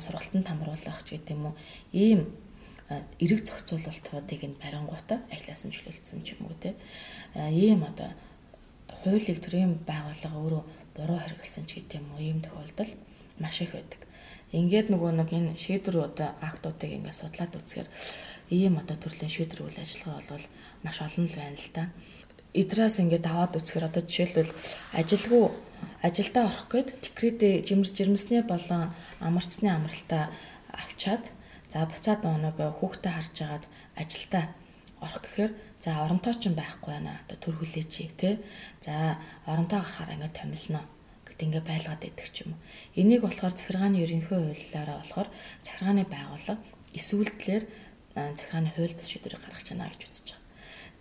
сургалтанд 0.03 0.47
хамруулах 0.51 1.01
ч 1.07 1.17
гэдэг 1.17 1.33
юм 1.33 1.45
уу 1.49 1.55
ийм 1.95 2.21
эрэг 3.23 3.41
зохицуулалтуудыг 3.47 4.43
нь 4.45 4.61
барингуудаа 4.61 5.19
ажлаас 5.33 5.63
нь 5.65 5.73
чөлөөлсөн 5.73 6.21
ч 6.27 6.37
юм 6.37 6.51
уу 6.51 6.57
те 6.61 6.77
ийм 7.49 7.81
одоо 7.89 8.13
хуулийг 9.01 9.41
төрийн 9.41 9.81
байгууллага 9.89 10.37
өөрөө 10.37 10.63
буруу 10.97 11.19
хэрэгэлсэн 11.23 11.65
ч 11.65 11.81
гэдэм 11.81 12.05
юм 12.05 12.13
уу 12.13 12.21
ийм 12.21 12.39
тохиолдол 12.45 12.91
маш 13.41 13.65
их 13.65 13.73
байдаг. 13.73 14.04
Ингээд 14.55 14.89
нөгөө 14.95 15.13
нэг 15.19 15.31
энэ 15.35 15.59
шийдвэр 15.59 16.15
одоо 16.15 16.31
актуудыг 16.39 16.91
ингээд 16.95 17.19
судлаад 17.19 17.59
үзэхээр 17.59 17.89
ийм 18.55 18.79
одоо 18.79 18.95
төрлийн 18.95 19.35
шийдвэр 19.35 19.67
үйл 19.67 19.83
ажиллагаа 19.83 20.23
бол 20.31 20.47
маш 20.87 20.99
олон 21.03 21.27
л 21.27 21.35
байна 21.35 21.59
л 21.59 21.71
да. 21.75 21.85
Идраас 22.55 23.03
ингээд 23.03 23.27
аваад 23.27 23.59
үзэхээр 23.59 23.89
одоо 23.91 24.03
жишээлбэл 24.07 24.55
ажилгүй 24.95 25.45
ажилдаа 26.07 26.45
орох 26.47 26.67
гээд 26.71 26.89
декрет 27.03 27.41
жимс 27.67 27.91
жирэмсний 27.91 28.43
болон 28.47 28.95
амарчсны 29.19 29.69
амралтаа 29.75 30.31
авчаад 30.71 31.25
за 31.73 31.83
буцаад 31.91 32.23
оног 32.23 32.55
хүүхдээ 32.79 33.11
харж 33.11 33.37
агаад 33.43 33.65
ажилдаа 33.99 34.45
орох 35.03 35.23
гэхээр 35.27 35.53
за 35.83 35.91
оронтой 36.05 36.35
ч 36.39 36.47
байхгүй 36.55 36.95
байна. 36.95 37.19
Одоо 37.27 37.37
төр 37.43 37.55
хүлээч 37.59 37.93
тий. 38.15 38.39
За 38.87 39.19
оронтой 39.51 39.83
гарахаар 39.83 40.15
ингээд 40.15 40.39
томилно 40.39 40.81
гэд 41.35 41.45
ингээд 41.51 41.67
байлгаад 41.67 42.01
байдаг 42.07 42.29
ч 42.31 42.47
юм 42.47 42.55
уу. 42.55 42.63
Энийг 42.95 43.27
болохоор 43.27 43.55
захиргааны 43.59 43.99
ерөнхий 44.07 44.39
хуулиараа 44.39 45.03
болохоор 45.03 45.29
захиргааны 45.67 46.07
байгууллага 46.07 46.63
эсвэлтлэр 46.95 47.63
захиргааны 48.15 48.71
хууль 48.71 48.95
бус 48.95 49.11
шийдвэрийг 49.11 49.43
гаргаж 49.43 49.67
чана 49.67 49.91
гэж 49.91 50.03
үзэж 50.07 50.27
байгаа. 50.31 50.43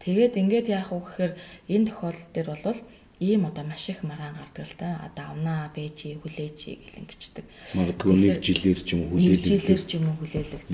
Тэгээд 0.02 0.34
ингээд 0.42 0.68
яах 0.74 0.90
вэ 0.90 1.00
гэхээр 1.06 1.34
энэ 1.70 1.88
тохиолдол 1.94 2.34
дээр 2.34 2.50
бол 2.50 2.80
ийм 3.22 3.46
одоо 3.46 3.64
маш 3.64 3.86
их 3.90 4.02
маргаан 4.02 4.36
гардаг 4.36 4.66
л 4.66 4.76
да. 4.82 4.90
Одоо 5.06 5.26
амнаа 5.38 5.70
бэжи 5.70 6.18
хүлээж 6.18 6.58
гэл 6.66 7.00
ингэждэг. 7.06 7.46
Магадгүй 7.78 8.14
нэг 8.18 8.42
жилээр 8.42 8.80
ч 8.82 8.90
юм 8.98 9.02
уу 9.06 9.10
хүлээлгдэг. 9.16 9.54
Жилээр 9.54 9.84
ч 9.86 9.92
юм 9.96 10.06
уу 10.10 10.18
хүлээлгдэг. 10.18 10.72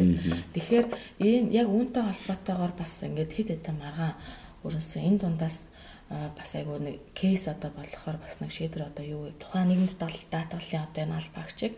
Тэгэхээр 0.55 0.88
энэ 1.20 1.51
яг 1.51 1.68
үүнтэй 1.68 2.03
холбоотойгоор 2.07 2.74
бас 2.80 2.93
ингээд 3.03 3.32
хэд 3.36 3.49
хэдэн 3.60 3.78
маргаан 3.78 4.16
өрнөсөн 4.64 5.03
энэ 5.03 5.20
дундаас 5.20 5.68
бас 6.10 6.55
айгүй 6.57 6.80
нэг 6.82 6.97
кейс 7.14 7.45
одоо 7.45 7.70
болохоор 7.70 8.18
бас 8.18 8.41
нэг 8.41 8.49
шийдвэр 8.49 8.89
одоо 8.89 9.05
юу 9.05 9.24
тухайн 9.38 9.70
нийгэмд 9.70 9.93
даатгалын 10.34 10.86
одоо 10.89 11.01
энэ 11.05 11.18
албаагчийг 11.22 11.74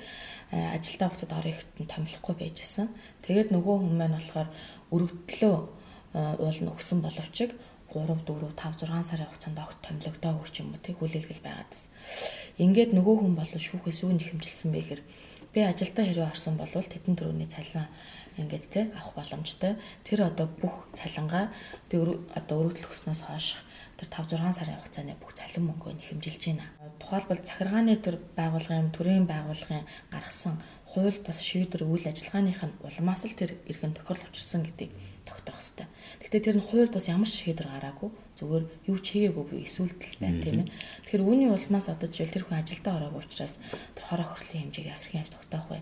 ажилдаа 0.56 1.12
буцаад 1.12 1.36
орон 1.36 1.52
ихтэн 1.52 1.88
томилохгүй 1.92 2.36
байжсэн. 2.40 2.88
Тэгээд 3.28 3.52
нөгөө 3.52 3.76
хүн 3.84 3.96
маань 4.00 4.16
болохоор 4.16 4.50
өргөдлөө 4.96 5.56
уулна 6.16 6.72
өгсөн 6.72 7.00
боловч 7.04 7.38
3 7.92 8.24
4 8.24 8.56
5 8.56 8.88
6 8.88 9.04
сарын 9.04 9.28
хугацаанд 9.28 9.60
огт 9.60 9.80
томилогдоогүй 9.84 10.48
ч 10.48 10.64
юм 10.64 10.72
уу 10.72 10.80
тий 10.80 10.96
хүлээлгэл 10.96 11.44
байгаад 11.44 11.68
бас. 11.68 11.92
Ингээд 12.56 12.96
нөгөө 12.96 13.16
хүн 13.20 13.36
бол 13.36 13.52
шүүхээс 13.52 14.00
юу 14.08 14.16
нэхэмжилсэн 14.16 14.72
бэ 14.72 14.80
гэхээр 14.80 15.02
би 15.52 15.60
ажилдаа 15.60 16.08
хэрэг 16.08 16.32
орсон 16.32 16.56
бол 16.56 16.72
тетэн 16.72 17.20
төрөний 17.20 17.52
цалин 17.52 17.92
ингээд 18.40 18.66
тий 18.72 18.84
авах 18.96 19.12
боломжтой. 19.20 19.76
Тэр 20.08 20.24
одоо 20.32 20.48
бүх 20.48 20.88
цалингаа 20.96 21.52
би 21.92 22.00
одоо 22.00 22.56
өргөдөл 22.64 22.88
өгснөөс 22.88 23.28
хойш 23.28 23.60
тэр 24.02 24.10
5 24.10 24.34
6 24.34 24.58
сарын 24.58 24.82
хугацааны 24.82 25.14
бүх 25.22 25.38
цалин 25.38 25.70
мөнгөө 25.70 25.94
нэхэмжилж 25.94 26.42
байна. 26.50 26.66
Тухайлбал 26.98 27.38
захиргааны 27.46 27.94
төр 28.02 28.18
байгууллагын 28.34 28.90
төрийн 28.90 29.26
байгууллагын 29.30 29.86
гаргасан 30.10 30.58
хууль 30.90 31.22
бус 31.22 31.40
шийдвэр 31.46 31.86
үйл 31.86 32.10
ажиллагааных 32.10 32.66
нь 32.66 32.80
улмаас 32.82 33.30
л 33.30 33.38
тэр 33.38 33.62
иргэн 33.70 33.94
тохирол 33.94 34.26
учирсан 34.26 34.66
гэдгийг 34.66 34.92
тогтоох 35.22 35.62
хэрэгтэй. 35.62 35.88
Гэхдээ 36.18 36.42
тэр 36.42 36.58
нь 36.58 36.66
хууль 36.66 36.90
бас 36.90 37.06
ямар 37.14 37.30
ч 37.30 37.46
шийдвэр 37.46 37.70
гараагүй 37.70 38.10
зүгээр 38.42 38.64
юу 38.90 38.98
ч 38.98 39.06
хийгээгүй 39.14 39.46
би 39.54 39.56
эсвэлтэл 39.70 40.18
байна 40.18 40.42
тийм 40.42 40.58
ээ. 40.66 40.72
Тэгэхээр 41.06 41.22
үүний 41.22 41.50
улмаас 41.54 41.88
одоо 41.94 42.10
жишээл 42.10 42.36
тэр 42.42 42.46
хүн 42.50 42.58
ажилдаа 42.58 42.94
ороогүй 42.98 43.22
учраас 43.22 43.62
тэр 43.94 44.04
хороо 44.10 44.28
хөрлийн 44.34 44.74
хэмжээг 44.74 44.90
хэрхэн 44.90 45.20
яаж 45.22 45.30
тогтоох 45.30 45.68
вэ 45.70 45.80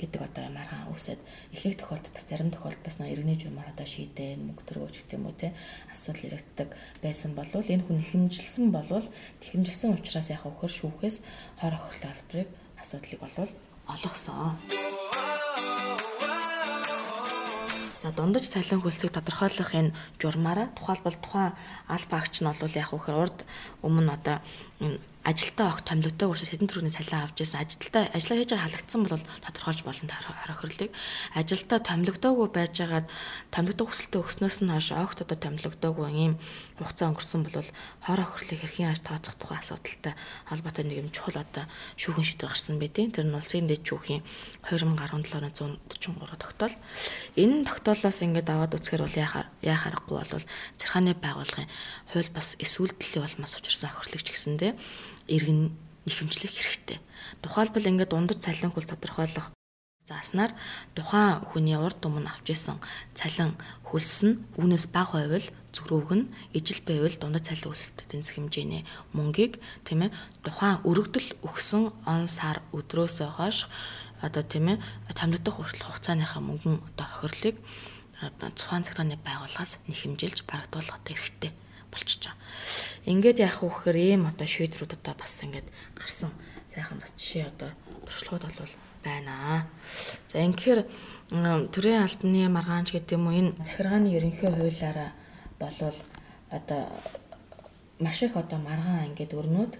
гэдэг 0.00 0.20
одоо 0.22 0.46
маргаан 0.54 0.94
үсэд 0.94 1.20
их 1.52 1.66
их 1.66 1.76
тохиолдолд 1.76 2.14
бас 2.14 2.24
зарим 2.24 2.50
тохиолдолд 2.54 2.84
бас 2.86 2.96
нөө 2.98 3.12
иргэний 3.12 3.38
журмаар 3.38 3.74
одоо 3.74 3.86
шийдэн 3.86 4.40
мөнгө 4.46 4.64
төрөөж 4.64 4.94
гэх 4.94 5.18
юм 5.18 5.26
уу 5.26 5.34
те 5.34 5.52
асуудал 5.92 6.26
яригддаг 6.30 6.68
байсан 7.02 7.34
болвол 7.34 7.66
энэ 7.66 7.84
хүн 7.84 8.00
хэмжилсэн 8.06 8.70
болвол 8.70 9.06
хэмжилсэн 9.42 9.98
учраас 9.98 10.30
яг 10.30 10.46
хөхөр 10.46 10.72
шүүхээс 10.72 11.16
хор 11.60 11.74
охирлын 11.74 12.14
албарыг 12.14 12.48
асуудлыг 12.78 13.20
болвол 13.20 13.50
олгосон. 13.90 14.56
За 18.02 18.12
дундаж 18.14 18.46
цалин 18.46 18.80
хөлсийг 18.80 19.10
тодорхойлох 19.10 19.74
энэ 19.74 19.94
журмаараа 20.22 20.70
тухайлбал 20.78 21.18
тухайн 21.18 21.52
алба 21.90 22.14
агч 22.22 22.40
нь 22.40 22.46
бол 22.46 22.78
яг 22.78 22.94
үхээр 22.94 23.18
урд 23.18 23.38
өмнө 23.82 24.14
одоо 24.14 24.38
энэ 24.78 25.02
ажилтаа 25.28 25.76
огт 25.76 25.84
томилогддог 25.84 26.32
учраас 26.32 26.48
хэдэн 26.48 26.68
төрөний 26.72 26.94
цалин 26.94 27.28
авч 27.28 27.44
ирсэн. 27.44 27.60
Ажилтаа 27.60 28.08
ажиллаа 28.16 28.36
хийж 28.40 28.50
байгаа 28.56 28.64
халагдсан 28.64 29.00
бол 29.04 29.24
тодорхойлж 29.44 29.80
болно 29.84 30.08
хорохрлыг. 30.08 30.90
Ажилтаа 31.36 31.78
томилогдоогүй 31.84 32.48
байж 32.48 32.74
байгаад 32.80 33.06
томилогдох 33.52 33.92
хүсэлтэд 33.92 34.24
өгснөөс 34.24 34.58
нь 34.64 34.72
хойш 34.72 34.88
огт 34.96 35.20
одоо 35.20 35.36
томилогдоогүй 35.36 36.08
ийм 36.16 36.34
хугацаа 36.80 37.12
өнгөрсөн 37.12 37.42
бол 37.44 37.68
хор 38.08 38.20
охирлыг 38.24 38.60
хэрхэн 38.64 38.88
яаж 38.88 39.00
тооцох 39.04 39.36
тухай 39.36 39.60
асуудалтай 39.60 40.14
холбоотой 40.48 40.84
нэг 40.88 40.96
юм 41.04 41.08
чухал 41.12 41.36
одоо 41.44 41.68
шүүхэн 42.00 42.24
шийдвэр 42.24 42.48
гарсан 42.48 42.80
байдیں۔ 42.80 43.12
Тэр 43.12 43.28
нь 43.28 43.36
улсын 43.36 43.68
дэд 43.68 43.84
шүүхийн 43.84 44.24
2017 44.64 45.36
оны 45.36 45.52
143 45.52 46.40
тогтоол. 46.40 46.74
Энэ 47.36 47.68
тогтоолоос 47.68 48.24
ингээд 48.24 48.48
аваад 48.48 48.72
үзэхээр 48.80 49.04
бол 49.04 49.20
яхаар 49.20 49.46
яа 49.60 49.76
харахгүй 49.76 50.16
бол 50.16 50.46
зархааны 50.80 51.12
байгууллагын 51.18 51.68
хууль 52.14 52.30
бас 52.32 52.56
эсвэлтлийн 52.62 53.26
улмаас 53.26 53.58
учирсан 53.58 53.90
охирлыг 53.90 54.22
ч 54.22 54.28
гэсэндээ 54.32 54.72
иргэн 55.28 55.70
нэхэмжлэх 56.08 56.52
хэрэгтэй. 56.52 56.98
Тухайлбал 57.44 57.88
ингээд 57.88 58.10
дундад 58.10 58.40
цалин 58.44 58.72
хөл 58.72 58.88
тодорхойлох 58.88 59.52
зааснаар 60.08 60.52
тухайн 60.96 61.44
хүний 61.52 61.76
урд 61.76 62.00
өмнө 62.08 62.32
авч 62.32 62.56
исэн 62.56 62.80
цалин 63.12 63.52
хөлс 63.88 64.16
нь 64.24 64.40
үүнээс 64.56 64.88
бага 64.88 65.20
байвал 65.20 65.46
зөрүүг 65.76 66.10
нь 66.16 66.28
ижил 66.56 66.80
байвал 66.88 67.16
дундад 67.20 67.44
цалин 67.44 67.68
хөлсөд 67.68 68.08
тэнцэх 68.08 68.40
хэмжээний 68.40 68.82
мөнгийг 69.12 69.60
тийм 69.84 70.08
ээ 70.08 70.16
тухайн 70.48 70.80
өргөдөл 70.88 71.28
өгсөн 71.44 71.92
он 72.08 72.24
сар 72.24 72.64
өдрөөсөө 72.72 73.28
хойш 73.36 73.68
одоо 74.24 74.42
тийм 74.48 74.66
ээ 74.72 74.76
тамлагдах 75.12 75.54
хүртэл 75.60 75.84
хугацааныхаа 75.84 76.40
мөнгөн 76.40 76.76
одоо 76.88 77.06
хохирлыг 77.12 77.56
цугаан 78.58 78.82
цагтааны 78.88 79.20
байгууллагаас 79.20 79.72
нэхэмжилж 79.92 80.48
барагдуулах 80.48 81.04
хэрэгтэй 81.04 81.52
байгаа. 82.04 82.36
Ингээд 83.06 83.38
яах 83.40 83.62
вэ 83.62 83.68
гэхээр 83.68 83.98
ийм 83.98 84.22
одоо 84.28 84.46
шийдвэрүүд 84.46 84.92
одоо 84.98 85.14
бас 85.16 85.34
ингээд 85.42 85.68
гарсан 85.96 86.30
сайхан 86.68 86.98
бас 87.00 87.12
жишээ 87.16 87.48
одоо 87.48 87.70
туршлагууд 88.06 88.54
бол 88.58 88.74
байна. 89.04 89.66
За 90.28 90.38
ингээд 90.38 90.86
төрийн 91.74 92.02
албаны 92.04 92.48
маргаанч 92.48 92.92
гэдэг 92.92 93.16
юм 93.16 93.26
уу 93.28 93.38
энэ 93.38 93.56
захиргааны 93.64 94.08
ерөнхий 94.12 94.50
хуулиараа 94.52 95.10
болвол 95.58 95.98
одоо 96.50 96.82
маш 97.98 98.22
их 98.22 98.36
одоо 98.36 98.58
маргаан 98.58 99.12
ингээд 99.12 99.32
өрнөд 99.34 99.72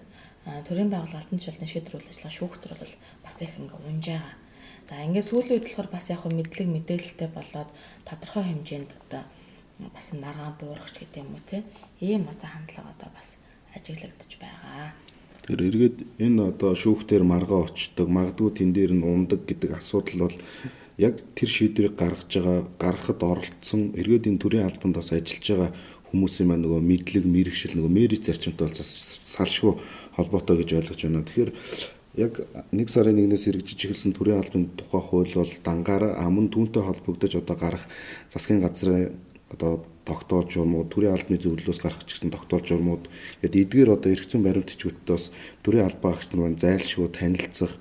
төрийн 0.67 0.89
байгууллага 0.89 1.21
алтан 1.21 1.39
жилийн 1.39 1.69
шийдвэр 1.69 2.01
үйл 2.01 2.09
ажиллагаа 2.09 2.37
шүүхтэр 2.37 2.73
бол 2.77 2.93
бас 3.23 3.35
их 3.41 3.53
ингээд 3.57 3.85
унж 3.85 4.05
байгаа. 4.09 4.35
За 4.89 5.03
ингээд 5.05 5.29
сүүлийн 5.29 5.53
үед 5.53 5.65
болохоор 5.69 5.89
бас 5.93 6.05
яг 6.09 6.23
мэдлэг 6.25 6.67
мэдээлэлтэй 6.69 7.29
болоод 7.29 7.69
тодорхой 8.07 8.43
хэмжээнд 8.49 8.91
одоо 9.05 9.23
бас 9.79 10.11
маргаан 10.13 10.55
буурах 10.59 10.91
ч 10.91 11.07
гэдэг 11.07 11.23
юм 11.23 11.33
уу 11.33 11.43
те 11.47 11.63
ийм 12.03 12.27
одоо 12.27 12.49
хандлага 12.51 12.91
одоо 12.91 13.09
бас 13.15 13.37
ажиглагдаж 13.75 14.31
байгаа. 14.39 14.91
Тэр 15.47 15.59
эргээд 15.63 15.97
энэ 16.19 16.51
одоо 16.51 16.75
шүүхтэр 16.75 17.23
маргаа 17.23 17.71
очдог 17.71 18.07
магадгүй 18.11 18.51
тэн 18.59 18.71
дээр 18.75 18.93
нь 18.93 19.07
ундаг 19.07 19.47
гэдэг 19.47 19.71
асуудал 19.79 20.27
бол 20.27 20.37
яг 20.99 21.15
тэр 21.33 21.49
шийдвэрийг 21.49 21.95
гаргаж 21.95 22.27
байгаа 22.27 22.59
гаргахад 22.75 23.21
оролцсон 23.23 23.81
эргээд 23.95 24.27
энэ 24.27 24.41
төрийн 24.43 24.67
албанд 24.67 24.95
бас 24.99 25.15
ажиллаж 25.15 25.47
байгаа 25.47 25.71
хүмүүсийн 26.11 26.47
маань 26.49 26.63
нөгөө 26.65 26.81
мэдлэг 26.83 27.25
мэрэгшил 27.25 27.73
нөгөө 27.79 27.93
мэри 27.97 28.17
зарчимтай 28.19 28.67
бол 28.67 28.77
салшгүй 28.77 29.73
холбоотой 30.17 30.55
гэж 30.59 30.69
ойлгож 30.75 31.01
байна. 31.05 31.23
Тэгэхээр 31.23 31.51
яг 32.17 32.33
нэг 32.73 32.87
сарын 32.89 33.15
нэгнээс 33.15 33.45
хэрэгжиж 33.45 33.79
эхэлсэн 33.85 34.13
төрийн 34.17 34.41
албаны 34.41 34.73
тухай 34.75 35.01
хууль 35.01 35.33
бол 35.37 35.51
дангаараа 35.63 36.25
аман 36.25 36.49
түүнтэй 36.49 36.83
холбогдож 36.83 37.33
одоо 37.37 37.55
гарах 37.55 37.85
засгийн 38.33 38.59
газрын 38.59 39.13
одоо 39.49 39.85
тогтоол 40.05 40.45
журмууд 40.49 40.89
төрийн 40.89 41.13
албаны 41.13 41.37
зөвлөлөөс 41.41 41.79
гарах 41.81 42.05
ч 42.05 42.17
гэсэн 42.17 42.33
тогтоол 42.33 42.65
журмууд 42.65 43.09
гэдэг 43.41 43.61
эдгээр 43.65 43.89
одоо 43.93 44.09
эргэцэн 44.13 44.41
баримт 44.41 44.69
бичгүүтээ 44.73 45.09
бас 45.09 45.29
төрийн 45.61 45.85
албан 45.85 46.13
агч 46.17 46.29
нар 46.33 46.53
зайлшгүй 46.57 47.09
танилцах. 47.13 47.73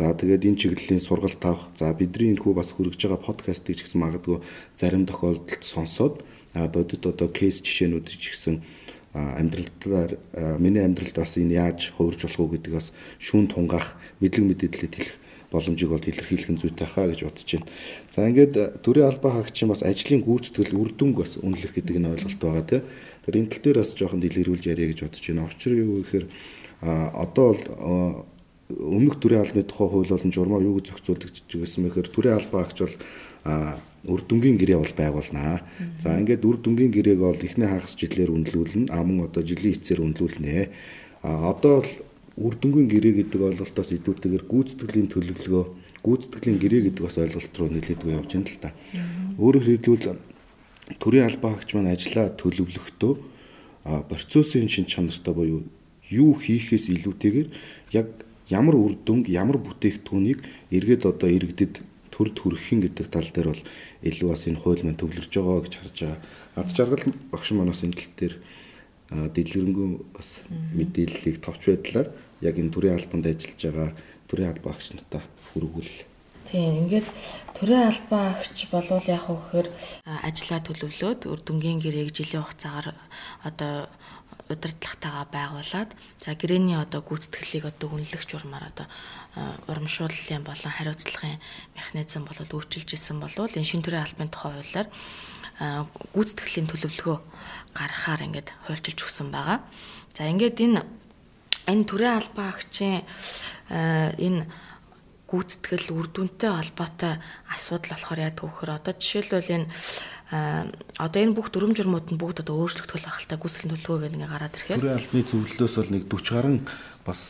За 0.00 0.16
тэгээд 0.16 0.48
энэ 0.48 0.56
чиглэлийн 0.56 1.04
сургалт 1.04 1.44
авах. 1.44 1.68
За 1.76 1.92
бидний 1.92 2.32
энэ 2.32 2.40
хүү 2.40 2.56
бас 2.56 2.72
хүргэж 2.72 3.04
байгаа 3.04 3.20
подкастыг 3.20 3.76
ч 3.76 3.84
гэсэн 3.84 4.00
магадгүй 4.00 4.40
зарим 4.72 5.04
тохиолдолд 5.04 5.60
сонсоод 5.60 6.24
бодит 6.56 7.04
одоо 7.04 7.28
кейс 7.28 7.60
жишээнүүд 7.60 8.08
ч 8.08 8.32
гэсэн 8.32 8.64
амьдралдаар 9.12 10.16
миний 10.56 10.80
амьдралд 10.80 11.16
бас 11.20 11.36
энэ 11.36 11.60
яаж 11.60 11.92
хувирж 12.00 12.24
болох 12.24 12.40
уу 12.40 12.52
гэдэг 12.56 12.72
бас 12.72 12.96
шүүн 13.20 13.52
тунгаах 13.52 13.92
мэдлэг 14.24 14.44
мэдээлэлд 14.48 14.94
хэлэх 14.96 15.19
боломжийг 15.50 15.90
бол 15.90 16.02
илэрхийлэх 16.02 16.50
нь 16.54 16.60
зүйтэй 16.62 16.86
хаа 16.86 17.10
гэж 17.10 17.20
бодож 17.26 17.48
байна. 17.50 17.66
За 18.10 18.26
ингээд 18.26 18.54
э, 18.56 18.64
төрийн 18.82 19.10
албаа 19.10 19.42
хаагчийн 19.42 19.70
бас 19.70 19.82
ажлын 19.82 20.22
гүйцэтгэл 20.22 20.78
үр 20.78 20.90
дүнг 20.94 21.16
бас 21.18 21.36
үнэлэх 21.42 21.74
гэдэг 21.74 21.96
нь 21.98 22.10
ойлголт 22.10 22.40
байгаа 22.40 22.64
тийм. 22.66 22.82
Тэр 23.26 23.34
энэ 23.38 23.50
тал 23.50 23.62
дээр 23.66 23.78
бас 23.82 23.90
жоохон 23.98 24.22
дэлгэрүүлж 24.22 24.64
яриа 24.70 24.88
гэж 24.94 24.98
бодож 25.02 25.24
байна. 25.26 25.50
Учир 25.50 25.72
юу 25.74 26.00
гэхээр 26.00 26.26
одоо 26.80 27.46
бол 27.50 27.64
өмнөх 28.70 29.18
төрийн 29.18 29.42
албаны 29.42 29.66
тухай 29.66 29.88
хууль 29.90 30.12
болон 30.14 30.30
журмаар 30.30 30.62
юу 30.62 30.78
гэж 30.78 30.94
зохицуулдаг 30.94 31.30
гэсэн 31.34 31.82
мэхээр 31.84 32.08
төрийн 32.08 32.38
албаа 32.38 32.62
хаагч 32.62 32.78
бол 32.86 32.96
үр 34.06 34.20
дүнгийн 34.24 34.56
гэрээ 34.56 34.78
бол 34.80 34.94
байгуулнаа. 34.96 35.60
За 36.00 36.16
ингээд 36.16 36.46
үр 36.46 36.56
дүнгийн 36.62 36.92
гэрээг 36.94 37.20
бол 37.20 37.36
эхний 37.36 37.68
хагас 37.68 37.98
жилээр 37.98 38.32
үнэлүүлнэ. 38.32 38.88
А 38.88 39.04
мөн 39.04 39.28
одоо 39.28 39.42
жилийн 39.44 39.76
эцээр 39.76 40.00
үнэлүүлнэ. 40.00 40.68
А 41.20 41.52
одоо 41.52 41.84
бол 41.84 41.92
үр 42.36 42.54
дүнгийн 42.54 42.88
гэрээ 42.90 43.14
гэдэг 43.26 43.40
ойлголтоос 43.40 43.90
идүүтэйгээр 43.96 44.44
гүйцэтгэлийн 44.46 45.08
төлөвлөгөө, 45.10 45.64
гүйцэтгэлийн 46.04 46.58
гэрээ 46.62 46.82
гэдэг 46.90 47.02
бас 47.02 47.16
ойлголт 47.18 47.54
руу 47.58 47.68
нэлээдгүй 47.74 48.12
явж 48.14 48.30
байна 48.34 48.50
л 48.50 48.62
та. 48.62 48.70
Өөрөөр 49.40 49.66
хэлбэл 49.66 50.18
төрийн 50.98 51.26
албан 51.26 51.52
хаагч 51.54 51.70
маань 51.74 51.92
ажиллаа 51.94 52.28
төлөвлөхдөө 52.34 53.12
процессын 54.10 54.68
шин 54.68 54.86
чанартай 54.86 55.34
буюу 55.34 55.62
юу 56.10 56.34
хийхээс 56.34 56.90
илүүтэйгээр 56.90 57.48
яг 57.94 58.08
ямар 58.50 58.74
үр 58.74 58.98
дүнг, 58.98 59.30
ямар 59.30 59.58
бүтээгдэхүүнийг 59.62 60.42
эргээд 60.74 61.06
одоо 61.06 61.30
иргэдэд 61.30 61.80
төрд 62.10 62.36
хүргэх 62.42 62.90
гэдэг 62.90 63.06
тал 63.08 63.30
дээр 63.30 63.54
бол 63.54 63.62
илүү 64.02 64.28
бас 64.28 64.44
энэ 64.50 64.60
хууль 64.60 64.82
маань 64.82 64.98
төвлөрж 64.98 65.30
байгаа 65.30 65.62
гэж 65.64 65.74
харж 65.78 65.98
байгаа. 66.02 66.18
Ад 66.58 66.68
жаргал 66.74 67.14
багш 67.30 67.48
манаас 67.54 67.86
энэ 67.86 67.96
тал 67.96 68.12
дээр 68.18 68.34
дэлгэрэнгүй 69.10 69.88
бас 70.14 70.40
мэдээллийг 70.48 71.42
товч 71.42 71.62
байдлаар 71.66 72.08
яг 72.40 72.54
энэ 72.54 72.70
төрийн 72.70 72.96
албанд 72.96 73.26
ажиллаж 73.26 73.60
байгаа 73.60 73.90
төрийн 74.30 74.50
албан 74.54 74.72
агч 74.74 74.86
нартаа 74.94 75.22
хүргүүл. 75.50 75.94
Тийм 76.46 76.86
ингээд 76.86 77.08
төрийн 77.58 77.90
албан 77.90 78.38
агч 78.38 78.58
болвол 78.70 79.06
яг 79.10 79.26
хөөхөр 79.26 79.66
ажиллаа 80.06 80.60
төлөвлөөд 80.62 81.20
үр 81.26 81.40
дүнгийн 81.42 81.82
гэрээг 81.82 82.14
жилийн 82.14 82.46
хугацаагаар 82.46 82.94
одоо 83.42 83.90
удирдлагатайгаа 84.50 85.26
байгуулад 85.30 85.90
за 86.18 86.34
гэрээний 86.34 86.74
одоо 86.74 87.02
гүйцэтгэлийг 87.06 87.70
одоо 87.70 87.94
үнэлэх 87.94 88.26
журмаар 88.26 88.70
одоо 88.70 88.86
урамшууллын 89.70 90.42
болон 90.42 90.72
хариуцлагын 90.74 91.38
механизм 91.78 92.26
бол 92.26 92.38
өөрчилж 92.42 92.90
исэн 92.94 93.22
болвол 93.22 93.54
энэ 93.54 93.70
шин 93.70 93.82
төрийн 93.82 94.02
албаны 94.02 94.30
тухай 94.34 94.50
хуулиар 94.58 94.88
гүйцэтгэлийн 95.60 96.66
төлөвлөгөө 96.72 97.18
гаргахаар 97.74 98.20
ингээд 98.26 98.48
хуульчилж 98.66 99.00
өгсөн 99.06 99.28
байгаа. 99.30 99.60
За 100.16 100.26
ингээд 100.26 100.58
энэ 100.60 100.82
энэ 101.70 101.84
төрийн 101.86 102.18
албан 102.18 102.50
агчийн 102.50 103.06
энэ 103.70 104.46
гүйцэтгэл 105.30 105.94
үр 105.94 106.06
дүнтэй 106.10 106.50
холбоотой 106.50 107.22
асуудал 107.46 107.94
болохоор 107.94 108.20
яа 108.26 108.34
гэвэл 108.34 108.74
одоо 108.74 108.94
жишээлбэл 108.98 109.54
энэ 109.54 109.66
одоо 110.98 111.20
энэ 111.22 111.36
бүх 111.38 111.54
дүрм 111.54 111.74
журмууд 111.78 112.10
нь 112.10 112.18
бүгд 112.18 112.42
одоо 112.42 112.66
өөрчлөгдөх 112.66 113.26
та 113.30 113.38
гүйцэтгэлийн 113.38 113.78
төлөвлөгөө 113.78 114.10
гэнгээ 114.10 114.30
гараад 114.30 114.54
ирэхээр 114.58 114.78
төрийн 114.82 114.98
албаны 114.98 115.26
зөвлөлөөс 115.30 115.74
бол 115.78 115.90
нэг 115.94 116.02
40 116.10 116.34
гаруй 116.34 116.56
бас 117.06 117.20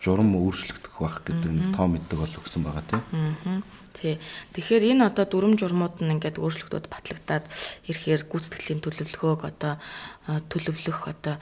журам 0.00 0.32
өөрчлөгдөх 0.36 0.94
байх 0.96 1.16
гэдэг 1.24 1.52
нэг 1.52 1.68
тоо 1.76 1.86
мэддэг 1.92 2.16
бол 2.16 2.38
өгсөн 2.40 2.64
байгаа 2.64 2.84
тийм. 2.88 3.64
Тий. 4.00 4.16
Тэгэхээр 4.56 4.96
энэ 4.96 5.12
одоо 5.12 5.28
дүрм 5.28 5.60
журмууд 5.60 6.00
нь 6.00 6.16
ингээд 6.16 6.40
өөрчлөгдөд 6.40 6.88
батлагдаад 6.88 7.44
ирэхээр 7.84 8.24
гүйцэтгэлийн 8.32 8.80
төлөвлөгөөг 8.80 9.42
одоо 9.44 9.76
төлөвлөх 10.48 11.04
одоо 11.04 11.36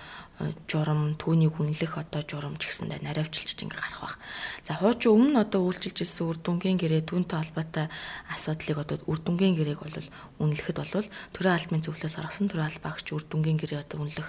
журам 0.70 1.14
түүнийг 1.18 1.54
үнэлэх 1.58 1.98
одоо 1.98 2.22
журам 2.22 2.58
ч 2.58 2.70
гэсэндээ 2.70 3.02
наривчилж 3.02 3.58
ингээ 3.62 3.78
гарах 3.78 4.02
байх. 4.02 4.16
За 4.62 4.78
хуучин 4.78 5.14
өмнө 5.14 5.42
одоо 5.42 5.66
үйлчилж 5.66 5.98
ирсэн 6.02 6.30
үр 6.30 6.38
дүнгийн 6.38 6.78
гэрээ 6.78 7.02
түүнтэй 7.06 7.38
холбоотой 7.42 7.86
асуудлыг 8.30 8.78
одоо 8.78 8.96
үр 9.10 9.18
дүнгийн 9.18 9.58
гэрээг 9.58 9.80
бол 9.82 10.08
үнэлэхэд 10.42 10.78
бол 10.78 11.10
төрийн 11.34 11.56
албаны 11.58 11.82
зөвлөөс 11.82 12.14
гаргасан 12.18 12.46
төрийн 12.50 12.70
албаагч 12.70 13.06
үр 13.10 13.24
дүнгийн 13.26 13.58
гэрээ 13.58 13.82
одоо 13.82 13.98
үнэлэх 14.02 14.28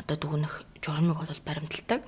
одоо 0.00 0.16
дүгнэх 0.20 0.52
журамыг 0.84 1.16
бол 1.16 1.44
баримталдаг. 1.48 2.00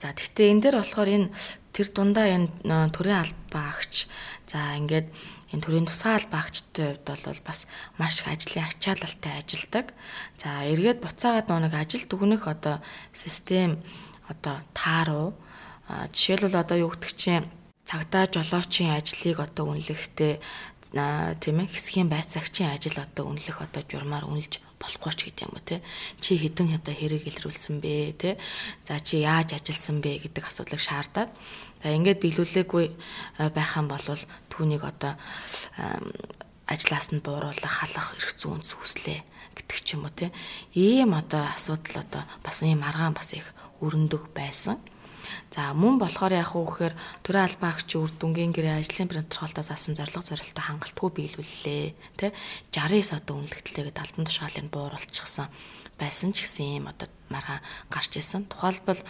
За 0.00 0.16
тэгвэл 0.16 0.50
энэ 0.56 0.62
дээр 0.64 0.76
болохоор 0.80 1.10
энэ 1.12 1.28
тэр 1.72 1.88
дундаа 1.88 2.26
энэ 2.28 2.92
төрийн 2.92 3.24
албаагч 3.24 4.06
за 4.46 4.76
ингээд 4.76 5.08
энэ 5.52 5.62
төрийн 5.64 5.88
тусгай 5.88 6.16
албаагчтай 6.20 6.96
хувьд 7.00 7.08
бол 7.24 7.40
бас 7.44 7.68
маш 8.00 8.20
их 8.20 8.28
ажлын 8.28 8.68
ачаалалтай 8.68 9.34
ажилдаг. 9.40 9.86
За 10.40 10.64
эргээд 10.68 11.04
буцаагаад 11.04 11.48
нэг 11.48 11.74
ажил 11.76 12.04
дүгнэх 12.08 12.48
одоо 12.48 12.80
систем 13.12 13.80
одоо 14.28 14.64
тааруу 14.72 15.36
жишээлбэл 16.12 16.60
одоо 16.60 16.76
юу 16.88 16.90
гэдэг 16.92 17.12
чинь 17.16 17.46
цагдаа 17.84 18.24
жолоочийн 18.32 18.96
ажлыг 18.96 19.38
одоо 19.40 19.76
үнэлэхдээ 19.76 20.34
тийм 21.42 21.56
ээ 21.60 21.68
хэсгийн 21.68 22.08
байцаагчийн 22.08 22.72
ажил 22.72 22.96
одоо 22.96 23.28
үнэлэх 23.28 23.58
одоо 23.60 23.82
журмаар 23.84 24.24
үнэлж 24.24 24.62
болохгүй 24.82 25.12
ч 25.14 25.20
гэдэг 25.30 25.46
юм 25.46 25.54
уу 25.54 25.62
те? 25.62 25.78
Чи 26.18 26.34
хэдэн 26.34 26.74
одоо 26.74 26.90
хэрэг 26.90 27.22
илрүүлсэн 27.30 27.78
бэ 27.78 28.18
те? 28.18 28.30
За 28.82 28.98
чи 28.98 29.22
яаж 29.22 29.54
ажилласан 29.54 30.02
бэ 30.02 30.26
гэдэг 30.26 30.42
асуудлыг 30.42 30.82
шаардаад. 30.82 31.30
За 31.82 31.94
ингээд 31.94 32.18
биелүүлээгүй 32.18 32.86
байх 33.54 33.72
юм 33.78 33.86
бол 33.86 34.02
түүнийг 34.50 34.82
одоо 34.82 35.14
ажлаас 36.66 37.14
нь 37.14 37.22
бууруулах 37.22 37.74
халах 37.78 38.18
эрх 38.18 38.34
зүйн 38.34 38.66
зүслээ 38.66 39.22
гэдэг 39.54 39.78
ч 39.78 39.94
юм 39.94 40.04
уу 40.06 40.12
те? 40.12 40.34
Ийм 40.74 41.14
одоо 41.14 41.46
асуудал 41.54 42.02
одоо 42.02 42.22
бас 42.42 42.58
ийм 42.66 42.82
аргаан 42.82 43.14
бас 43.14 43.30
их 43.38 43.46
өрөндөг 43.78 44.34
байсан 44.34 44.82
За 45.54 45.74
мөн 45.76 46.00
болохоор 46.00 46.32
яг 46.32 46.52
уу 46.56 46.66
гэхээр 46.66 46.94
төрийн 47.22 47.46
албаагч 47.48 47.88
үр 47.98 48.10
дүнгийн 48.16 48.52
гэрээ 48.56 48.80
ажлын 48.80 49.10
принтерхолтоо 49.10 49.64
заасан 49.64 49.94
зорилго 49.94 50.24
зорилттой 50.24 50.64
хангалтгүй 50.64 51.10
биелүүллээ. 51.12 51.86
Тэ 52.18 52.32
69 52.74 53.16
одоо 53.18 53.34
үнэлэгдлээгээд 53.42 53.98
албан 54.02 54.24
тушаалыг 54.26 54.66
бууруулчихсан 54.72 55.48
байсан 56.00 56.32
ч 56.34 56.42
гэсэн 56.42 56.82
юм 56.82 56.86
одоо 56.90 57.08
маргаан 57.30 57.62
гарч 57.92 58.18
исэн. 58.18 58.48
Тухайлбал 58.50 59.00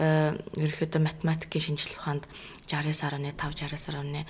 э, 0.00 0.32
ерөөхдөө 0.56 1.00
математикийн 1.04 1.76
шинжилгээ 1.76 2.00
ухаанд 2.00 2.24
69.5 2.70 3.34
69.6 3.34 4.24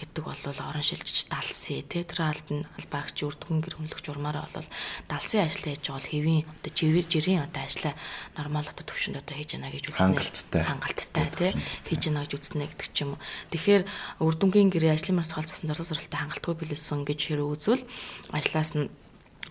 гэдэг 0.00 0.24
бол 0.24 0.60
орон 0.62 0.86
шилжиж 0.86 1.26
70 1.26 1.52
с 1.52 1.66
тий 1.84 2.02
тэр 2.06 2.30
албаагч 2.30 3.26
үрдгэн 3.26 3.58
гэр 3.58 3.74
хүнлэх 3.76 4.00
журмаараа 4.00 4.46
бол 4.54 4.68
70 5.10 5.42
ажил 5.42 5.66
хийж 5.66 5.82
байгаа 5.82 5.98
бол 5.98 6.12
хэвийн 6.14 6.46
одоо 6.46 6.72
жирийн 7.10 7.42
одоо 7.42 7.62
ажлаа 7.66 7.94
нормал 8.38 8.70
одоо 8.70 8.84
төвшөнд 8.86 9.18
одоо 9.18 9.34
хийж 9.34 9.58
яана 9.58 9.74
гэж 9.74 9.84
үзнэ 9.90 10.14
хангалттай. 10.14 10.62
Хангалттай 10.62 11.26
тий 11.34 11.52
хийж 11.90 12.02
яана 12.06 12.22
гэж 12.22 12.32
үзнэ 12.38 12.66
гэдэг 12.70 12.88
ч 12.94 12.98
юм 13.02 13.18
уу. 13.18 13.22
Тэгэхээр 13.50 13.82
үрдүнгийн 14.22 14.70
гэрээ 14.70 14.94
ажлын 14.94 15.18
мартгаал 15.18 15.50
засан 15.50 15.66
зорилго 15.66 15.90
зорилттой 15.90 16.18
хангалтгүй 16.22 16.54
билүүлсэн 16.54 17.02
гэж 17.02 17.20
хэрэг 17.34 17.50
үзвэл 17.50 17.84
ажлаас 18.30 18.72
нь 18.78 18.86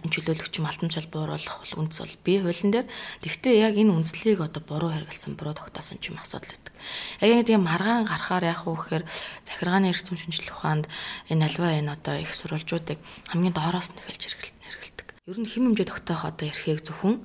чөлөөлөгч 0.01 0.53
юм 0.57 0.65
алтан 0.65 0.89
цал 0.89 1.05
бууруулах 1.05 1.61
бол 1.61 1.85
үндэс 1.85 1.99
бол 2.01 2.15
бие 2.25 2.41
хуулийн 2.41 2.71
дээр 2.73 2.87
тэгвэл 3.21 3.53
яг 3.53 3.75
энэ 3.77 3.93
үндслийг 3.93 4.41
одоо 4.41 4.61
буруу 4.65 4.89
хэрэгэлсэн 4.89 5.37
буруу 5.37 5.53
тогтоосон 5.53 6.01
ч 6.01 6.09
юм 6.09 6.17
асуудал 6.17 6.49
байдаг. 6.49 6.73
Яг 7.21 7.29
ингэ 7.29 7.49
тийм 7.53 7.61
маргаан 7.61 8.09
гарахаар 8.09 8.49
яах 8.49 8.65
вэ 8.65 8.73
гэхээр 8.73 9.03
захиргааны 9.45 9.93
эрх 9.93 10.01
зүйн 10.01 10.17
шинжилгээ 10.17 10.57
ухаанд 10.57 10.85
энэ 11.29 11.45
альва 11.45 11.69
энэ 11.69 11.93
одоо 11.93 12.15
их 12.17 12.33
сурвалжуудыг 12.33 12.97
хамгийн 13.29 13.53
доороос 13.53 13.93
нь 13.93 13.99
эхэлж 14.01 14.23
хэрэгэлдэг. 14.41 15.07
Ер 15.29 15.37
нь 15.37 15.45
хэм 15.45 15.63
хэмжээ 15.69 15.87
тогтоох 15.93 16.25
одоо 16.25 16.45
эрхийг 16.49 16.81
зөвхөн 16.81 17.21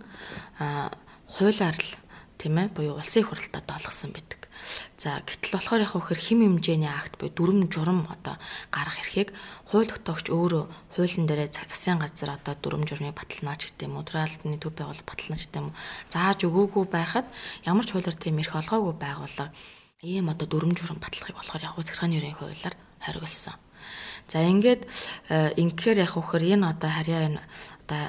хуулиар 0.61 1.77
л 1.81 1.91
тийм 2.37 2.61
ээ 2.61 2.69
буюу 2.77 3.01
улсын 3.01 3.25
их 3.25 3.33
хурлаар 3.33 3.65
доолгосон 3.65 4.13
байдаг. 4.13 4.36
За 4.99 5.23
гэтэл 5.23 5.57
болохоор 5.57 5.85
яг 5.85 5.93
хөхөр 5.95 6.19
хим 6.19 6.41
хэмжээний 6.43 6.91
акт 6.91 7.21
буюу 7.21 7.33
дүрм 7.33 7.69
журам 7.71 8.09
одоо 8.11 8.41
гарах 8.75 8.99
эрхийг 9.03 9.31
хууль 9.71 9.87
тогтоогч 9.87 10.33
өөрөө 10.33 10.65
хуулийн 10.97 11.27
дээрээ 11.29 11.53
засгийн 11.53 12.01
газар 12.01 12.35
одоо 12.39 12.55
дүрм 12.59 12.89
журмыг 12.89 13.15
баталнаач 13.15 13.71
гэдэг 13.71 13.87
юм 13.87 13.99
уу 14.01 14.09
тралбны 14.09 14.59
төв 14.59 14.73
байгуул 14.75 15.03
баталнаач 15.07 15.43
гэдэг 15.47 15.61
юм 15.61 15.71
уу 15.71 15.79
зааж 16.11 16.39
өгөөгүй 16.49 16.85
байхад 16.91 17.27
ямар 17.69 17.85
ч 17.87 17.95
хуулиар 17.95 18.17
тийм 18.17 18.41
эрх 18.43 18.55
олгоогүй 18.57 18.95
байгууллага 18.99 19.55
ийм 20.03 20.29
одоо 20.31 20.47
дүрм 20.49 20.77
журам 20.77 20.99
баталгыг 21.01 21.37
болохоор 21.37 21.63
яг 21.63 21.75
захиргааны 21.77 22.19
ерөнхий 22.21 22.41
хуулиар 22.41 22.75
хориглосон. 23.01 23.57
За 24.29 24.43
ингээд 24.43 24.83
э, 25.31 25.55
ингээр 25.57 26.03
яг 26.03 26.19
хөхөр 26.19 26.43
энэ 26.43 26.67
одоо 26.75 26.91
харьяа 26.91 27.31
энэ 27.31 27.41
одоо 27.87 28.03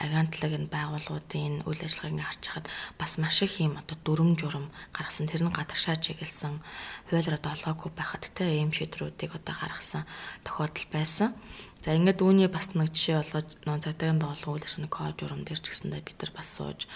агентлаг 0.00 0.52
энэ 0.56 0.72
байгууллагуудын 0.72 1.68
үйл 1.68 1.80
ажиллагааг 1.84 2.24
харж 2.24 2.42
хахад 2.48 2.66
бас 2.96 3.12
маш 3.20 3.42
их 3.44 3.60
юм 3.60 3.76
одоо 3.76 3.96
дүрм 4.00 4.38
журам 4.40 4.72
гаргасан 4.96 5.28
тэр 5.28 5.44
нь 5.44 5.52
гадагшаа 5.52 6.00
чиглэсэн 6.00 6.64
хуулиар 7.10 7.36
одоо 7.36 7.52
олгоогүй 7.52 7.90
байхад 7.92 8.24
те 8.32 8.44
ийм 8.56 8.72
шийдрүүдийг 8.72 9.36
одоо 9.36 9.54
гаргасан 9.58 10.08
тохиолдол 10.44 10.88
байсан. 10.88 11.36
За 11.82 11.98
ингээд 11.98 12.22
үүний 12.22 12.46
бас 12.46 12.78
нэг 12.78 12.94
жишээ 12.94 13.18
болгож 13.18 13.58
нөө 13.66 13.82
цагтаагийн 13.82 14.22
байгууллага 14.22 14.54
үйл 14.54 14.66
ажиллагааны 14.70 14.94
код 14.94 15.18
журам 15.18 15.42
дээр 15.42 15.58
ч 15.58 15.66
гэсэндээ 15.66 16.06
бид 16.06 16.18
нар 16.22 16.30
бас 16.30 16.48
сууж 16.54 16.86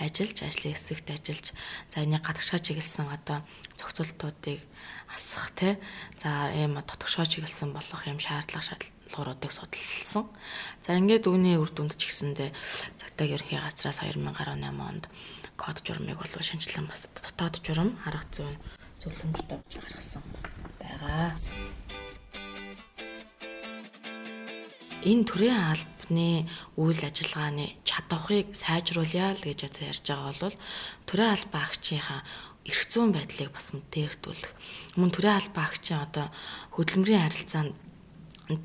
ажиллаж 0.00 0.38
ажлын 0.40 0.72
хэсэгт 0.72 1.08
ажиллаж 1.12 1.46
за 1.92 1.96
энийг 2.00 2.24
гадагшаа 2.24 2.56
чиглэсэн 2.64 3.12
одоо 3.12 3.44
зохицуултуудыг 3.76 4.64
асах 5.12 5.52
те 5.52 5.76
за 6.24 6.48
ийм 6.56 6.72
дотгошоо 6.72 7.28
чиглэсэн 7.28 7.76
болох 7.76 8.00
юм 8.08 8.16
шаардлага 8.16 8.64
шаардлагуудыг 8.64 9.52
судалсан. 9.52 10.24
За 10.80 10.96
ингээд 10.96 11.28
үүний 11.28 11.60
үр 11.60 11.68
дүнд 11.68 12.00
ч 12.00 12.08
гэсэндээ 12.08 12.48
цагтаа 12.96 13.26
ерхий 13.28 13.60
газраас 13.60 14.00
2018 14.00 14.24
онд 14.72 15.04
код 15.60 15.84
журмыг 15.84 16.16
бол 16.16 16.32
шинжилэн 16.32 16.88
бас 16.88 17.12
дотоод 17.12 17.60
журам 17.60 17.92
арга 18.08 18.24
зүйн 18.32 18.56
зөвлөмжтэй 19.04 19.60
болж 19.60 19.74
гаргасан 19.76 20.24
байгаа. 20.80 21.36
Энэ 25.00 25.24
төрийн 25.24 25.56
албаны 25.56 26.44
үйл 26.76 27.00
ажиллагааны 27.00 27.72
чадварыг 27.88 28.52
сайжруулъя 28.52 29.32
л 29.32 29.40
гэж 29.48 29.72
одоо 29.72 29.84
ярьж 29.88 30.04
байгаа 30.04 30.34
бол 30.36 30.56
төрийн 31.08 31.32
албан 31.32 31.62
агчийнхаа 31.64 32.20
эрх 32.68 32.82
зүйн 32.84 33.08
байдлыг 33.16 33.48
бас 33.48 33.72
мэдээлэгдүүлэх. 33.72 34.52
Мөн 35.00 35.10
төрийн 35.16 35.40
албан 35.40 35.64
агчийн 35.64 36.04
одоо 36.04 36.26
хөдөлмөрийн 36.76 37.24
харилцаанд 37.24 37.72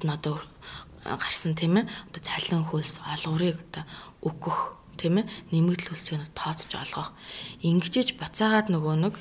нь 0.04 0.12
одоо 0.12 0.44
гарсан 1.08 1.56
тийм 1.56 1.80
ээ. 1.80 1.88
Одоо 2.12 2.20
цалин 2.28 2.68
хөлс 2.68 3.00
олгорыг 3.00 3.56
одоо 3.72 3.84
өгөх 4.28 4.60
тийм 5.00 5.24
ээ 5.24 5.30
нэмэгдэл 5.56 5.96
үлсгийг 5.96 6.36
тооцож 6.36 6.76
олгох. 6.84 7.16
Ингэжж 7.64 8.20
буцаагаад 8.20 8.68
нөгөө 8.76 8.96
нэг 9.08 9.16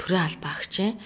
төрийн 0.00 0.24
албаагчийн 0.32 0.96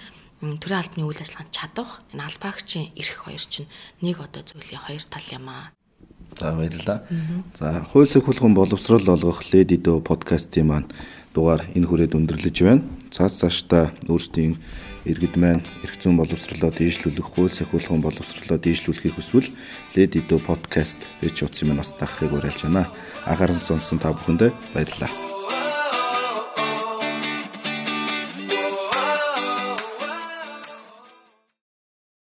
төрийн 0.41 0.81
албаны 0.81 1.05
үйл 1.05 1.21
ажиллагаанд 1.21 1.53
чадах 1.53 2.01
энэ 2.13 2.25
албаагчийн 2.25 2.91
эрх 2.97 3.17
хоёр 3.25 3.43
чинь 3.45 3.69
нэг 4.01 4.17
одоо 4.17 4.41
зүйлийн 4.41 4.81
хоёр 4.81 5.03
тал 5.05 5.27
юм 5.29 5.49
аа. 5.49 5.69
За 6.39 6.55
баярлалаа. 6.55 7.03
За 7.59 7.85
хууль 7.91 8.07
сахилгын 8.09 8.53
боловсрол 8.53 9.05
олгох 9.09 9.43
Lady 9.53 9.77
Do 9.77 10.01
подкастын 10.01 10.67
маань 10.67 10.89
дугаар 11.33 11.61
энэ 11.75 11.87
хүрээд 11.87 12.17
өндөрлөж 12.17 12.57
байна. 12.63 12.83
Цаас 13.11 13.37
цаашдаа 13.39 13.91
өөрсдийн 14.07 14.57
иргэд 15.05 15.35
маань 15.37 15.63
эрх 15.83 15.95
зүйн 15.99 16.17
боловсролоо 16.17 16.71
дээшлүүлэх, 16.71 17.27
хууль 17.27 17.51
сахилгын 17.51 18.01
боловсролоо 18.01 18.57
дээшлүүлэхийг 18.57 19.15
хүсвэл 19.15 19.53
Lady 19.95 20.23
Do 20.25 20.39
подкаст 20.39 20.99
гэж 21.21 21.45
утсан 21.45 21.69
маань 21.69 21.83
бас 21.83 21.93
дагахыг 21.99 22.33
уриалж 22.33 22.63
байна. 22.63 22.89
Анхааран 23.27 23.59
сонсон 23.59 23.99
та 23.99 24.15
бүхэндээ 24.15 24.51
баярлалаа. 24.73 25.30